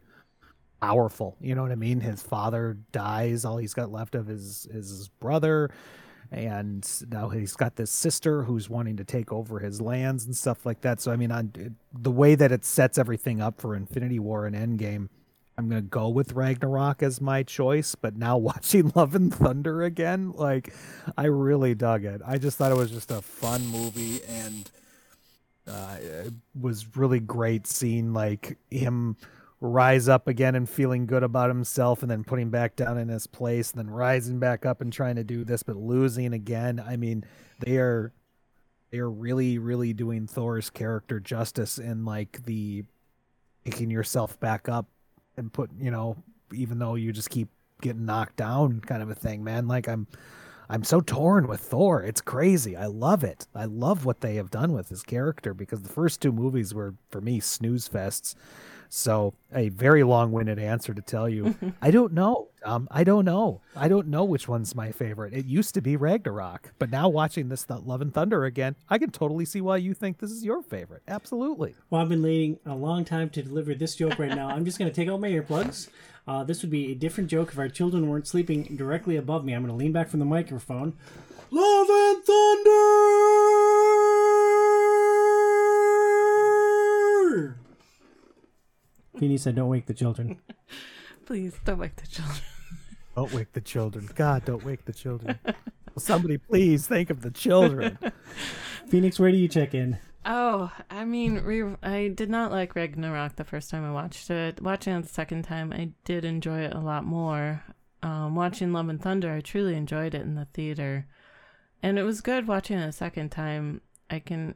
[0.80, 1.36] powerful.
[1.40, 2.00] You know what I mean?
[2.00, 5.70] His father dies, all he's got left of is is his brother
[6.32, 10.64] and now he's got this sister who's wanting to take over his lands and stuff
[10.64, 11.00] like that.
[11.00, 14.54] So I mean, on the way that it sets everything up for Infinity War and
[14.54, 15.08] Endgame,
[15.58, 17.94] I'm gonna go with Ragnarok as my choice.
[17.94, 20.72] But now watching Love and Thunder again, like
[21.16, 22.20] I really dug it.
[22.24, 24.70] I just thought it was just a fun movie and
[25.66, 29.16] uh, it was really great seeing like him
[29.60, 33.26] rise up again and feeling good about himself and then putting back down in his
[33.26, 36.82] place and then rising back up and trying to do this but losing again.
[36.84, 37.24] I mean,
[37.58, 38.12] they are
[38.90, 42.84] they are really really doing Thor's character justice in like the
[43.64, 44.86] picking yourself back up
[45.36, 46.16] and put, you know,
[46.54, 47.48] even though you just keep
[47.82, 49.68] getting knocked down kind of a thing, man.
[49.68, 50.06] Like I'm
[50.70, 52.02] I'm so torn with Thor.
[52.02, 52.76] It's crazy.
[52.76, 53.46] I love it.
[53.54, 56.94] I love what they have done with his character because the first two movies were
[57.10, 58.34] for me snooze fests
[58.90, 62.48] so a very long-winded answer to tell you, I don't know.
[62.64, 63.62] Um, I don't know.
[63.74, 65.32] I don't know which one's my favorite.
[65.32, 68.98] It used to be Ragnarok, but now watching this Th- Love and Thunder again, I
[68.98, 71.02] can totally see why you think this is your favorite.
[71.08, 71.74] Absolutely.
[71.88, 74.48] Well, I've been waiting a long time to deliver this joke right now.
[74.48, 75.88] I'm just going to take out my earplugs.
[76.26, 79.54] Uh, this would be a different joke if our children weren't sleeping directly above me.
[79.54, 80.96] I'm going to lean back from the microphone.
[81.50, 82.80] Love and Thunder!
[89.18, 90.38] Feeny said, "Don't wake the children."
[91.26, 92.38] Please don't wake the children.
[93.14, 94.08] Don't wake the children.
[94.14, 95.38] God, don't wake the children.
[95.98, 97.98] Somebody please think of the children.
[98.88, 99.98] Phoenix, where do you check in?
[100.24, 104.62] Oh, I mean, re- I did not like Ragnarok the first time I watched it.
[104.62, 107.62] Watching it the second time, I did enjoy it a lot more.
[108.02, 111.06] Um, watching Love and Thunder, I truly enjoyed it in the theater,
[111.82, 113.82] and it was good watching it a second time.
[114.08, 114.54] I can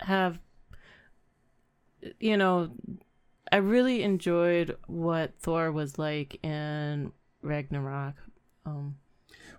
[0.00, 0.38] have,
[2.18, 2.70] you know,
[3.52, 7.12] I really enjoyed what Thor was like in
[7.42, 8.14] Ragnarok.
[8.64, 8.96] Um,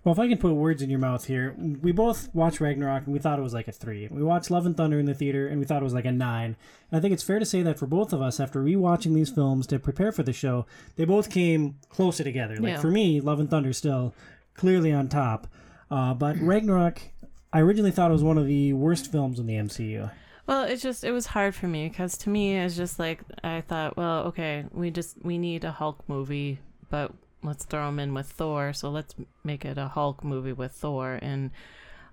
[0.04, 3.14] well, if I can put words in your mouth here, we both watched Ragnarok and
[3.14, 4.08] we thought it was like a three.
[4.12, 6.12] We watched Love and Thunder in the theater and we thought it was like a
[6.12, 6.58] nine.
[6.92, 9.30] And I think it's fair to say that for both of us, after rewatching these
[9.30, 10.66] films to prepare for the show,
[10.98, 12.56] they both came closer together.
[12.58, 12.80] Like Yeah.
[12.82, 14.14] for me, Love and Thunder still
[14.56, 15.48] clearly on top.
[15.90, 17.00] Uh, but Ragnarok,
[17.54, 20.12] I originally thought it was one of the worst films in the MCU.
[20.46, 23.62] Well, it's just it was hard for me because to me it's just like I
[23.62, 26.60] thought, well, okay, we just we need a Hulk movie,
[26.90, 27.14] but
[27.44, 31.18] let's throw him in with Thor, so let's make it a Hulk movie with Thor,
[31.22, 31.52] and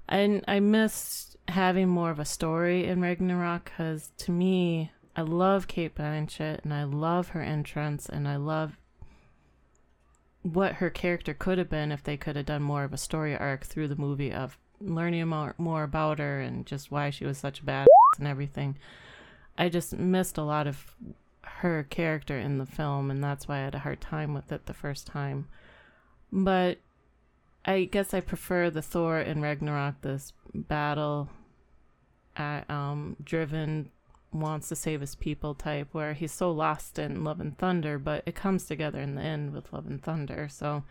[0.09, 5.69] and I missed having more of a story in Ragnarok because to me, I love
[5.69, 8.77] Cate Blanchett and I love her entrance and I love
[10.43, 13.37] what her character could have been if they could have done more of a story
[13.37, 17.39] arc through the movie of learning more, more about her and just why she was
[17.39, 17.87] such a bad
[18.19, 18.77] and everything.
[19.59, 20.97] I just missed a lot of
[21.43, 24.67] her character in the film, and that's why I had a hard time with it
[24.67, 25.49] the first time.
[26.33, 26.79] But
[27.65, 31.29] I guess I prefer the Thor in Ragnarok, this battle,
[32.37, 33.91] uh, um, driven,
[34.33, 38.23] wants to save his people type, where he's so lost in Love and Thunder, but
[38.27, 40.49] it comes together in the end with Love and Thunder.
[40.51, 40.85] So,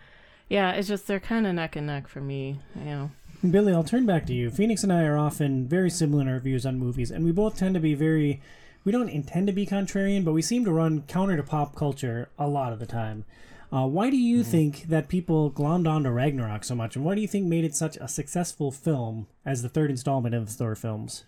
[0.49, 3.11] yeah, it's just they're kind of neck and neck for me, you know.
[3.47, 4.49] Billy, I'll turn back to you.
[4.51, 7.57] Phoenix and I are often very similar in our views on movies, and we both
[7.57, 8.41] tend to be very.
[8.83, 12.29] We don't intend to be contrarian, but we seem to run counter to pop culture
[12.37, 13.25] a lot of the time.
[13.71, 14.51] Uh, why do you Mm-hmm.
[14.51, 17.75] think that people glommed onto Ragnarok so much, and why do you think made it
[17.75, 21.25] such a successful film as the third installment of the Thor films?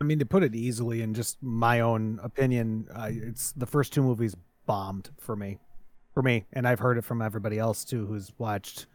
[0.00, 3.92] I mean, to put it easily, in just my own opinion, uh, it's the first
[3.92, 4.34] two movies
[4.66, 5.58] bombed for me,
[6.12, 8.86] for me, and I've heard it from everybody else too, who's watched.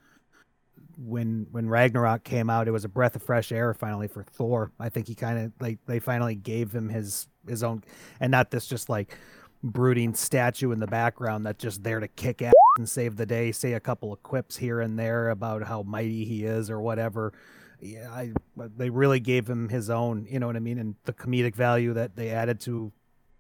[1.02, 4.72] When when Ragnarok came out, it was a breath of fresh air finally for Thor.
[4.80, 7.84] I think he kind of like they finally gave him his his own,
[8.20, 9.18] and not this just like
[9.64, 13.52] brooding statue in the background that's just there to kick ass and save the day,
[13.52, 17.34] say a couple of quips here and there about how mighty he is or whatever
[17.82, 21.14] yeah, I they really gave him his own, you know what I mean, and the
[21.14, 22.92] comedic value that they added to,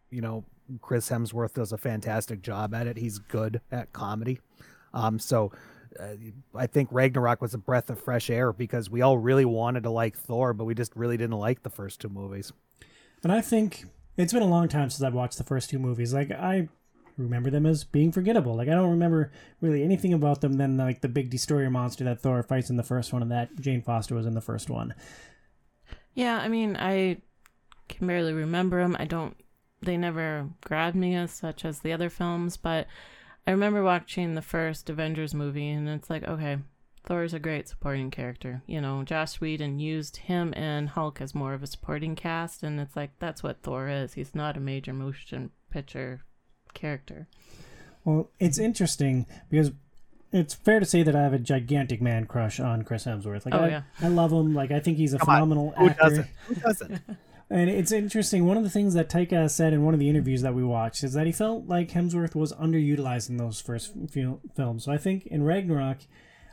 [0.09, 0.45] you know,
[0.81, 2.97] Chris Hemsworth does a fantastic job at it.
[2.97, 4.39] He's good at comedy.
[4.93, 5.51] Um, so
[5.99, 6.15] uh,
[6.55, 9.89] I think Ragnarok was a breath of fresh air because we all really wanted to
[9.89, 12.51] like Thor, but we just really didn't like the first two movies.
[13.23, 13.85] And I think
[14.17, 16.13] it's been a long time since I've watched the first two movies.
[16.13, 16.67] Like I
[17.17, 18.55] remember them as being forgettable.
[18.55, 22.21] Like I don't remember really anything about them than like the big destroyer monster that
[22.21, 24.93] Thor fights in the first one and that Jane Foster was in the first one.
[26.13, 27.21] Yeah, I mean, I
[27.87, 28.95] can barely remember them.
[28.99, 29.35] I don't,
[29.81, 32.87] they never grabbed me as such as the other films, but
[33.49, 36.59] I remember watching the first Avengers movie and it's like, okay,
[37.03, 38.61] Thor's a great supporting character.
[38.67, 42.79] You know, Joss Whedon used him and Hulk as more of a supporting cast, and
[42.79, 44.13] it's like, that's what Thor is.
[44.13, 46.21] He's not a major motion picture
[46.75, 47.27] character.
[48.05, 49.71] Well, it's interesting because
[50.31, 53.45] it's fair to say that I have a gigantic man crush on Chris Hemsworth.
[53.45, 53.81] Like Oh, I, yeah.
[53.99, 54.53] I love him.
[54.53, 56.03] Like I think he's a Come on, phenomenal Who actor.
[56.03, 56.27] doesn't?
[56.45, 57.01] Who doesn't?
[57.51, 58.45] And it's interesting.
[58.45, 61.03] One of the things that Taika said in one of the interviews that we watched
[61.03, 64.85] is that he felt like Hemsworth was underutilized in those first few films.
[64.85, 65.97] So I think in Ragnarok,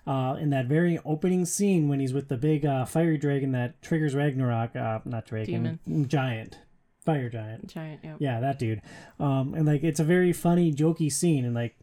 [0.07, 3.83] uh, in that very opening scene when he's with the big uh, fiery dragon that
[3.83, 6.61] triggers Ragnarok, uh, not dragon, giant,
[7.05, 7.67] fire giant.
[7.69, 8.17] Giant, yeah.
[8.19, 8.81] Yeah, that dude.
[9.21, 11.77] Um, and like it's a very funny, jokey scene, and like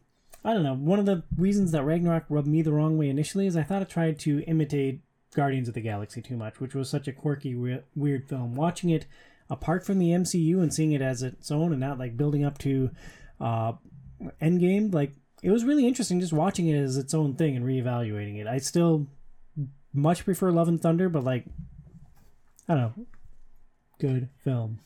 [0.44, 0.74] I don't know.
[0.74, 3.82] One of the reasons that Ragnarok rubbed me the wrong way initially is I thought
[3.82, 5.02] it tried to imitate
[5.34, 8.54] Guardians of the Galaxy too much, which was such a quirky, we- weird film.
[8.54, 9.06] Watching it
[9.50, 12.58] apart from the MCU and seeing it as its own, and not like building up
[12.58, 12.90] to
[13.40, 13.72] uh,
[14.40, 15.12] Endgame, like
[15.42, 18.46] it was really interesting just watching it as its own thing and reevaluating it.
[18.46, 19.06] I still
[19.92, 21.44] much prefer Love and Thunder, but like
[22.68, 23.06] I don't know,
[23.98, 24.80] good film.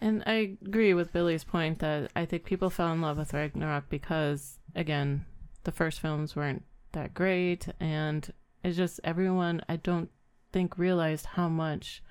[0.00, 3.88] And I agree with Billy's point that I think people fell in love with Ragnarok
[3.88, 5.26] because, again,
[5.62, 8.32] the first films weren't that great, and
[8.62, 10.10] it's just everyone I don't
[10.52, 12.02] think realized how much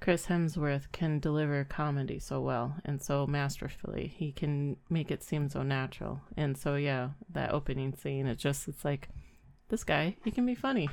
[0.00, 4.12] Chris Hemsworth can deliver comedy so well and so masterfully.
[4.14, 8.68] He can make it seem so natural, and so yeah, that opening scene, it just
[8.68, 9.08] it's like
[9.68, 10.90] this guy, he can be funny.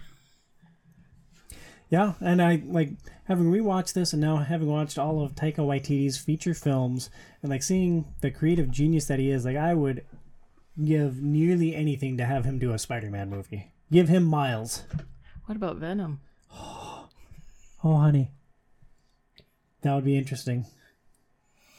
[1.89, 2.91] Yeah, and I like
[3.25, 7.09] having rewatched this and now having watched all of Taika Waititi's feature films
[7.41, 10.05] and like seeing the creative genius that he is, like I would
[10.83, 13.72] give nearly anything to have him do a Spider-Man movie.
[13.93, 14.81] Give him Miles.
[15.45, 16.19] What about Venom?
[17.85, 18.31] Oh, honey.
[19.81, 20.65] That would be interesting.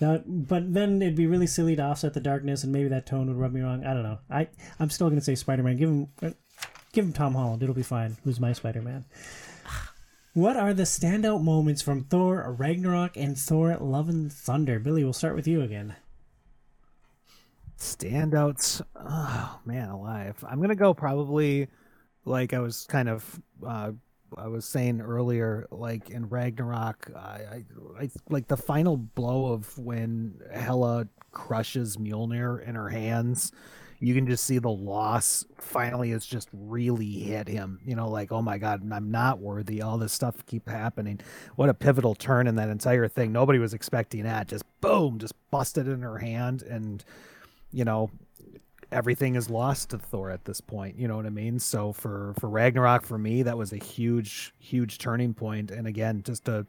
[0.00, 3.26] That, but then it'd be really silly to offset the darkness, and maybe that tone
[3.28, 3.86] would rub me wrong.
[3.86, 4.18] I don't know.
[4.28, 5.78] I I'm still gonna say Spider-Man.
[5.78, 6.30] Give him, uh,
[6.92, 7.62] give him Tom Holland.
[7.62, 8.18] It'll be fine.
[8.22, 9.06] Who's my Spider-Man?
[10.34, 14.78] What are the standout moments from Thor Ragnarok and Thor Love and Thunder?
[14.78, 15.96] Billy, we'll start with you again.
[17.78, 18.82] Standouts.
[18.94, 20.44] Oh man, alive.
[20.46, 21.68] I'm gonna go probably
[22.24, 23.92] like I was kind of uh
[24.36, 27.64] I was saying earlier, like in Ragnarok, I, I,
[28.00, 33.52] I like the final blow of when Hela crushes Mjolnir in her hands.
[34.00, 37.80] You can just see the loss finally has just really hit him.
[37.86, 39.80] You know, like, oh my God, I'm not worthy.
[39.80, 41.20] All this stuff keep happening.
[41.56, 43.32] What a pivotal turn in that entire thing.
[43.32, 44.48] Nobody was expecting that.
[44.48, 46.62] Just boom, just busted in her hand.
[46.62, 47.04] And,
[47.72, 48.10] you know,
[48.94, 50.98] everything is lost to Thor at this point.
[50.98, 51.58] You know what I mean?
[51.58, 55.70] So for for Ragnarok, for me, that was a huge, huge turning point.
[55.70, 56.64] And again, just to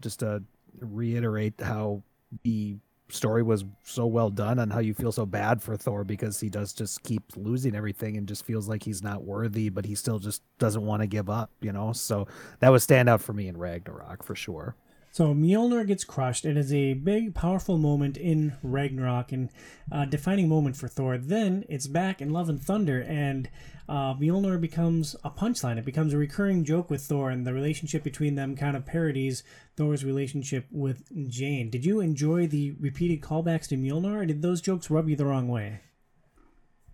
[0.00, 0.42] just to
[0.80, 2.02] reiterate how
[2.44, 2.76] the
[3.08, 6.48] story was so well done and how you feel so bad for Thor because he
[6.48, 10.18] does just keep losing everything and just feels like he's not worthy, but he still
[10.18, 11.92] just doesn't want to give up, you know?
[11.92, 12.26] So
[12.60, 14.74] that was stand out for me in Ragnarok for sure.
[15.16, 16.44] So Mjolnir gets crushed.
[16.44, 19.48] It is a big, powerful moment in Ragnarok and
[19.90, 21.16] a defining moment for Thor.
[21.16, 23.48] Then it's back in Love and Thunder, and
[23.88, 25.78] uh, Mjolnir becomes a punchline.
[25.78, 29.42] It becomes a recurring joke with Thor, and the relationship between them kind of parodies
[29.74, 31.70] Thor's relationship with Jane.
[31.70, 35.24] Did you enjoy the repeated callbacks to Mjolnir, or did those jokes rub you the
[35.24, 35.80] wrong way?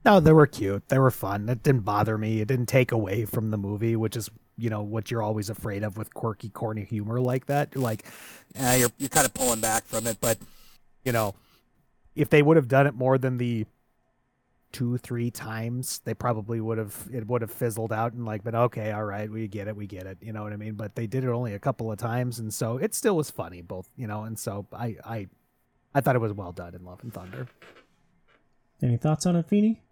[0.05, 0.91] No, they were cute.
[0.91, 1.49] They were fun.
[1.49, 2.41] It didn't bother me.
[2.41, 4.31] It didn't take away from the movie, which is
[4.63, 7.75] you know what you're always afraid of with quirky, corny humor like that.
[7.75, 8.05] Like,
[8.55, 10.19] eh, you're you're kind of pulling back from it.
[10.21, 10.39] But
[11.05, 11.35] you know,
[12.15, 13.67] if they would have done it more than the
[14.71, 18.55] two, three times, they probably would have it would have fizzled out and like been
[18.55, 20.19] okay, all right, we get it, we get it.
[20.21, 20.75] You know what I mean?
[20.75, 23.63] But they did it only a couple of times, and so it still was funny,
[23.63, 24.23] both you know.
[24.23, 25.27] And so I I
[25.93, 27.49] I thought it was well done in Love and Thunder.
[28.81, 29.83] Any thoughts on it, Feeny?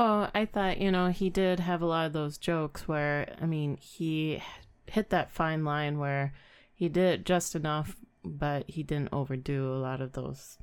[0.00, 3.46] Oh, I thought, you know, he did have a lot of those jokes where, I
[3.46, 4.40] mean, he
[4.86, 6.32] hit that fine line where
[6.72, 10.56] he did just enough, but he didn't overdo a lot of those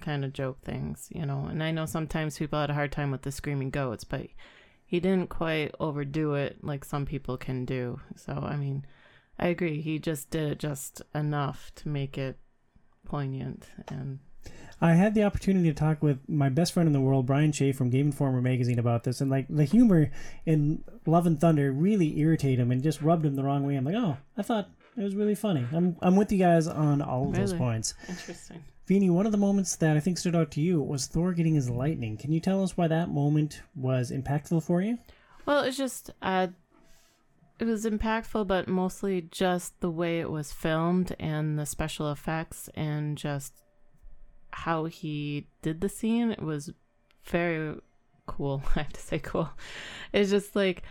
[0.00, 1.46] kind of joke things, you know.
[1.46, 4.28] And I know sometimes people had a hard time with the screaming goats, but
[4.84, 7.98] he didn't quite overdo it like some people can do.
[8.14, 8.86] So, I mean,
[9.36, 9.80] I agree.
[9.80, 12.38] He just did it just enough to make it
[13.04, 14.20] poignant and
[14.80, 17.72] I had the opportunity to talk with my best friend in the world, Brian Shea
[17.72, 20.10] from Game Informer magazine, about this, and like the humor
[20.44, 23.76] in Love and Thunder really irritated him and just rubbed him the wrong way.
[23.76, 25.66] I'm like, oh, I thought it was really funny.
[25.72, 27.58] I'm I'm with you guys on all of those Really?
[27.58, 27.94] points.
[28.08, 28.62] interesting.
[28.84, 31.54] Feeny, one of the moments that I think stood out to you was Thor getting
[31.54, 32.16] his lightning.
[32.16, 34.98] Can you tell us why that moment was impactful for you?
[35.46, 36.48] Well, it's just uh
[37.58, 42.68] it was impactful, but mostly just the way it was filmed and the special effects
[42.74, 43.54] and just
[44.56, 46.30] how he did the scene.
[46.30, 46.72] It was
[47.24, 47.78] very
[48.24, 48.62] cool.
[48.76, 49.50] I have to say cool.
[50.14, 50.82] It's just like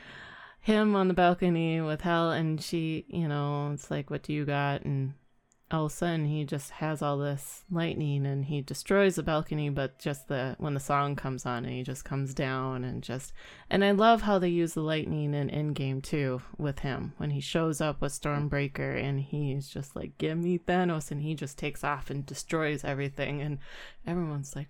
[0.60, 4.46] him on the balcony with Hela, and she, you know, it's like, what do you
[4.46, 4.84] got?
[4.86, 5.14] And
[5.72, 9.70] all of a sudden he just has all this lightning and he destroys the balcony,
[9.70, 13.34] but just the when the song comes on and he just comes down and just
[13.70, 17.42] and I love how they use the lightning in Endgame too with him when he
[17.42, 21.84] shows up with Stormbreaker and he's just like, "Give me Thanos," and he just takes
[21.84, 23.58] off and destroys everything, and
[24.06, 24.70] everyone's like,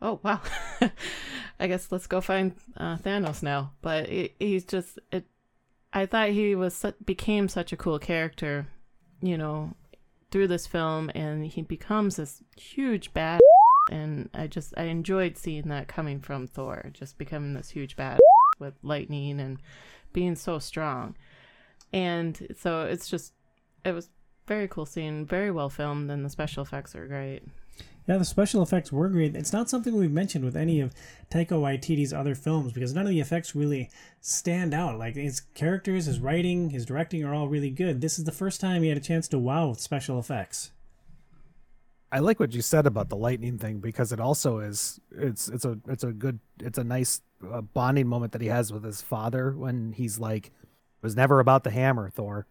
[0.00, 0.40] "Oh wow,
[1.60, 5.26] I guess let's go find uh, Thanos now." But it, he's just it.
[5.92, 8.68] I thought he was became such a cool character,
[9.20, 9.74] you know,
[10.30, 13.40] through this film, and he becomes this huge bad.
[13.90, 18.18] And I just I enjoyed seeing that coming from Thor, just becoming this huge bad
[18.58, 19.58] with lightning and
[20.12, 21.16] being so strong.
[21.92, 23.32] And so it's just
[23.84, 24.10] it was
[24.46, 27.42] very cool scene, very well filmed, and the special effects are great.
[28.08, 29.36] Yeah, the special effects were great.
[29.36, 30.94] It's not something we've mentioned with any of
[31.30, 33.90] Taika Waititi's other films because none of the effects really
[34.22, 34.98] stand out.
[34.98, 38.00] Like his characters, his writing, his directing are all really good.
[38.00, 40.70] This is the first time he had a chance to wow with special effects.
[42.10, 45.66] I like what you said about the lightning thing because it also is it's it's
[45.66, 47.20] a it's a good it's a nice
[47.52, 51.40] uh, bonding moment that he has with his father when he's like it was never
[51.40, 52.46] about the hammer Thor.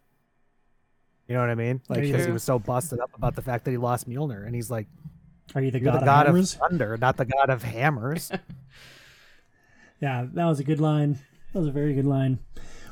[1.27, 1.81] You know what I mean?
[1.89, 4.45] Like Yeah, because he was so busted up about the fact that he lost Mjolnir
[4.45, 4.85] and he's like
[5.55, 8.31] Are you the you're god, the god of of thunder, not the god of hammers.
[9.99, 11.19] Yeah, that was a good line.
[11.53, 12.39] That was a very good line.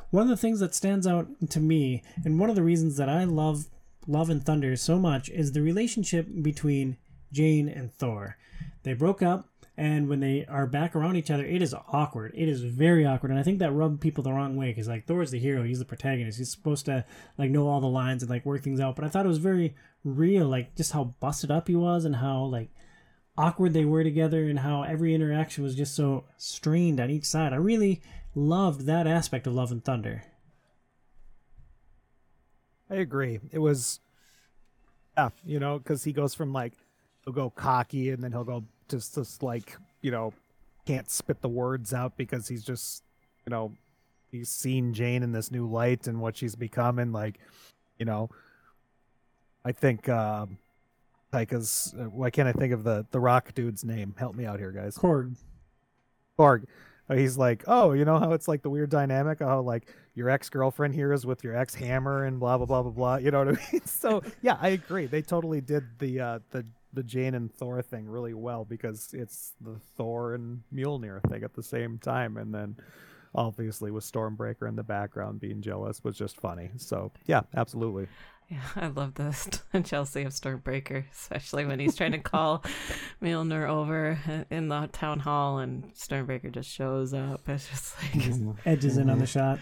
[0.09, 3.09] One of the things that stands out to me, and one of the reasons that
[3.09, 3.65] I love
[4.07, 6.97] Love and Thunder so much, is the relationship between
[7.31, 8.37] Jane and Thor.
[8.83, 12.31] They broke up, and when they are back around each other, it is awkward.
[12.35, 15.05] It is very awkward, and I think that rubbed people the wrong way because like
[15.05, 17.05] Thor's the hero, he's the protagonist, he's supposed to
[17.37, 18.95] like know all the lines and like work things out.
[18.95, 19.75] But I thought it was very
[20.05, 22.69] real, like just how busted up he was and how like
[23.37, 27.51] awkward they were together and how every interaction was just so strained on each side.
[27.51, 28.01] I really
[28.33, 30.23] loved that aspect of Love and Thunder.
[32.89, 33.39] I agree.
[33.51, 33.99] It was,
[35.17, 36.73] yeah, you know, because he goes from like
[37.23, 40.31] he'll go cocky and then he'll go just just like you know
[40.85, 43.03] can't spit the words out because he's just
[43.45, 43.73] you know
[44.31, 47.39] he's seen Jane in this new light and what she's become and like
[47.97, 48.29] you know
[49.65, 50.57] I think um
[51.33, 54.15] Taika's uh, why can't I think of the the rock dude's name?
[54.17, 54.97] Help me out here, guys.
[54.97, 55.35] Korg.
[56.39, 56.65] Korg.
[57.09, 59.87] Uh, He's like, oh, you know how it's like the weird dynamic of how like
[60.13, 63.15] your ex girlfriend here is with your ex hammer and blah blah blah blah blah.
[63.17, 63.81] You know what I mean?
[63.85, 65.07] So yeah, I agree.
[65.07, 69.53] They totally did the uh, the the Jane and Thor thing really well because it's
[69.59, 72.77] the Thor and Mjolnir thing at the same time, and then
[73.35, 76.69] obviously with Stormbreaker in the background being jealous was just funny.
[76.77, 78.07] So yeah, absolutely.
[78.49, 79.49] Yeah, I love this
[79.83, 82.63] Chelsea of Stormbreaker, especially when he's trying to call
[83.21, 87.47] Mjolnir over in the town hall and Stormbreaker just shows up.
[87.49, 89.59] It's just like, Edges in on the shot.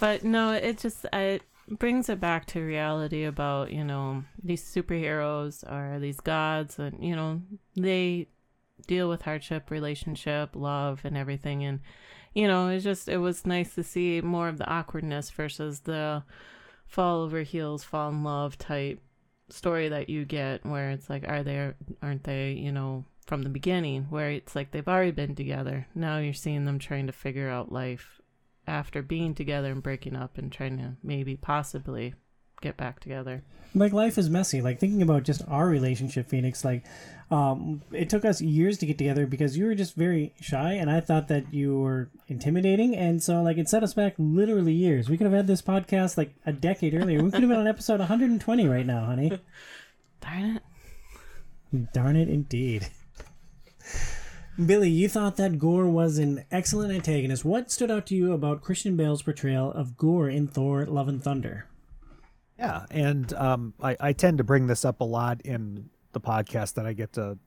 [0.00, 5.62] but no, it just it brings it back to reality about you know these superheroes
[5.70, 7.40] or these gods, and you know
[7.76, 8.26] they
[8.88, 11.80] deal with hardship, relationship, love, and everything, and
[12.34, 16.24] you know it's just it was nice to see more of the awkwardness versus the
[16.86, 19.00] fall over heels, fall in love type
[19.48, 21.72] story that you get where it's like, are they,
[22.02, 25.86] aren't they, you know, from the beginning, where it's like they've already been together.
[25.94, 28.20] Now you're seeing them trying to figure out life
[28.66, 32.14] after being together and breaking up and trying to maybe possibly
[32.60, 33.42] get back together.
[33.74, 34.62] Like life is messy.
[34.62, 36.64] Like thinking about just our relationship, Phoenix.
[36.64, 36.84] Like,
[37.30, 40.90] um, it took us years to get together because you were just very shy, and
[40.90, 45.08] I thought that you were intimidating, and so like it set us back literally years.
[45.08, 47.22] We could have had this podcast like a decade earlier.
[47.22, 49.38] We could have been on episode 120 right now, honey.
[50.20, 51.92] Darn it.
[51.92, 52.88] Darn it, indeed.
[54.64, 57.44] Billy, you thought that Gorr was an excellent antagonist.
[57.44, 61.22] What stood out to you about Christian Bale's portrayal of Gorr in Thor: Love and
[61.22, 61.66] Thunder?
[62.58, 66.74] Yeah, and um, I, I tend to bring this up a lot in the podcast
[66.74, 67.38] that I get to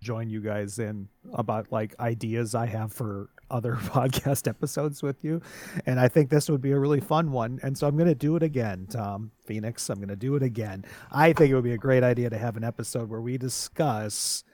[0.00, 5.40] join you guys in about like ideas I have for other podcast episodes with you.
[5.86, 7.58] And I think this would be a really fun one.
[7.62, 9.88] And so I'm going to do it again, Tom Phoenix.
[9.88, 10.84] I'm going to do it again.
[11.10, 14.44] I think it would be a great idea to have an episode where we discuss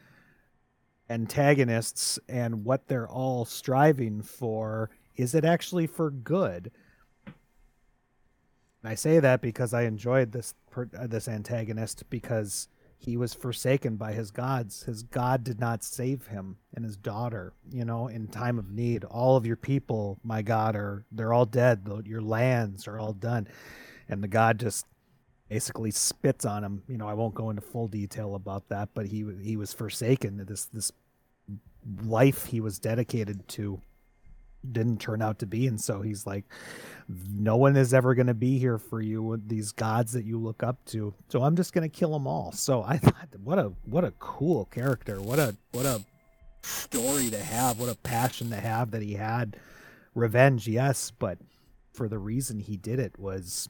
[1.11, 4.91] antagonists and what they're all striving for.
[5.17, 6.71] Is it actually for good?
[8.85, 13.33] And I say that because I enjoyed this per, uh, this antagonist because he was
[13.33, 14.83] forsaken by his gods.
[14.83, 19.05] His god did not save him and his daughter, you know, in time of need.
[19.05, 21.89] All of your people, my god, are they're all dead.
[22.05, 23.49] Your lands are all done.
[24.07, 24.85] And the god just
[25.49, 26.83] basically spits on him.
[26.87, 30.45] You know, I won't go into full detail about that, but he he was forsaken.
[30.47, 30.93] This this
[32.03, 33.81] life he was dedicated to
[34.73, 35.67] didn't turn out to be.
[35.67, 36.45] And so he's like
[37.09, 40.39] no one is ever going to be here for you with these gods that you
[40.39, 41.13] look up to.
[41.29, 42.53] So i'm just going to kill them all.
[42.53, 45.21] So i thought what a what a cool character.
[45.21, 46.03] What a what a
[46.63, 47.79] story to have.
[47.79, 49.57] What a passion to have that he had.
[50.15, 51.39] Revenge yes but
[51.93, 53.69] for the reason he did it was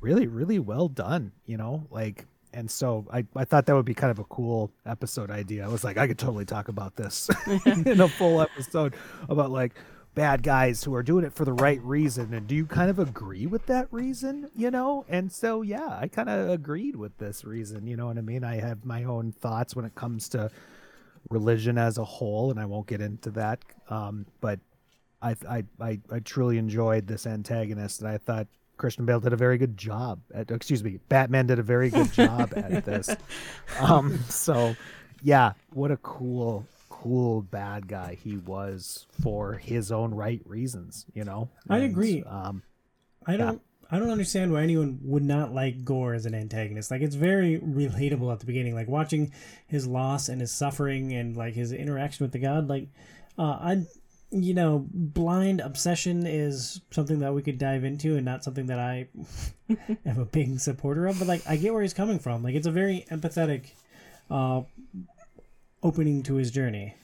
[0.00, 1.86] really really well done you know?
[1.90, 5.64] Like and so I, I thought that would be kind of a cool episode idea.
[5.64, 7.30] I was like, I could totally talk about this
[7.66, 8.94] in a full episode
[9.28, 9.74] about like
[10.14, 12.34] bad guys who are doing it for the right reason.
[12.34, 14.50] And do you kind of agree with that reason?
[14.54, 15.04] You know?
[15.08, 17.86] And so, yeah, I kind of agreed with this reason.
[17.86, 18.44] You know what I mean?
[18.44, 20.50] I have my own thoughts when it comes to
[21.30, 23.60] religion as a whole, and I won't get into that.
[23.88, 24.60] Um, but
[25.22, 29.36] I, I, I, I truly enjoyed this antagonist, and I thought Christian Bale did a
[29.36, 33.08] very good job at excuse me, Batman did a very good job at this.
[33.80, 34.74] Um so
[35.22, 36.66] yeah, what a cool
[37.02, 41.48] cool bad guy he was for his own right reasons, you know.
[41.68, 42.22] I agree.
[42.22, 42.62] Um
[43.26, 43.62] I don't.
[43.90, 46.90] I don't understand why anyone would not like Gorr as an antagonist.
[46.90, 49.32] Like it's very relatable at the beginning, like watching
[49.66, 52.70] his loss and his suffering and like his interaction with the god.
[52.70, 52.88] Like,
[53.38, 53.82] uh, I,
[54.30, 58.78] you know, blind obsession is something that we could dive into, and not something that
[58.78, 59.08] I
[60.06, 61.18] am a big supporter of.
[61.18, 62.42] But like, I get where he's coming from.
[62.42, 63.72] Like, it's a very empathetic,
[64.30, 64.62] uh,
[65.82, 66.94] opening to his journey.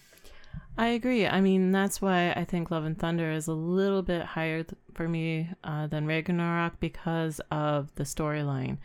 [0.76, 1.26] I agree.
[1.26, 4.78] I mean, that's why I think Love and Thunder is a little bit higher th-
[4.94, 8.78] for me uh, than Ragnarok because of the storyline.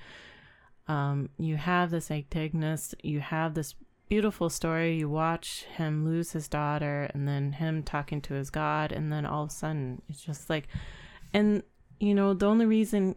[0.87, 3.75] Um, you have this antagonist, you have this
[4.09, 4.97] beautiful story.
[4.97, 9.25] You watch him lose his daughter, and then him talking to his god, and then
[9.25, 10.67] all of a sudden, it's just like,
[11.33, 11.63] and
[11.99, 13.15] you know, the only reason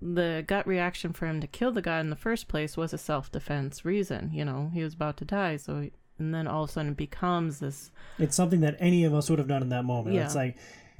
[0.00, 2.98] the gut reaction for him to kill the god in the first place was a
[2.98, 4.30] self defense reason.
[4.32, 5.88] You know, he was about to die, so
[6.18, 9.30] and then all of a sudden it becomes this It's something that any of us
[9.30, 10.16] would have done in that moment.
[10.16, 10.24] Yeah.
[10.24, 10.56] It's like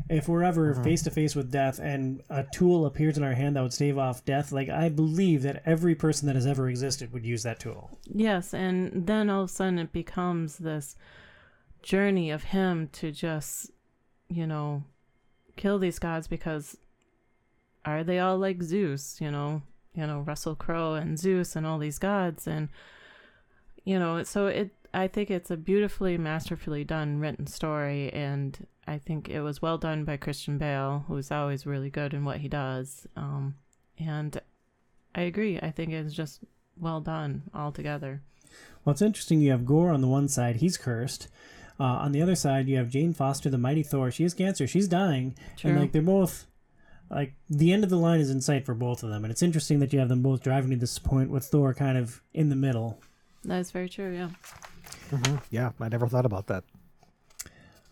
[0.08, 3.56] if we're ever face to face with death and a tool appears in our hand
[3.56, 7.12] that would stave off death, like I believe that every person that has ever existed
[7.12, 7.98] would use that tool.
[8.06, 10.94] yes and then all of a sudden it becomes this
[11.82, 13.70] journey of him to just
[14.28, 14.84] you know
[15.56, 16.76] kill these gods because
[17.88, 19.62] are they all like zeus you know
[19.94, 22.68] you know russell crowe and zeus and all these gods and
[23.84, 28.96] you know so it i think it's a beautifully masterfully done written story and i
[28.98, 32.48] think it was well done by christian bale who's always really good in what he
[32.48, 33.54] does um
[33.98, 34.40] and
[35.14, 36.40] i agree i think it's just
[36.80, 38.20] well done altogether
[38.84, 39.40] Well, it's interesting.
[39.42, 41.28] You have Gorr on the one side; he's cursed.
[41.78, 44.10] Uh, on the other side, you have Jane Foster, the mighty Thor.
[44.10, 44.66] She has cancer.
[44.66, 45.70] She's dying, True.
[45.70, 46.46] and like they're both
[47.10, 49.42] like the end of the line is in sight for both of them, and it's
[49.42, 52.48] interesting that you have them both driving to this point with Thor kind of in
[52.48, 53.00] the middle.
[53.44, 54.12] That's very true.
[54.12, 54.30] Yeah.
[55.50, 56.64] Yeah, I never thought about that.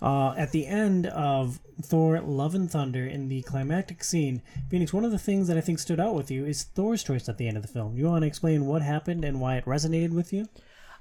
[0.02, 5.04] Uh, at the end of Thor: Love and Thunder, in the climactic scene, Phoenix, one
[5.04, 7.48] of the things that I think stood out with you is Thor's choice at the
[7.48, 7.96] end of the film.
[7.96, 10.46] You want to explain what happened and why it resonated with you?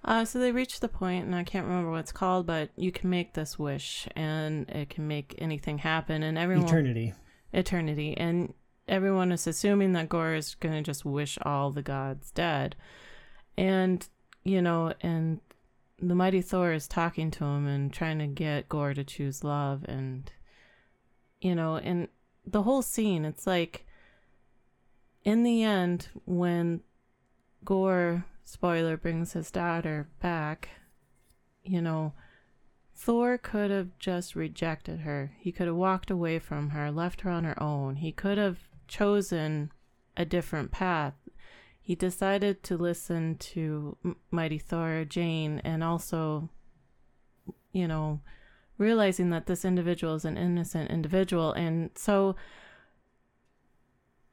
[0.06, 2.92] Uh, so they reach the point, and I can't remember what it's called, but you
[2.92, 7.14] can make this wish, and it can make anything happen, and everyone Eternity.
[7.54, 8.54] Eternity, and
[8.88, 12.76] everyone is assuming that Gorr is gonna just wish all the gods dead,
[13.58, 14.08] and
[14.44, 15.40] you know, and
[16.00, 19.86] the mighty Thor is talking to him and trying to get Gorr to choose love,
[19.88, 20.32] and
[21.42, 22.08] you know, and
[22.46, 23.86] the whole scene, it's like,
[25.24, 26.82] in the end, when
[27.64, 30.70] Gorr spoiler brings his daughter back,
[31.64, 32.14] you know,
[32.96, 35.34] Thor could have just rejected her.
[35.38, 37.98] He could have walked away from her, left her on her own.
[37.98, 38.58] He could have
[38.88, 39.72] chosen
[40.16, 41.14] a different path.
[41.82, 43.98] He decided to listen to
[44.32, 46.50] Mighty Thor, Jane, and also,
[47.74, 48.22] you know,
[48.78, 51.52] realizing that this individual is an innocent individual.
[51.52, 52.36] And so,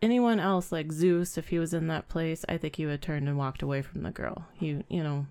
[0.00, 3.00] anyone else like Zeus, if he was in that place, I think he would have
[3.02, 4.46] turned and walked away from the girl.
[4.54, 5.26] He, you know,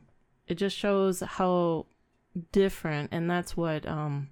[0.47, 1.87] it just shows how
[2.51, 4.29] different, and that's what um,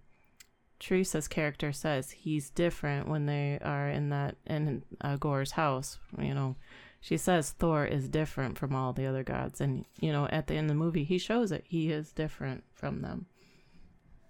[0.79, 2.11] Teresa's character says.
[2.11, 5.99] He's different when they are in that in uh, Gorr's house.
[6.17, 6.55] You know,
[7.01, 10.55] she says Thor is different from all the other gods, and you know, at the
[10.55, 11.65] end of the movie, he shows it.
[11.67, 13.25] He is different from them.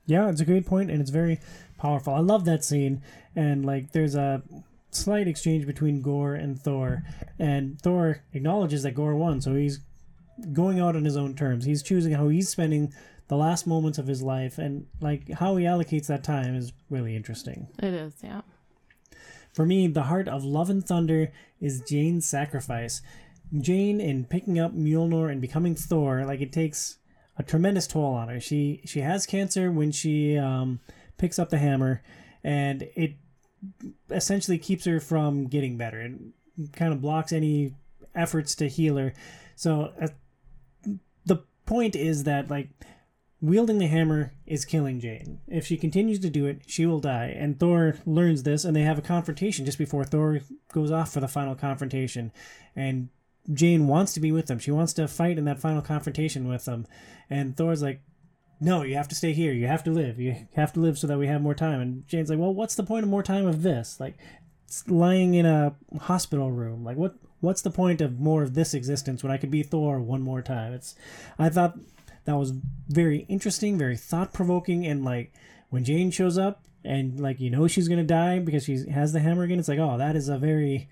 [0.06, 1.40] Yeah, it's a great point, and it's very
[1.78, 2.16] powerful.
[2.16, 3.04] I love that scene,
[3.36, 4.42] and like, there's a
[4.90, 7.04] slight exchange between Gorr and Thor,
[7.38, 9.82] and Thor acknowledges that Gorr won, so he's
[10.52, 11.66] going out on his own terms.
[11.66, 12.92] He's choosing how he's spending
[13.30, 17.16] the last moments of his life, and like how he allocates that time is really
[17.16, 17.68] interesting.
[17.82, 18.42] It is, yeah.
[19.54, 21.32] For me, the heart of Love and Thunder
[21.62, 23.02] is Jane's sacrifice.
[23.58, 26.98] Jane, in picking up Mjolnir and becoming Thor, like it takes
[27.38, 28.40] a tremendous toll on her.
[28.40, 30.80] She she has cancer when she um,
[31.18, 32.04] picks up the hammer,
[32.44, 33.14] and it
[34.10, 36.02] essentially keeps her from getting better.
[36.02, 37.76] It kind of blocks any
[38.16, 39.14] efforts to heal her.
[39.56, 40.08] So uh,
[41.26, 42.70] the point is that like
[43.42, 45.40] wielding the hammer is killing Jane.
[45.48, 47.34] If she continues to do it, she will die.
[47.38, 50.42] And Thor learns this, and they have a confrontation just before Thor
[50.74, 52.32] goes off for the final confrontation.
[52.76, 53.10] And
[53.54, 54.60] Jane wants to be with them.
[54.60, 56.86] She wants to fight in that final confrontation with them.
[57.30, 58.02] And Thor's like,
[58.60, 59.54] no, you have to stay here.
[59.54, 60.20] You have to live.
[60.20, 61.80] You have to live so that we have more time.
[61.80, 64.00] And Jane's like, well, what's the point of more time of this?
[64.00, 64.18] Like,
[64.88, 66.84] lying in a hospital room.
[66.84, 67.16] Like, what?
[67.42, 70.42] What's the point of more of this existence when I could be Thor one more
[70.42, 70.74] time?
[70.74, 70.94] It's,
[71.40, 71.80] I thought
[72.30, 72.54] that was
[72.88, 75.34] very interesting, very thought provoking, and like
[75.70, 79.20] when Jane shows up and like you know she's gonna die because she has the
[79.20, 79.60] hammer again.
[79.60, 80.88] It's like, oh, that is a very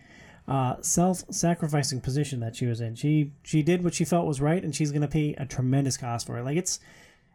[0.48, 2.96] uh, self-sacrificing position that she was in.
[2.96, 6.26] She she did what she felt was right, and she's gonna pay a tremendous cost
[6.26, 6.44] for it.
[6.44, 6.80] Like it's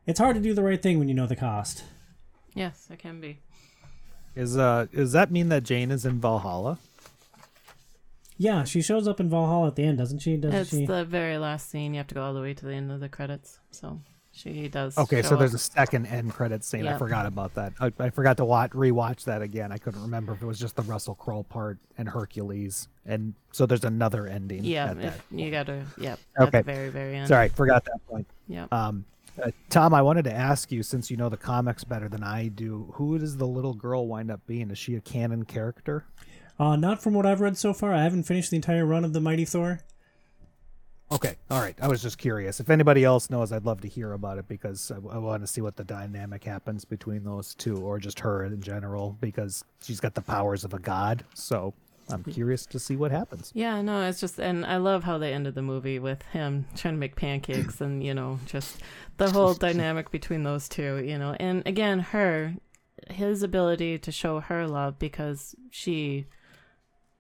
[0.07, 1.85] it's hard to do the right thing when you know the cost.
[2.55, 3.39] Yes, it can be.
[4.35, 6.79] Is uh does that mean that Jane is in Valhalla?
[8.43, 10.37] Yeah, she shows up in Valhalla at the end, doesn't she?
[10.37, 10.85] Doesn't It's she?
[10.85, 11.95] the very last scene.
[11.95, 13.61] You have to go all the way to the end of the credits.
[13.71, 14.01] So
[14.33, 14.99] she does.
[14.99, 16.89] Okay, show so there's a second end credit scene.
[16.89, 17.73] I forgot about that.
[17.79, 19.71] I, I forgot to watch rewatch that again.
[19.71, 23.65] I couldn't remember if it was just the Russell Crowe part and Hercules, and so
[23.65, 24.65] there's another ending.
[24.65, 25.85] Yeah, at that if you gotta.
[25.99, 26.19] Yep.
[26.41, 26.59] Okay.
[26.59, 27.29] At the very, very end.
[27.29, 28.27] Sorry, forgot that point.
[28.49, 28.67] Yeah.
[28.73, 29.05] Um,
[29.41, 32.49] uh, Tom, I wanted to ask you, since you know the comics better than I
[32.49, 34.71] do, who does the little girl wind up being?
[34.71, 36.05] Is she a canon character?
[36.63, 37.93] Uh, not from what I've read so far.
[37.93, 39.81] I haven't finished the entire run of the Mighty Thor.
[41.11, 41.77] Okay, all right.
[41.83, 42.61] I was just curious.
[42.61, 45.49] If anybody else knows, I'd love to hear about it because I, I want to
[45.49, 49.99] see what the dynamic happens between those two, or just her in general, because she's
[49.99, 51.25] got the powers of a god.
[51.35, 51.75] So
[52.09, 53.51] I'm curious to see what happens.
[53.55, 56.95] Yeah, no, it's just, and I love how they ended the movie with him trying
[56.95, 58.79] to make pancakes and, you know, just
[59.17, 61.35] the whole dynamic between those two, you know.
[61.41, 62.55] And again, her,
[63.11, 66.27] his ability to show her love because she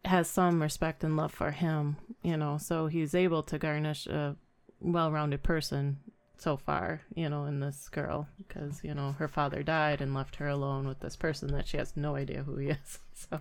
[0.05, 4.37] has some respect and love for him, you know, so he's able to garnish a
[4.81, 5.99] well rounded person
[6.37, 10.37] so far, you know, in this girl because, you know, her father died and left
[10.37, 12.99] her alone with this person that she has no idea who he is.
[13.31, 13.41] So,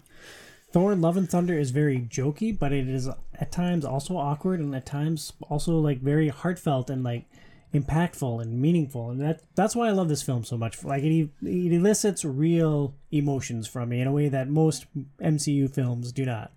[0.72, 4.76] Thor: Love and Thunder is very jokey, but it is at times also awkward, and
[4.76, 7.26] at times also like very heartfelt and like
[7.74, 10.84] impactful and meaningful, and that that's why I love this film so much.
[10.84, 14.86] Like it, it elicits real emotions from me in a way that most
[15.22, 16.52] MCU films do not.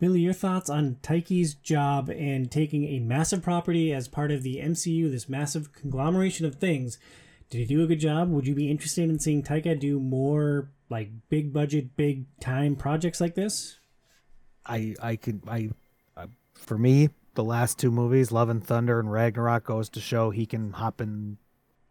[0.00, 4.56] Billy, your thoughts on Taika's job and taking a massive property as part of the
[4.56, 6.98] MCU, this massive conglomeration of things?
[7.48, 8.30] Did he do a good job?
[8.30, 13.20] Would you be interested in seeing Taika do more like big budget, big time projects
[13.20, 13.78] like this?
[14.66, 15.70] I I could I,
[16.16, 20.30] uh, for me the last two movies, Love and Thunder and Ragnarok, goes to show
[20.30, 21.38] he can hop in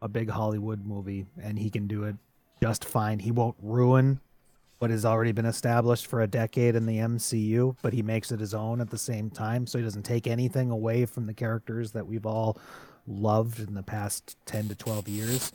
[0.01, 2.15] a big Hollywood movie and he can do it
[2.61, 3.19] just fine.
[3.19, 4.19] He won't ruin
[4.79, 8.39] what has already been established for a decade in the MCU, but he makes it
[8.41, 9.65] his own at the same time.
[9.65, 12.57] So he doesn't take anything away from the characters that we've all
[13.07, 15.51] loved in the past 10 to 12 years.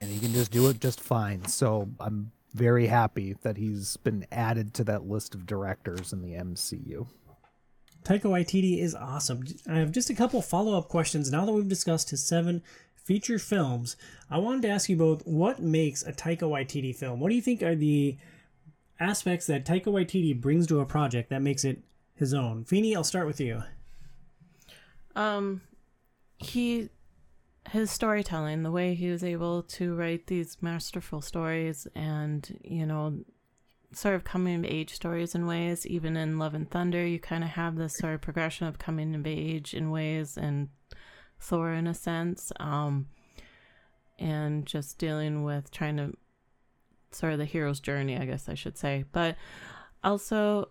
[0.00, 1.44] And he can just do it just fine.
[1.46, 6.32] So I'm very happy that he's been added to that list of directors in the
[6.32, 7.06] MCU.
[8.06, 9.44] Taika Waititi is awesome.
[9.68, 12.62] I have just a couple follow up questions now that we've discussed his seven
[12.94, 13.96] feature films.
[14.30, 17.18] I wanted to ask you both what makes a Taika Waititi film?
[17.18, 18.16] What do you think are the
[19.00, 21.80] aspects that Taika Waititi brings to a project that makes it
[22.14, 22.64] his own?
[22.64, 23.64] Feeny, I'll start with you.
[25.16, 25.62] Um,
[26.38, 26.90] he
[27.70, 33.18] his storytelling, the way he was able to write these masterful stories, and you know,
[33.92, 35.86] sort of coming of age stories in ways.
[35.86, 39.14] Even in Love and Thunder, you kind of have this sort of progression of coming
[39.14, 40.68] of age in ways, and
[41.40, 43.06] Thor in a sense, um,
[44.18, 46.12] and just dealing with trying to
[47.10, 49.36] sort of the hero's journey, I guess I should say, but
[50.02, 50.70] also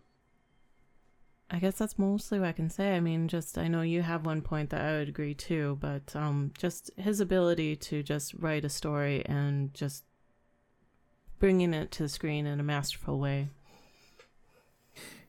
[1.49, 2.95] I guess that's mostly what I can say.
[2.95, 6.15] I mean, just I know you have one point that I would agree to, but
[6.15, 10.03] um, just his ability to just write a story and just
[11.39, 13.49] bringing it to the screen in a masterful way.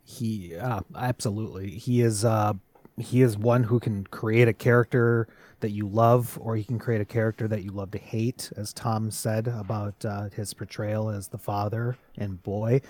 [0.04, 2.54] He uh, absolutely he is uh,
[2.96, 5.28] he is one who can create a character
[5.60, 8.72] that you love, or he can create a character that you love to hate, as
[8.72, 12.80] Tom said about uh, his portrayal as the father and boy.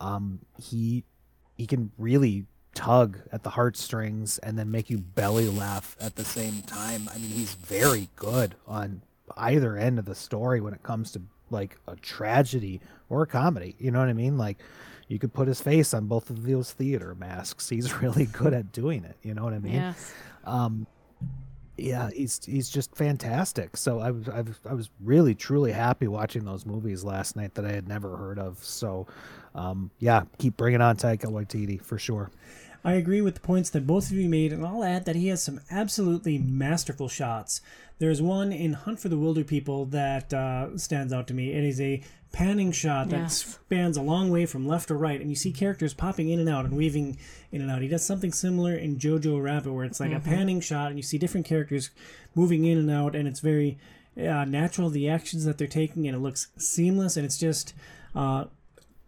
[0.00, 1.04] Um, he
[1.56, 6.24] he can really tug at the heartstrings and then make you belly laugh at the
[6.24, 7.08] same time.
[7.14, 9.02] I mean, he's very good on
[9.36, 11.22] either end of the story when it comes to
[11.52, 13.76] like a tragedy or a comedy.
[13.78, 14.38] You know what I mean?
[14.38, 14.58] Like
[15.08, 17.68] you could put his face on both of those theater masks.
[17.68, 19.16] He's really good at doing it.
[19.22, 19.74] You know what I mean?
[19.74, 20.12] Yes.
[20.44, 20.86] Um,
[21.76, 23.76] yeah, he's he's just fantastic.
[23.76, 27.54] So I was I was I was really truly happy watching those movies last night
[27.54, 28.62] that I had never heard of.
[28.62, 29.06] So,
[29.54, 32.30] um, yeah, keep bringing on Taika Waititi for sure.
[32.84, 35.28] I agree with the points that both of you made, and I'll add that he
[35.28, 37.60] has some absolutely masterful shots.
[38.02, 41.52] There's one in Hunt for the Wilderpeople that uh, stands out to me.
[41.52, 42.02] It is a
[42.32, 43.44] panning shot that Yes.
[43.44, 46.48] spans a long way from left to right, and you see characters popping in and
[46.48, 47.16] out and weaving
[47.52, 47.80] in and out.
[47.80, 51.04] He does something similar in Jojo Rabbit, where it's like a panning shot, and you
[51.04, 51.90] see different characters
[52.34, 53.78] moving in and out, and it's very
[54.18, 57.72] uh, natural the actions that they're taking, and it looks seamless, and it's just.
[58.16, 58.46] Uh,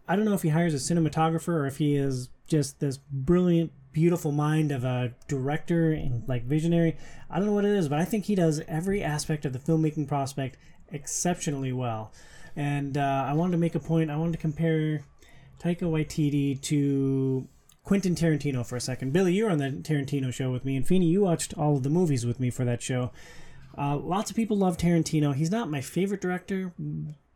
[0.07, 3.73] I don't know if he hires a cinematographer or if he is just this brilliant,
[3.95, 6.97] beautiful mind of a director and like visionary.
[7.29, 9.59] I don't know what it is, but I think he does every aspect of the
[9.59, 10.57] filmmaking prospect
[10.91, 12.11] exceptionally well.
[12.57, 14.11] And uh, I wanted to make a point.
[14.11, 15.05] I wanted to compare
[15.63, 17.47] Taika Waititi to
[17.85, 19.13] Quentin Tarantino for a second.
[19.13, 21.83] Billy, you were on the Tarantino show with me, and Feeney, you watched all of
[21.83, 23.11] the movies with me for that show.
[23.77, 25.33] Uh, lots of people love Tarantino.
[25.33, 26.73] He's not my favorite director.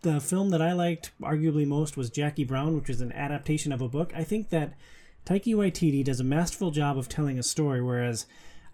[0.01, 3.81] The film that I liked arguably most was Jackie Brown, which is an adaptation of
[3.81, 4.11] a book.
[4.13, 4.73] I think that
[5.29, 8.25] Taika Waititi does a masterful job of telling a story, whereas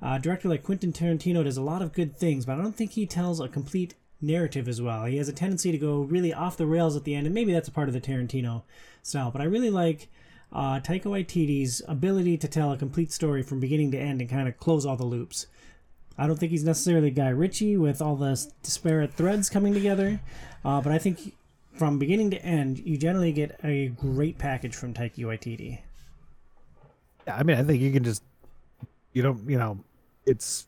[0.02, 2.78] uh, a director like Quentin Tarantino does a lot of good things, but I don't
[2.78, 5.04] think he tells a complete narrative as well.
[5.04, 7.52] He has a tendency to go really off the rails at the end, and maybe
[7.52, 8.64] that's a part of the Tarantino
[9.04, 9.32] style.
[9.32, 10.08] But I really like
[10.54, 14.48] uh, Taika Waititi's ability to tell a complete story from beginning to end and kind
[14.48, 15.48] of close all the loops.
[16.18, 20.22] I don't think he's necessarily Guy Ritchie with all the disparate threads coming together,
[20.64, 21.36] uh, but I think
[21.74, 25.80] from beginning to end, you generally get a great package from Taika Waititi.
[27.28, 28.24] I mean, I think you can just
[29.14, 29.80] you don't you know,
[30.26, 30.68] it's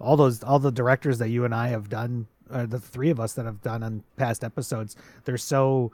[0.00, 3.18] all those all the directors that you and I have done, uh, the three of
[3.20, 5.92] us that have done on past episodes, they're so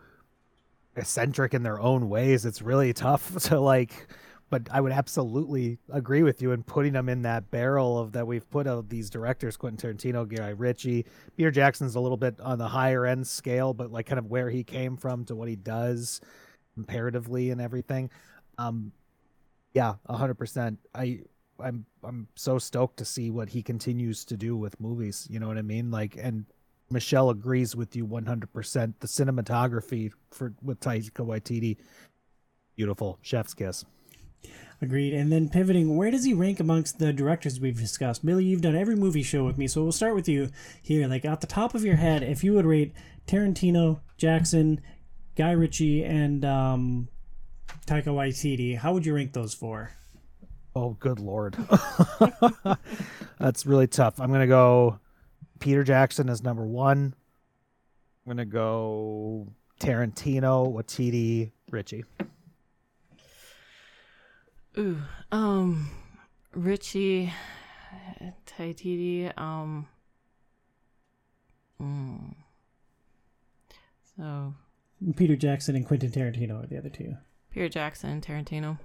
[0.97, 2.45] eccentric in their own ways.
[2.45, 4.09] It's really tough to like.
[4.51, 8.27] But I would absolutely agree with you in putting them in that barrel of that
[8.27, 11.07] we've put out these directors: Quentin Tarantino, Guy Ritchie,
[11.37, 14.51] Peter Jackson's a little bit on the higher end scale, but like kind of where
[14.51, 16.21] he came from to what he does
[16.75, 18.11] comparatively and everything.
[18.59, 18.93] Um,
[19.75, 20.79] yeah, hundred percent.
[20.95, 21.21] I
[21.61, 25.27] I'm I'm so stoked to see what he continues to do with movies.
[25.31, 25.91] You know what I mean?
[25.91, 26.47] Like, and
[26.91, 29.01] Michelle agrees with you one hundred percent.
[29.01, 31.77] The cinematography for with Taika Waititi,
[32.77, 33.85] beautiful, chef's kiss.
[34.83, 35.15] Agreed.
[35.15, 38.27] And then pivoting, where does he rank amongst the directors we've discussed?
[38.27, 40.51] Billy, you've done every movie show with me, so we'll start with you
[40.83, 41.07] here.
[41.09, 42.93] Like, at the top of your head, if you would rate
[43.27, 44.83] Tarantino, Jackson,
[45.37, 47.09] Guy Ritchie, and um,
[47.87, 49.93] Taika Waititi, how would you rank those four?
[50.77, 51.57] Oh, good lord,
[53.39, 54.21] that's really tough.
[54.21, 54.99] I'm gonna go.
[55.61, 57.15] Peter Jackson is number one.
[58.27, 59.47] I'm gonna go
[59.79, 62.05] Tarantino, Waititi, Ritchie.
[64.77, 65.91] Ooh, um,
[66.53, 67.33] Ritchie,
[68.47, 69.87] Taititi, um,
[71.81, 72.35] mm.
[74.17, 74.55] so
[75.17, 77.17] Peter Jackson and Quentin Tarantino are the other two.
[77.55, 78.79] Peter Jackson, and Tarantino.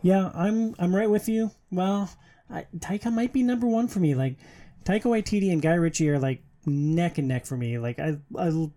[0.00, 1.50] Yeah, I'm I'm right with you.
[1.72, 2.08] Well,
[2.48, 4.14] I, Taika might be number one for me.
[4.14, 4.36] Like
[4.84, 7.78] Taika Waititi and Guy Ritchie are like neck and neck for me.
[7.78, 8.68] Like I, I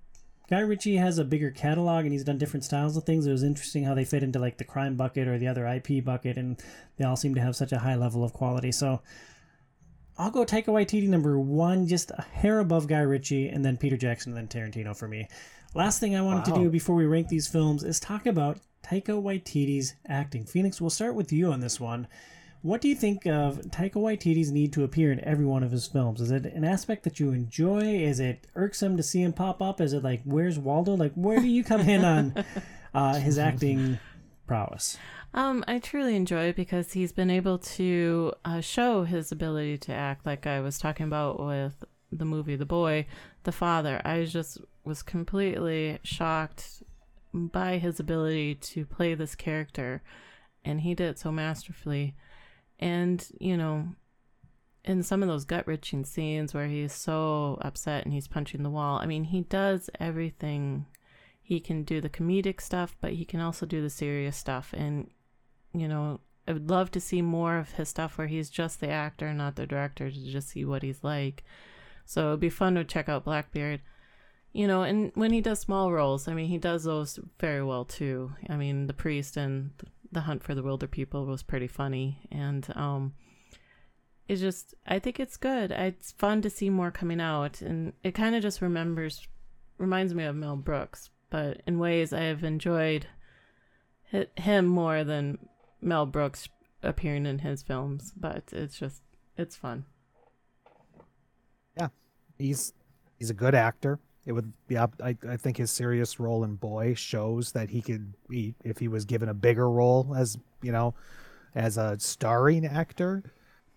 [0.50, 3.28] Guy Ritchie has a bigger catalog and he's done different styles of things.
[3.28, 6.04] It was interesting how they fit into like the crime bucket or the other IP
[6.04, 6.60] bucket, and
[6.98, 8.72] they all seem to have such a high level of quality.
[8.72, 9.02] So
[10.18, 13.98] I'll go Taika Waititi number one, just a hair above Guy Ritchie, and then Peter
[13.98, 15.28] Jackson, and then Tarantino for me.
[15.76, 19.22] Last thing I wanted to do before we rank these films is talk about Taika
[19.22, 20.46] Waititi's acting.
[20.46, 22.08] Phoenix, we'll start with you on this one.
[22.62, 25.88] What do you think of Taika Waititi's need to appear in every one of his
[25.88, 26.22] films?
[26.22, 27.82] Is it an aspect that you enjoy?
[27.82, 29.82] Is it irksome to see him pop up?
[29.82, 30.96] Is it like, where's Waldo?
[30.96, 32.46] Like, where do you come in on
[32.94, 34.00] uh, his acting
[34.48, 34.98] prowess?
[35.34, 39.94] Um, I truly enjoy it because he's been able to uh, show his ability to
[39.94, 43.08] act, like I was talking about with the movie The Boy,
[43.44, 44.02] The Father.
[44.06, 46.84] I just was completely shocked
[47.36, 50.02] by his ability to play this character,
[50.64, 52.16] and he did it so masterfully.
[52.80, 53.90] And, you know,
[54.84, 58.70] in some of those gut wrenching scenes where he's so upset and he's punching the
[58.70, 60.86] wall, I mean, he does everything.
[61.42, 64.74] He can do the comedic stuff, but he can also do the serious stuff.
[64.76, 65.10] And,
[65.74, 68.90] you know, I would love to see more of his stuff where he's just the
[68.90, 71.44] actor, not the director, to just see what he's like.
[72.06, 73.82] So it'd be fun to check out Blackbeard.
[74.56, 77.84] You know, and when he does small roles, I mean, he does those very well
[77.84, 78.32] too.
[78.48, 79.72] I mean, The Priest and
[80.14, 82.26] The Hunt for the Wilderpeople was pretty funny.
[82.32, 83.16] And, um,
[84.30, 85.72] it's just, I think it's good.
[85.72, 87.62] It's fun to see more coming out.
[87.62, 89.28] And it kind of just remembers,
[89.78, 93.08] reminds me of Mel Brooks, but in ways I have enjoyed
[94.38, 95.50] him more than
[95.82, 96.48] Mel Brooks
[96.82, 98.14] appearing in his films.
[98.16, 99.02] But it's just,
[99.38, 99.84] it's fun.
[101.78, 101.90] Yeah,
[102.38, 102.72] he's
[103.20, 104.00] he's a good actor.
[104.26, 104.94] It would be up.
[105.04, 108.88] I, I think his serious role in Boy shows that he could be if he
[108.88, 110.96] was given a bigger role as you know,
[111.54, 113.24] as a starring actor.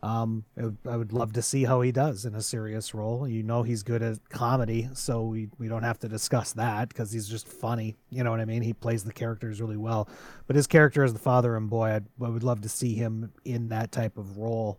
[0.00, 3.26] Um, I would- I would love to see how he does in a serious role.
[3.26, 7.10] You know, he's good at comedy, so we, we don't have to discuss that because
[7.10, 7.96] he's just funny.
[8.08, 8.62] You know what I mean?
[8.62, 10.08] He plays the characters really well.
[10.46, 13.32] But his character as the father and boy, I'd, I would love to see him
[13.44, 14.78] in that type of role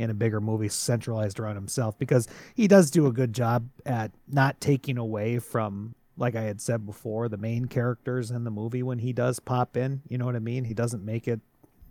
[0.00, 4.10] in a bigger movie centralized around himself because he does do a good job at
[4.26, 8.82] not taking away from like I had said before the main characters in the movie
[8.82, 11.40] when he does pop in you know what I mean he doesn't make it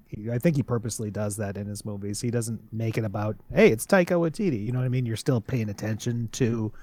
[0.08, 3.36] he, I think he purposely does that in his movies he doesn't make it about
[3.54, 6.74] hey it's Taika Waititi you know what I mean you're still paying attention to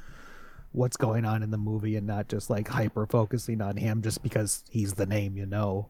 [0.73, 4.23] what's going on in the movie and not just like hyper focusing on him just
[4.23, 5.89] because he's the name you know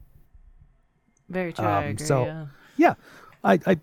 [1.29, 1.65] Very true.
[1.67, 2.07] I Um, agree.
[2.07, 2.47] so- yeah.
[2.79, 2.95] yeah
[3.45, 3.77] I, I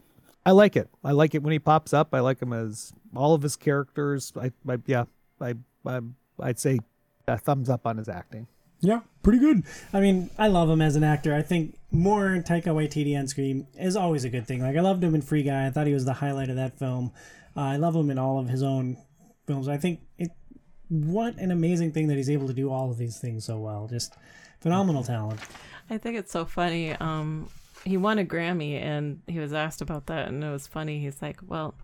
[0.45, 3.34] i like it i like it when he pops up i like him as all
[3.34, 5.06] of his characters i, I yeah
[5.40, 5.56] I,
[5.86, 5.99] I
[6.41, 6.80] i'd say
[7.28, 8.48] a thumbs up on his acting
[8.82, 9.64] Yeah, pretty good.
[9.94, 11.34] I mean, I love him as an actor.
[11.34, 14.61] I think more Taika Waititi on screen is always a good thing.
[14.61, 15.65] Like I loved him in Free Guy.
[15.65, 17.14] I thought he was the highlight of that film.
[17.56, 18.98] Uh, I love him in all of his own
[19.48, 19.70] films.
[19.70, 20.32] I think it.
[20.90, 23.88] What an amazing thing that he's able to do all of these things so well.
[23.88, 24.15] Just
[24.60, 25.40] phenomenal talent.
[25.90, 26.91] I think it's so funny.
[26.91, 27.48] Um,
[27.84, 30.99] he won a Grammy, and he was asked about that, and it was funny.
[30.99, 31.76] He's like, "Well,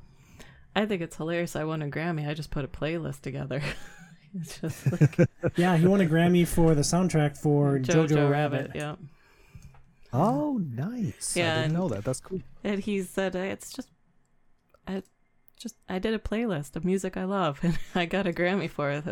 [0.75, 1.55] I think it's hilarious.
[1.55, 2.27] I won a Grammy.
[2.27, 3.61] I just put a playlist together."
[4.39, 8.71] it's just like Yeah, he won a Grammy for the soundtrack for Jojo, Rabbit.
[8.75, 8.95] Yeah,
[10.13, 13.71] oh nice Yeah, i didn't and- know that that's cool and he said, "Uh, "It's
[13.73, 13.89] just,
[14.87, 15.03] I
[15.59, 18.89] just I did a playlist of music I love, and I got a Grammy for
[18.91, 19.03] it."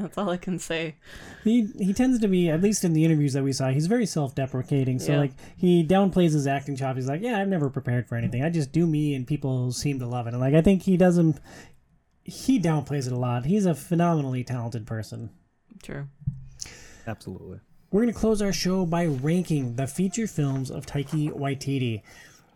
[0.00, 0.96] That's, that's all I can say.
[1.42, 4.06] He he tends to be, at least in the interviews that we saw, he's very
[4.06, 4.98] self-deprecating.
[4.98, 5.18] So Yeah.
[5.18, 6.96] like he downplays his acting chops.
[6.96, 8.42] He's like, "Yeah, I've never prepared for anything.
[8.42, 10.96] I just do me, and people seem to love it." And like I think he
[10.96, 11.40] doesn't.
[12.24, 13.44] He downplays it a lot.
[13.44, 15.30] He's a phenomenally talented person.
[15.82, 16.08] True.
[17.06, 17.60] absolutely
[17.90, 22.02] We're going to close our show by ranking the feature films of Taika Waititi.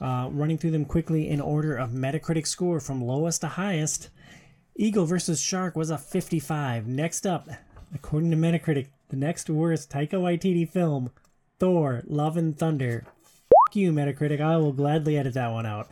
[0.01, 4.11] Uh, running through them quickly in order of Metacritic score from lowest to highest.
[4.81, 6.87] Eagle versus Shark was a 55.
[6.87, 7.49] Next up,
[7.93, 11.11] according to Metacritic, the next worst Taika Waititi film,
[11.59, 13.05] Thor: Love and Thunder.
[13.69, 14.41] F you, Metacritic.
[14.41, 15.89] I will gladly edit that one out.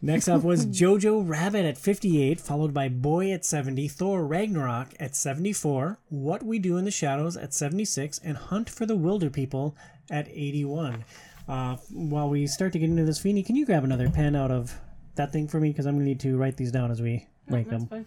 [0.00, 5.16] Next up was Jojo Rabbit at 58, followed by Boy at 70, Thor Ragnarok at
[5.16, 9.74] 74, What We Do in the Shadows at 76, and Hunt for the Wilderpeople
[10.12, 11.04] at 81.
[11.48, 14.52] Uh, while we start to get into this, Feeny, can you grab another pen out
[14.52, 14.78] of
[15.16, 15.70] that thing for me?
[15.70, 17.86] Because I'm going to need to write these down as we rank them.
[17.86, 18.06] Fine.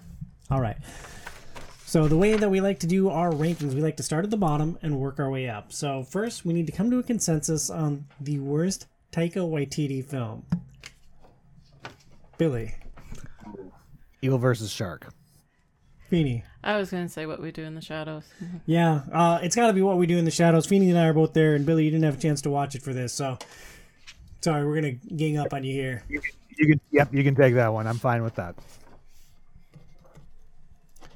[0.52, 0.78] All right.
[1.86, 4.30] So the way that we like to do our rankings, we like to start at
[4.30, 5.74] the bottom and work our way up.
[5.74, 10.46] So first, we need to come to a consensus on the worst Taika Waititi film.
[12.38, 12.76] Billy,
[14.22, 15.12] Eagle versus Shark.
[16.10, 16.44] Feeney.
[16.64, 18.24] I was gonna say what we do in the shadows.
[18.66, 20.68] Yeah, uh, it's got to be what we do in the shadows.
[20.68, 22.76] Feeney and I are both there, and Billy, you didn't have a chance to watch
[22.76, 23.38] it for this, so
[24.42, 26.04] sorry, we're gonna gang up on you here.
[26.08, 27.88] You can, you can, yep, you can take that one.
[27.88, 28.56] I'm fine with that.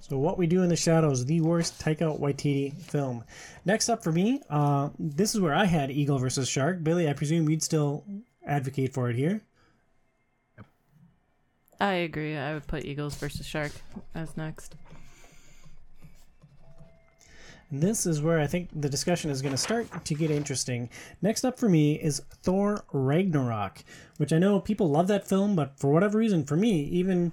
[0.10, 3.24] So what we do in the shadows, the worst Taika Waititi film.
[3.64, 6.84] Next up for me, uh, this is where I had Eagle versus Shark.
[6.84, 8.04] Billy, I presume you'd still
[8.46, 9.40] advocate for it here.
[11.80, 12.36] I agree.
[12.36, 13.72] I would put Eagles versus Shark
[14.14, 14.76] as next.
[17.72, 20.90] And this is where I think the discussion is going to start to get interesting.
[21.22, 23.86] Next up for me is Thor Ragnarok,
[24.18, 27.32] which I know people love that film, but for whatever reason, for me, even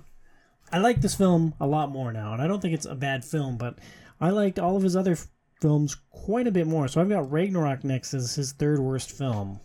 [0.73, 3.25] I like this film a lot more now, and I don't think it's a bad
[3.25, 3.79] film, but
[4.21, 5.27] I liked all of his other f-
[5.61, 6.87] films quite a bit more.
[6.89, 9.61] So I've got Ragnarok next as his third worst film.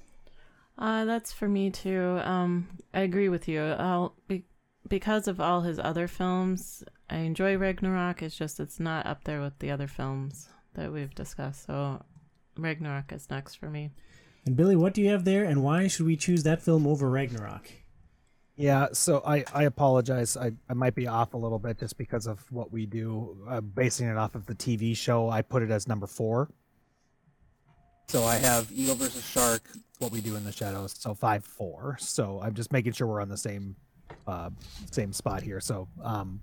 [0.78, 2.20] Uh, that's for me too.
[2.24, 3.62] Um, I agree with you.
[3.62, 4.46] I'll be,
[4.88, 8.22] because of all his other films, I enjoy Ragnarok.
[8.24, 11.68] It's just it's not up there with the other films that we've discussed.
[11.68, 12.04] So
[12.58, 13.92] Ragnarok is next for me.
[14.46, 17.10] And Billy, what do you have there, and why should we choose that film over
[17.10, 17.72] Ragnarok?
[18.58, 20.38] Yeah, so I, I apologize.
[20.38, 23.38] I, I might be off a little bit just because of what we do.
[23.50, 26.50] Uh, basing it off of the TV show, I put it as number four.
[28.08, 29.64] So I have Eagle versus Shark,
[30.00, 30.96] what we do in the shadows.
[30.98, 31.98] So five four.
[32.00, 33.76] So I'm just making sure we're on the same
[34.28, 34.52] uh,
[34.92, 35.60] same spot here.
[35.60, 36.40] So um,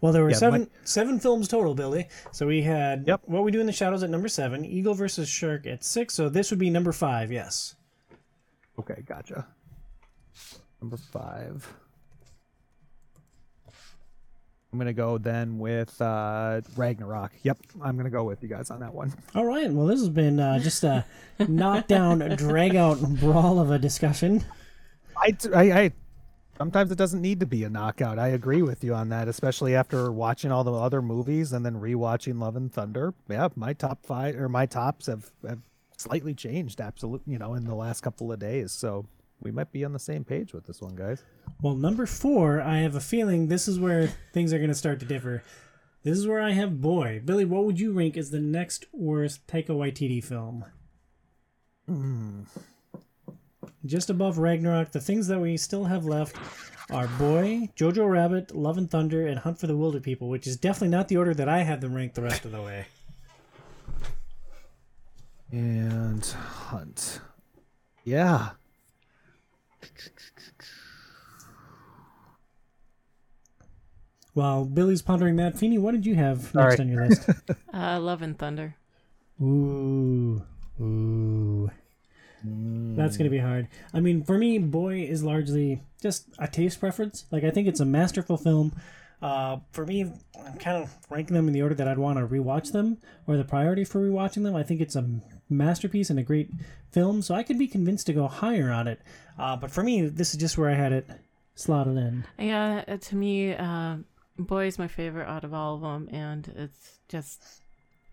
[0.00, 2.08] Well, there were Yeah, seven my- seven films total, Billy.
[2.32, 3.22] So we had Yep.
[3.26, 6.14] What We Do in the Shadows at number seven, Eagle versus Shark at six.
[6.14, 7.30] So this would be number five.
[7.30, 7.74] Yes.
[8.78, 9.46] okay, gotcha.
[10.80, 11.72] Number five.
[14.72, 17.32] I'm gonna go then with uh, Ragnarok.
[17.42, 19.12] Yep, I'm gonna go with you guys on that one.
[19.34, 19.70] All right.
[19.70, 21.04] Well, this has been uh, just a
[21.40, 24.44] knockdown, drag out brawl of a discussion.
[25.16, 25.92] I, I, I
[26.56, 28.18] sometimes it doesn't need to be a knockout.
[28.18, 31.74] I agree with you on that, especially after watching all the other movies and then
[31.74, 33.12] rewatching Love and Thunder.
[33.28, 35.60] Yeah, my top five or my tops have, have
[35.96, 38.70] slightly changed, absolutely, you know, in the last couple of days.
[38.70, 39.06] So
[39.42, 41.24] we might be on the same page with this one, guys.
[41.62, 45.00] Well, number four, I have a feeling this is where things are going to start
[45.00, 45.42] to differ.
[46.02, 47.20] This is where I have Boy.
[47.24, 50.64] Billy, what would you rank as the next worst Taika Waititi film?
[51.86, 52.42] Hmm.
[53.84, 56.36] Just above Ragnarok, the things that we still have left
[56.90, 60.88] are Boy, Jojo Rabbit, Love and Thunder, and Hunt for the Wilderpeople, which is definitely
[60.88, 62.86] not the order that I had them ranked the rest of the way.
[65.50, 67.20] And Hunt.
[68.04, 68.50] Yeah.
[74.32, 76.80] While Billy's pondering that, Feeney, what did you have All next right.
[76.80, 77.28] on your list?
[77.74, 78.74] Uh, Love and Thunder.
[79.40, 80.42] Ooh,
[80.80, 81.70] ooh.
[82.42, 83.68] That's gonna be hard.
[83.94, 87.26] I mean, for me, Boy is largely just a taste preference.
[87.30, 88.72] Like, I think it's a masterful film.
[89.22, 92.26] Uh, for me, I'm kind of ranking them in the order that I'd want to
[92.26, 94.56] rewatch them, or the priority for rewatching them.
[94.56, 95.08] I think it's a
[95.48, 96.50] masterpiece and a great
[96.90, 99.00] film, so I could be convinced to go higher on it.
[99.38, 101.06] Uh, but for me, this is just where I had it
[101.54, 102.24] slotted in.
[102.38, 103.96] Yeah, uh, to me, uh,
[104.38, 107.42] is my favorite out of all of them, and it's just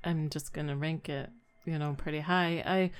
[0.04, 1.30] I'm just gonna rank it,
[1.66, 2.64] you know, pretty high.
[2.66, 2.92] I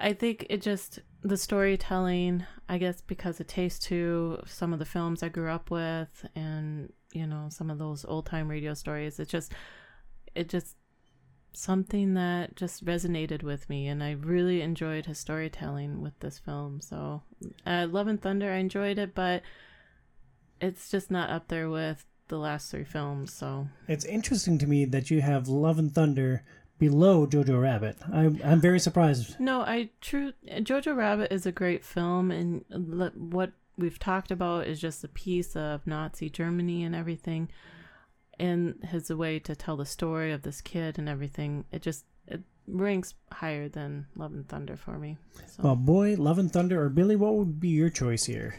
[0.00, 4.84] I think it just the storytelling, I guess, because it tastes to some of the
[4.84, 9.18] films I grew up with, and you know, some of those old time radio stories.
[9.20, 9.52] It just
[10.34, 10.76] it just
[11.52, 16.80] something that just resonated with me and i really enjoyed his storytelling with this film
[16.80, 17.22] so
[17.66, 19.42] uh, love and thunder i enjoyed it but
[20.60, 23.32] it's just not up there with the last three films.
[23.32, 26.42] So It's interesting to me that you have Love and Thunder
[26.78, 27.98] below Jojo Rabbit.
[28.10, 29.38] I'm, I'm very surprised.
[29.38, 34.80] no, I true Jojo Rabbit is a great film, and what we've talked about is
[34.80, 37.48] just a piece of Nazi Germany and everything,
[38.38, 41.64] and his way to tell the story of this kid and everything.
[41.72, 45.18] It just it ranks higher than Love and Thunder for me.
[45.46, 45.62] So.
[45.62, 48.54] Well, boy, Love and Thunder or Billy, what would be your choice here?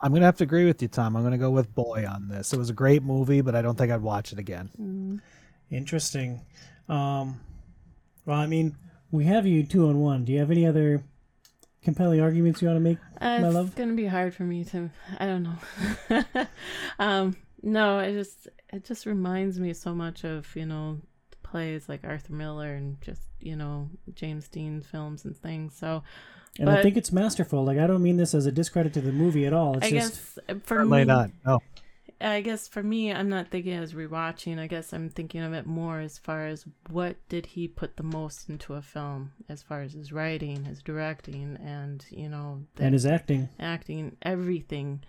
[0.00, 1.16] I'm gonna have to agree with you, Tom.
[1.16, 2.52] I'm gonna go with Boy on this.
[2.52, 5.20] It was a great movie, but I don't think I'd watch it again.
[5.70, 6.46] Interesting.
[6.88, 7.40] Um,
[8.24, 8.76] well, I mean,
[9.10, 10.24] we have you two on one.
[10.24, 11.02] Do you have any other
[11.82, 14.90] compelling arguments you want to make, Uh, my it's gonna be hard for me to.
[15.18, 16.24] I don't know.
[16.98, 21.00] um, no, it just it just reminds me so much of you know
[21.42, 25.74] plays like Arthur Miller and just you know James Dean films and things.
[25.76, 26.02] So
[26.58, 27.64] And I think it's masterful.
[27.64, 29.76] Like, I don't mean this as a discredit to the movie at all.
[29.76, 31.30] It's I just guess uh, for Certainly me, not.
[31.46, 31.60] No.
[32.20, 34.58] I guess for me, I'm not thinking as rewatching.
[34.58, 38.02] I guess I'm thinking of it more as far as what did he put the
[38.02, 42.84] most into a film, as far as his writing, his directing, and you know, the
[42.84, 43.48] And his acting.
[43.60, 45.04] acting, everything.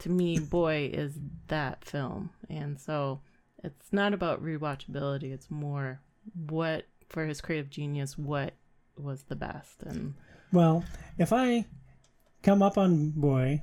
[0.00, 1.12] To me, boy, is
[1.48, 3.20] that film, and so
[3.62, 5.32] it's not about rewatchability.
[5.32, 6.00] It's more
[6.48, 8.54] what for his creative genius, what
[8.96, 10.14] was the best, and
[10.52, 10.84] Well,
[11.18, 11.66] if I
[12.42, 13.62] come up on Boy,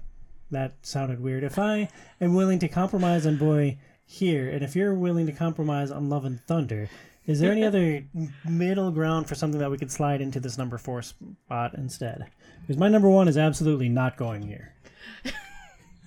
[0.51, 1.43] that sounded weird.
[1.43, 1.89] If I
[2.21, 6.25] am willing to compromise on Boy here, and if you're willing to compromise on Love
[6.25, 6.89] and Thunder,
[7.25, 8.05] is there any other
[8.47, 12.25] middle ground for something that we could slide into this number four spot instead?
[12.61, 14.73] Because my number one is absolutely not going here.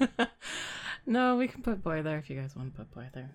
[1.06, 3.30] no, we can put boy there if you guys want to put boy there.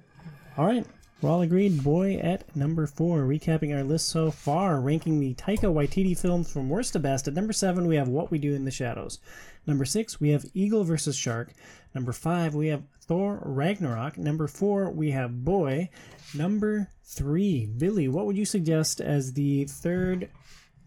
[0.57, 0.85] All right.
[1.21, 1.83] We're all agreed.
[1.83, 3.19] Boy at number four.
[3.19, 7.27] Recapping our list so far, ranking the Taika Waititi films from worst to best.
[7.27, 9.19] At number seven, we have What We Do in the Shadows.
[9.65, 11.53] Number six, we have Eagle versus Shark.
[11.95, 14.17] Number five, we have Thor Ragnarok.
[14.17, 15.89] Number four, we have Boy.
[16.35, 20.29] Number three, Billy, what would you suggest as the third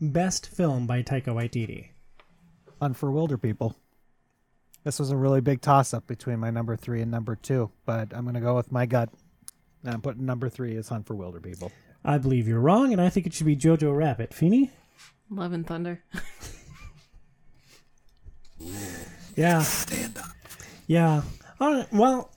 [0.00, 1.88] best film by Taika Waititi?
[2.80, 3.74] Hunt for Wilderpeople.
[4.84, 8.12] This was a really big toss up between my number three and number two, but
[8.14, 9.08] I'm going to go with my gut.
[9.84, 11.70] And I'm putting number three is Hunt for Wilderpeople.
[12.04, 14.32] I believe you're wrong, and I think it should be Jojo Rabbit.
[14.34, 14.70] Feeny?
[15.30, 16.02] Love and Thunder.
[19.38, 19.64] Yeah.
[20.88, 21.22] Yeah.
[21.60, 21.86] All right.
[21.92, 22.32] Well,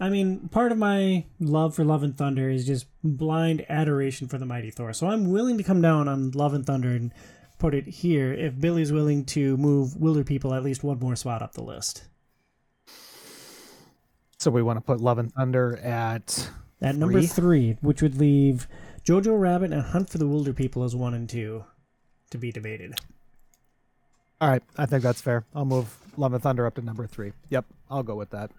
[0.00, 4.38] I mean, part of my love for Love and Thunder is just blind adoration for
[4.38, 4.94] the mighty Thor.
[4.94, 7.12] So I'm willing to come down on Love and Thunder and
[7.58, 11.52] put it here if Billy's willing to move Wilderpeople at least one more spot up
[11.52, 12.04] the list.
[14.38, 16.48] So we want to put Love and Thunder at
[16.82, 17.26] At number Three?
[17.26, 18.66] three, which would leave
[19.04, 21.64] Jojo Rabbit and Hunt for the Wilderpeople as one and two
[22.30, 22.94] to be debated.
[24.40, 25.44] All right, I think that's fair.
[25.54, 27.32] I'll move Love and Thunder up to number three.
[27.50, 28.50] Yep, I'll go with that.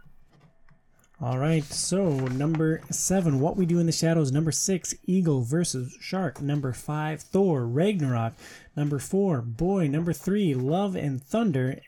[1.19, 4.31] All right, so number seven, What We Do in the Shadows.
[4.31, 6.41] Number six, Eagle versus Shark.
[6.41, 8.33] Number five, Thor Ragnarok.
[8.75, 9.87] Number four, Boy.
[9.87, 11.79] Number three, Love and Thunder.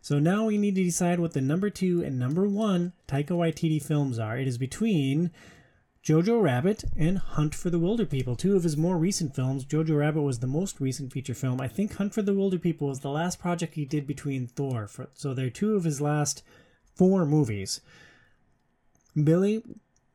[0.00, 3.80] So now we need to decide what the number two and number one Taika Waititi
[3.80, 4.36] films are.
[4.36, 5.30] It is between
[6.04, 9.64] Jojo Rabbit and Hunt for the Wilderpeople, two of his more recent films.
[9.64, 11.60] Jojo Rabbit was the most recent feature film.
[11.60, 14.88] I think Hunt for the Wilderpeople was the last project he did between Thor.
[14.88, 16.42] For, so they're two of his last
[16.96, 17.80] four movies.
[19.22, 19.62] Billy,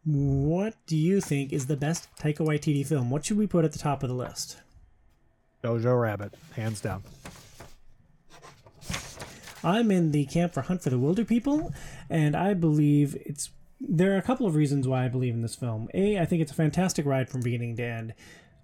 [0.04, 3.10] what do you think is the best Taika Waititi film?
[3.10, 4.58] What should we put at the top of the list?
[5.64, 7.04] Jojo Rabbit, hands down.
[9.64, 11.74] I'm in the camp for Hunt for the Wilder People,
[12.10, 13.52] and I believe it's.
[13.80, 15.88] There are a couple of reasons why I believe in this film.
[15.94, 18.14] A, I think it's a fantastic ride from beginning to end.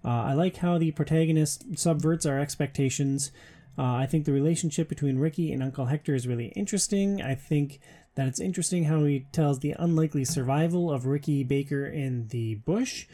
[0.04, 3.30] Uh, I like how the protagonist subverts our expectations.
[3.78, 7.22] Uh, I think the relationship between Ricky and Uncle Hector is really interesting.
[7.22, 7.80] I think
[8.14, 13.06] that it's interesting how he tells the unlikely survival of Ricky Baker in the bush.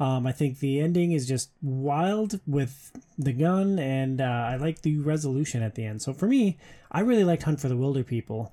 [0.00, 4.82] Um, I think the ending is just wild with the gun, and uh, I like
[4.82, 6.02] the resolution at the end.
[6.02, 6.56] So for me,
[6.90, 8.52] I really liked Hunt for the Wilderpeople.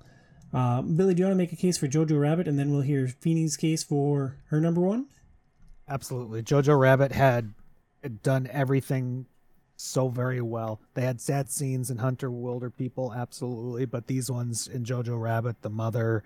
[0.55, 2.79] Uh, Billy, do you want to make a case for Jojo Rabbit, and then we'll
[2.79, 5.07] hear Feeney's case for her number one?
[5.89, 6.41] Absolutely.
[6.41, 7.53] Jojo Rabbit had
[8.23, 9.25] done everything
[9.75, 10.79] so very well.
[10.93, 15.69] They had sad scenes in Hunter Wilderpeople, absolutely, but these ones in Jojo Rabbit, the
[15.69, 16.23] mother,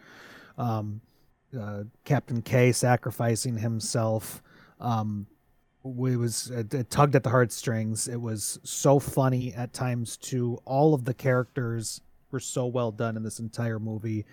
[0.60, 1.02] um,
[1.60, 4.44] uh, Captain K sacrificing himself,
[4.80, 5.26] um,
[5.84, 8.08] it was it, it tugged at the heartstrings.
[8.08, 10.60] It was so funny at times too.
[10.66, 12.02] All of the characters
[12.32, 14.26] were so well done in this entire movie.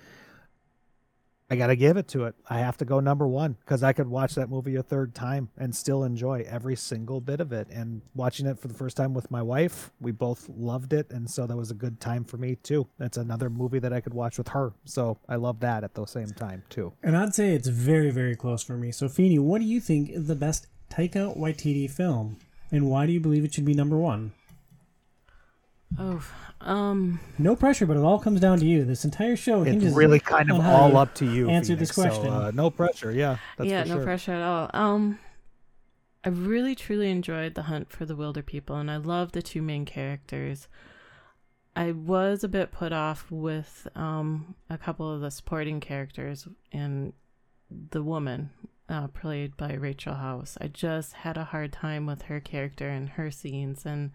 [1.49, 2.35] I got to give it to it.
[2.51, 5.49] I have to go number one because I could watch that movie a third time
[5.57, 7.69] and still enjoy every single bit of it.
[7.71, 11.09] And watching it for the first time with my wife, we both loved it.
[11.11, 12.89] And so that was a good time for me too.
[12.99, 14.73] That's another movie that I could watch with her.
[14.87, 16.93] So I love that at the same time too.
[17.05, 18.91] And I'd say it's very, very close for me.
[18.91, 22.37] So, Feeney, what do you think is the best Taika Waititi film,
[22.71, 24.33] and why do you believe it should be number one?
[25.99, 26.23] Oh,
[26.61, 28.85] um, No pressure, but it all comes down to you.
[28.85, 31.49] This entire show It's really kind of all up to you.
[31.49, 32.15] Answer this Phoenix.
[32.15, 32.33] So, question.
[32.33, 33.11] uh, no pressure.
[33.13, 33.39] Yeah.
[33.57, 34.05] That's yeah, for no sure.
[34.05, 34.71] pressure at all.
[34.75, 35.19] Um,
[36.25, 39.85] I really truly enjoyed the hunt for the Wilderpeople, and I love the two main
[39.85, 40.67] characters.
[41.77, 47.13] I was a bit put off with um a couple of the supporting characters and
[47.91, 48.51] the woman
[48.89, 50.57] uh, played by Rachel House.
[50.61, 54.11] I just had a hard time with her character and her scenes, and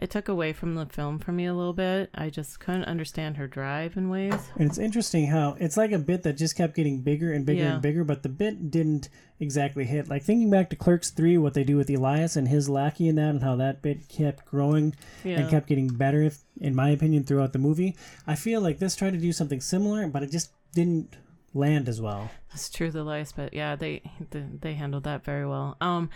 [0.00, 2.10] it took away from the film for me a little bit.
[2.14, 4.34] I just couldn't understand her drive in ways.
[4.58, 7.62] And it's interesting how it's like a bit that just kept getting bigger and bigger
[7.62, 7.72] Yeah.
[7.74, 9.08] and bigger, but the bit didn't
[9.38, 10.08] exactly hit.
[10.08, 13.18] Like thinking back to Clerks 3, what they do with Elias and his lackey and
[13.18, 14.94] that, and how that bit kept growing
[15.24, 15.40] Yeah.
[15.40, 17.94] and kept getting better, in my opinion, throughout the movie.
[18.26, 21.16] I feel like this tried to do something similar, but it just didn't
[21.54, 22.30] land as well.
[22.54, 25.76] It's true, the lice, but yeah, they they, they handled that very well.
[25.82, 26.08] Um,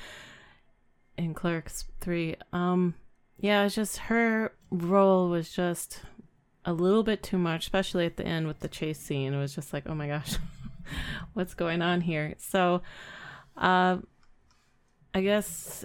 [1.18, 2.94] in Clerks three, um,
[3.38, 6.02] yeah, it's just her role was just
[6.64, 9.34] a little bit too much, especially at the end with the chase scene.
[9.34, 10.36] It was just like, oh my gosh,
[11.34, 12.34] what's going on here?
[12.38, 12.82] So,
[13.56, 13.98] uh,
[15.14, 15.84] I guess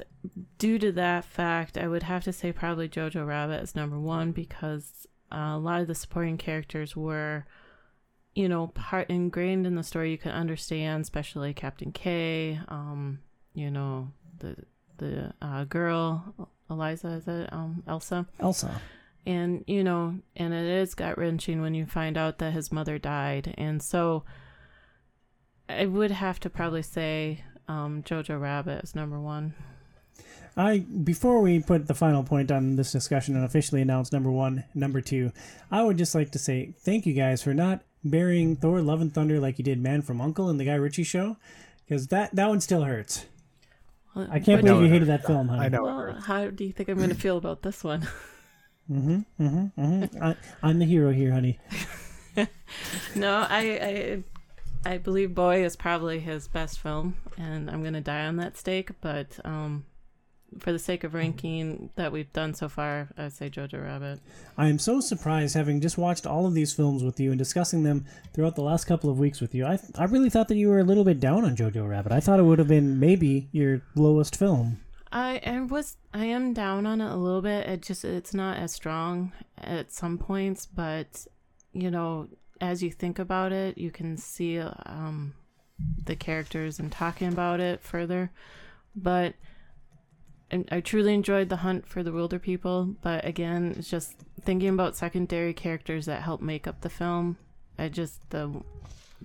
[0.57, 4.31] due to that fact, I would have to say probably Jojo Rabbit is number one
[4.31, 7.45] because uh, a lot of the supporting characters were
[8.35, 13.19] you know, part ingrained in the story you can understand, especially Captain K, um,
[13.53, 14.55] you know, the
[14.97, 18.81] the uh, girl Eliza is it um Elsa Elsa.
[19.25, 22.97] and you know and it is gut wrenching when you find out that his mother
[22.97, 24.23] died and so
[25.69, 29.53] I would have to probably say um, Jojo Rabbit is number one.
[30.57, 34.65] I before we put the final point on this discussion and officially announce number one,
[34.75, 35.31] number two,
[35.71, 39.13] I would just like to say thank you guys for not burying Thor: Love and
[39.13, 41.37] Thunder like you did Man from Uncle in the Guy Ritchie show,
[41.85, 43.27] because that that one still hurts.
[44.15, 45.65] Well, I can't believe you hated that film, honey.
[45.65, 45.83] I know.
[45.83, 48.07] Well, how do you think I'm going to feel about this one?
[48.91, 49.19] Mm-hmm.
[49.41, 49.81] Mm-hmm.
[49.81, 50.23] mm-hmm.
[50.23, 51.59] I, I'm the hero here, honey.
[53.15, 54.23] no, I,
[54.85, 58.57] I I believe Boy is probably his best film, and I'm gonna die on that
[58.57, 58.91] stake.
[58.99, 59.85] But um,
[60.59, 64.19] for the sake of ranking that we've done so far, I'd say Jojo Rabbit.
[64.57, 67.83] I am so surprised having just watched all of these films with you and discussing
[67.83, 69.65] them throughout the last couple of weeks with you.
[69.65, 72.11] I I really thought that you were a little bit down on Jojo Rabbit.
[72.11, 74.81] I thought it would have been maybe your lowest film.
[75.11, 77.67] I, I was I am down on it a little bit.
[77.67, 81.25] It just it's not as strong at some points, but
[81.73, 82.27] you know,
[82.59, 85.33] as you think about it, you can see um,
[86.05, 88.31] the characters and talking about it further.
[88.95, 89.35] But
[90.71, 92.95] I truly enjoyed the hunt for the Wilderpeople.
[93.01, 97.37] But again, it's just thinking about secondary characters that help make up the film.
[97.77, 98.61] I just the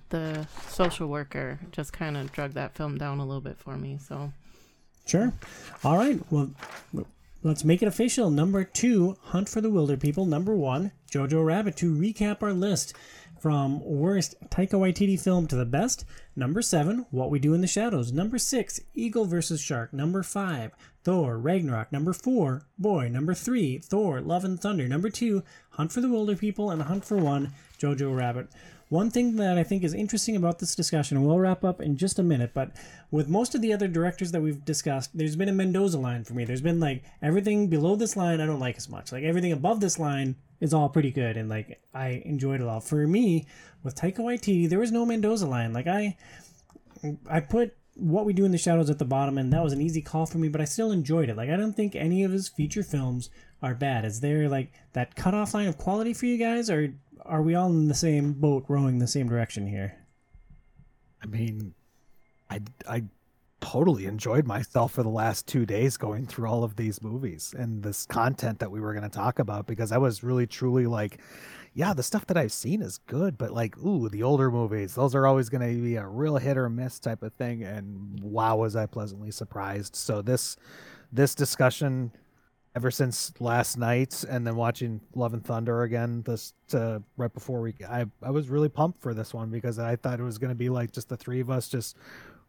[0.09, 3.97] the social worker just kind of drug that film down a little bit for me.
[3.99, 4.31] So.
[5.05, 5.33] Sure.
[5.83, 6.19] All right.
[6.31, 6.51] Well,
[7.43, 8.29] let's make it official.
[8.29, 10.27] Number two, Hunt for the Wilderpeople.
[10.27, 11.77] Number one, Jojo Rabbit.
[11.77, 12.93] To recap our list
[13.41, 16.05] from worst Taika Waititi film to the best.
[16.35, 18.11] Number seven, What We Do in the Shadows.
[18.11, 19.93] Number six, Eagle versus Shark.
[19.93, 20.71] Number five,
[21.03, 21.91] Thor Ragnarok.
[21.91, 23.07] Number four, Boy.
[23.07, 24.87] Number three, Thor Love and Thunder.
[24.87, 26.71] Number two, Hunt for the Wilderpeople.
[26.71, 28.49] And Hunt for one, Jojo Rabbit.
[28.89, 31.97] One thing that I think is interesting about this discussion, and we'll wrap up in
[31.97, 32.71] just a minute, but
[33.11, 36.33] with most of the other directors that we've discussed, there's been a Mendoza line for
[36.33, 36.45] me.
[36.45, 39.11] There's been like everything below this line I don't like as much.
[39.11, 42.79] Like everything above this line is all pretty good, and like I enjoyed it all.
[42.79, 43.45] For me,
[43.83, 45.73] with Taika Waititi, there was no Mendoza line.
[45.73, 46.15] Like I,
[47.29, 49.81] I put what we do in the shadows at the bottom, and that was an
[49.81, 50.47] easy call for me.
[50.47, 51.35] But I still enjoyed it.
[51.35, 53.29] Like I don't think any of his feature films
[53.61, 54.05] are bad.
[54.05, 56.93] Is there like that cutoff line of quality for you guys, or
[57.25, 59.97] are we all in the same boat, rowing the same direction here?
[61.21, 61.73] I mean,
[62.49, 63.03] I, I
[63.59, 67.83] totally enjoyed myself for the last two days going through all of these movies and
[67.83, 71.19] this content that we were going to talk about because I was really truly like,
[71.73, 75.15] yeah, the stuff that I've seen is good, but like, ooh, the older movies, those
[75.15, 77.63] are always going to be a real hit or miss type of thing.
[77.63, 79.95] And wow, was I pleasantly surprised.
[79.95, 80.57] So this,
[81.11, 82.11] this discussion
[82.77, 87.59] ever since last night and then watching Love and Thunder again this uh, right before
[87.59, 90.51] we I I was really pumped for this one because I thought it was going
[90.51, 91.97] to be like just the three of us just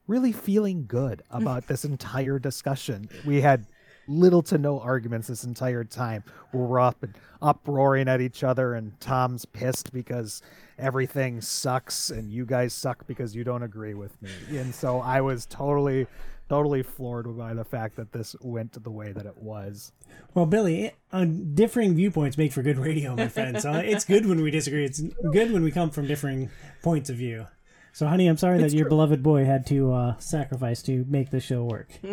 [0.06, 3.08] really feeling good about this entire discussion.
[3.24, 3.64] We had
[4.06, 6.24] little to no arguments this entire time.
[6.52, 10.42] We're up and uproaring at each other and Tom's pissed because
[10.78, 14.58] everything sucks and you guys suck because you don't agree with me.
[14.58, 16.06] And so I was totally
[16.48, 19.92] totally floored by the fact that this went the way that it was.
[20.34, 23.60] Well, Billy, uh, differing viewpoints make for good radio, my friend.
[23.60, 24.84] So it's good when we disagree.
[24.84, 25.00] It's
[25.32, 26.50] good when we come from differing
[26.82, 27.46] points of view.
[27.92, 31.40] So, honey, I'm sorry that your beloved boy had to uh, sacrifice to make the
[31.40, 31.88] show work.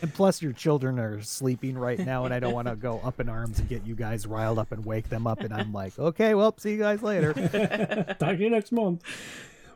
[0.00, 3.18] And plus, your children are sleeping right now, and I don't want to go up
[3.18, 5.40] in arms and get you guys riled up and wake them up.
[5.40, 7.32] And I'm like, okay, well, see you guys later.
[8.18, 9.02] Talk to you next month.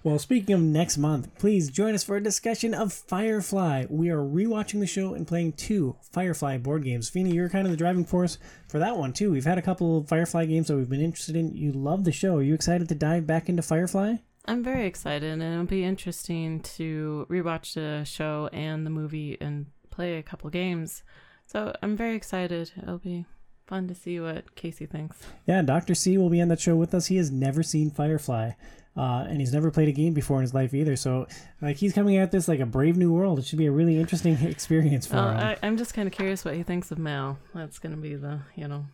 [0.05, 3.87] Well, speaking of next month, please join us for a discussion of Firefly.
[3.89, 7.09] We are rewatching the show and playing two Firefly board games.
[7.09, 9.31] Fina, you're kind of the driving force for that one, too.
[9.31, 11.55] We've had a couple of Firefly games that we've been interested in.
[11.55, 12.39] You love the show.
[12.39, 14.17] Are you excited to dive back into Firefly?
[14.47, 19.67] I'm very excited, and it'll be interesting to rewatch the show and the movie and
[19.91, 21.05] play a couple games.
[21.47, 22.73] So I'm very excited.
[22.77, 23.25] It'll be
[23.69, 25.23] fun to see what Casey thinks.
[25.47, 25.95] Yeah, Dr.
[25.95, 27.07] C will be on that show with us.
[27.07, 28.51] He has never seen Firefly.
[28.97, 30.97] Uh, and he's never played a game before in his life either.
[30.97, 31.27] So,
[31.63, 33.39] like, he's coming at this like a brave new world.
[33.39, 35.37] It should be a really interesting experience for Well, him.
[35.39, 37.39] I, I'm just kind of curious what he thinks of Mal.
[37.55, 38.85] That's going to be the, you know.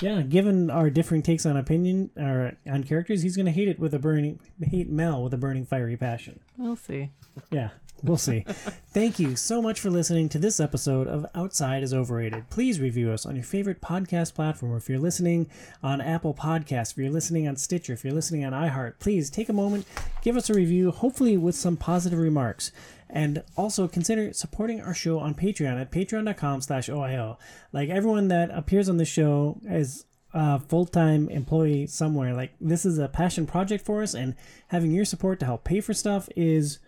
[0.00, 3.92] Yeah, given our differing takes on opinion or on characters, he's gonna hate it with
[3.94, 6.38] a burning hate Mel with a burning fiery passion.
[6.56, 7.10] We'll see.
[7.50, 7.70] Yeah,
[8.02, 8.44] we'll see.
[8.90, 12.50] Thank you so much for listening to this episode of Outside is Overrated.
[12.50, 14.76] Please review us on your favorite podcast platform.
[14.76, 15.48] If you're listening
[15.82, 19.48] on Apple Podcasts, if you're listening on Stitcher, if you're listening on iHeart, please take
[19.48, 19.86] a moment,
[20.22, 22.72] give us a review, hopefully with some positive remarks.
[23.10, 27.38] And also consider supporting our show on Patreon at patreon.com slash OIO.
[27.72, 30.04] Like everyone that appears on the show is
[30.34, 34.34] a full-time employee somewhere, like this is a passion project for us and
[34.68, 36.80] having your support to help pay for stuff is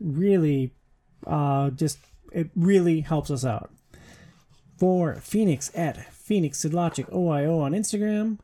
[0.00, 0.72] really
[1.26, 1.98] uh just
[2.32, 3.70] it really helps us out.
[4.78, 8.38] For phoenix at phoenix sidlogic oio on instagram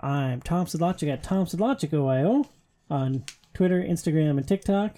[0.00, 2.48] i'm tom sidlogic at tom sidlogic oio
[2.88, 4.96] on twitter instagram and tiktok.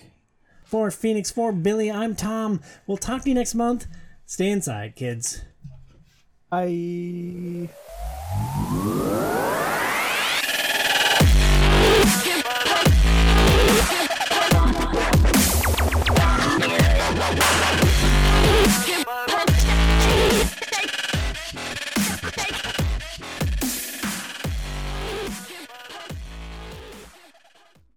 [0.65, 2.61] For phoenix for billy i'm tom.
[2.87, 3.87] We'll talk to you next month.
[4.25, 5.43] Stay inside kids.
[6.51, 7.69] I.